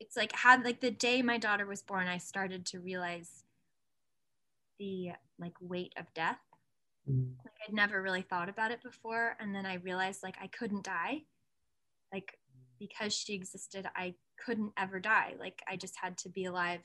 [0.00, 3.44] it's like had like the day my daughter was born i started to realize
[4.78, 6.38] the like weight of death.
[7.08, 7.30] Mm-hmm.
[7.42, 10.84] like i'd never really thought about it before and then i realized like i couldn't
[10.84, 11.22] die.
[12.12, 12.38] Like
[12.78, 14.14] because she existed i
[14.44, 15.34] couldn't ever die.
[15.38, 16.82] Like i just had to be alive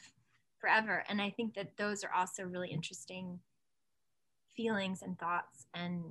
[0.59, 1.03] forever.
[1.09, 3.39] And i think that those are also really interesting
[4.55, 6.03] feelings and thoughts and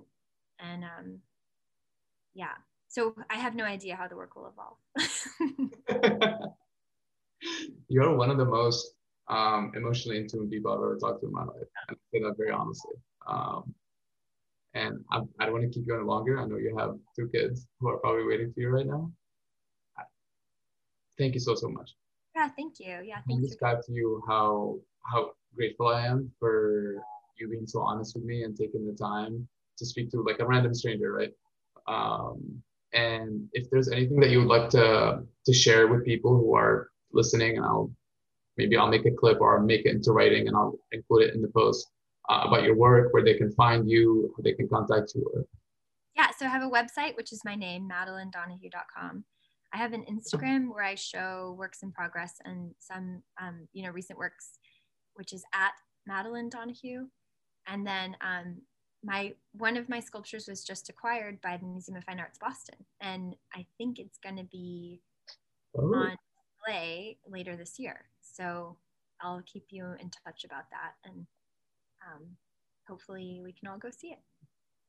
[0.60, 1.20] and um
[2.34, 2.54] yeah.
[2.88, 4.76] So i have no idea how the work will evolve.
[7.88, 8.94] You're one of the most
[9.32, 11.68] um, emotionally in tune people i've ever talked to in my life.
[11.88, 12.96] And i say that very honestly.
[13.26, 13.74] Um,
[14.74, 16.40] and I, I don't want to keep you any longer.
[16.40, 19.10] I know you have two kids who are probably waiting for you right now.
[21.18, 21.90] Thank you so so much.
[22.34, 22.94] Yeah thank you.
[23.04, 23.46] Yeah thank you.
[23.48, 24.78] describe to you how
[25.12, 27.02] how grateful i am for
[27.38, 29.46] you being so honest with me and taking the time
[29.78, 31.32] to speak to like a random stranger, right?
[31.86, 36.54] Um, and if there's anything that you would like to to share with people who
[36.54, 37.90] are listening, and I'll
[38.57, 41.35] maybe I'll make a clip or I'll make it into writing and I'll include it
[41.35, 41.89] in the post
[42.29, 45.47] uh, about your work, where they can find you, they can contact you.
[46.16, 49.24] Yeah, so I have a website which is my name, MadelineDonahue.com.
[49.74, 53.91] I have an Instagram where I show works in progress and some, um, you know,
[53.91, 54.59] recent works,
[55.15, 55.73] which is at
[56.07, 57.07] Madeline Donahue.
[57.66, 58.59] And then um,
[59.05, 62.77] my one of my sculptures was just acquired by the Museum of Fine Arts Boston,
[63.01, 65.01] and I think it's going to be
[65.77, 65.95] oh.
[65.95, 66.16] on
[66.66, 68.05] display later this year.
[68.32, 68.76] So
[69.20, 71.26] I'll keep you in touch about that, and
[72.06, 72.26] um,
[72.88, 74.18] hopefully we can all go see it.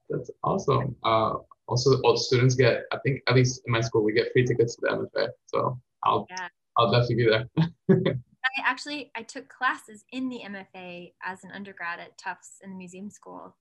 [0.10, 0.96] That's awesome.
[1.04, 1.36] Uh,
[1.68, 4.76] also, all students get, I think, at least in my school, we get free tickets
[4.76, 5.28] to the MFA.
[5.48, 6.48] So I'll, yeah.
[6.78, 8.16] I'll definitely be there.
[8.46, 12.76] I actually I took classes in the MFA as an undergrad at Tufts in the
[12.76, 13.56] museum school,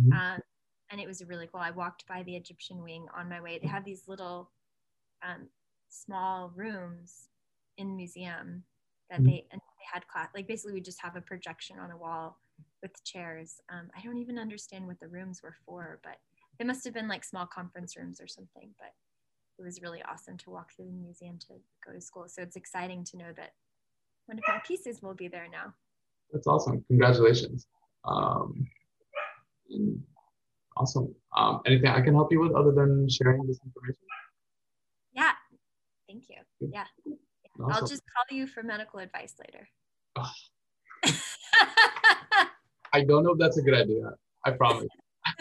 [0.00, 0.12] mm-hmm.
[0.12, 0.40] um,
[0.90, 1.60] and it was really cool.
[1.60, 3.58] I walked by the Egyptian wing on my way.
[3.60, 4.50] They have these little
[5.26, 5.48] um,
[5.88, 7.28] small rooms
[7.76, 8.62] in the museum
[9.10, 9.26] that mm-hmm.
[9.26, 10.28] they and they had class.
[10.34, 12.38] Like basically, we just have a projection on a wall
[12.82, 13.60] with chairs.
[13.70, 16.16] Um, I don't even understand what the rooms were for, but
[16.58, 18.70] they must have been like small conference rooms or something.
[18.78, 18.92] But
[19.58, 21.54] it was really awesome to walk through the museum to
[21.86, 22.24] go to school.
[22.28, 23.50] So it's exciting to know that
[24.26, 25.74] one of my pieces will be there now.
[26.32, 26.84] That's awesome.
[26.88, 27.66] Congratulations.
[28.04, 28.66] Um,
[30.76, 31.14] awesome.
[31.36, 34.02] Um, anything I can help you with other than sharing this information?
[35.12, 35.32] Yeah.
[36.08, 36.36] Thank you.
[36.72, 36.84] Yeah.
[37.62, 37.72] Awesome.
[37.72, 39.68] I'll just call you for medical advice later.
[42.92, 44.10] I don't know if that's a good idea.
[44.44, 44.88] I promise.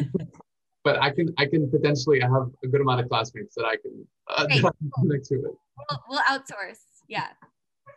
[0.84, 3.78] but I can I can potentially I have a good amount of classmates that I
[3.78, 4.46] can uh,
[5.00, 5.42] connect to it.
[5.44, 6.84] We'll, we'll outsource.
[7.08, 7.28] Yeah.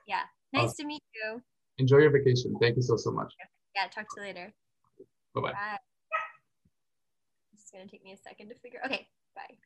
[0.07, 0.23] Yeah.
[0.53, 1.43] Nice uh, to meet you.
[1.79, 2.55] Enjoy your vacation.
[2.61, 3.33] Thank you so, so much.
[3.75, 4.53] Yeah, talk to you later.
[5.35, 5.53] Bye-bye.
[5.53, 5.79] Bye.
[7.55, 8.81] It's going to take me a second to figure.
[8.85, 9.57] Okay, bye.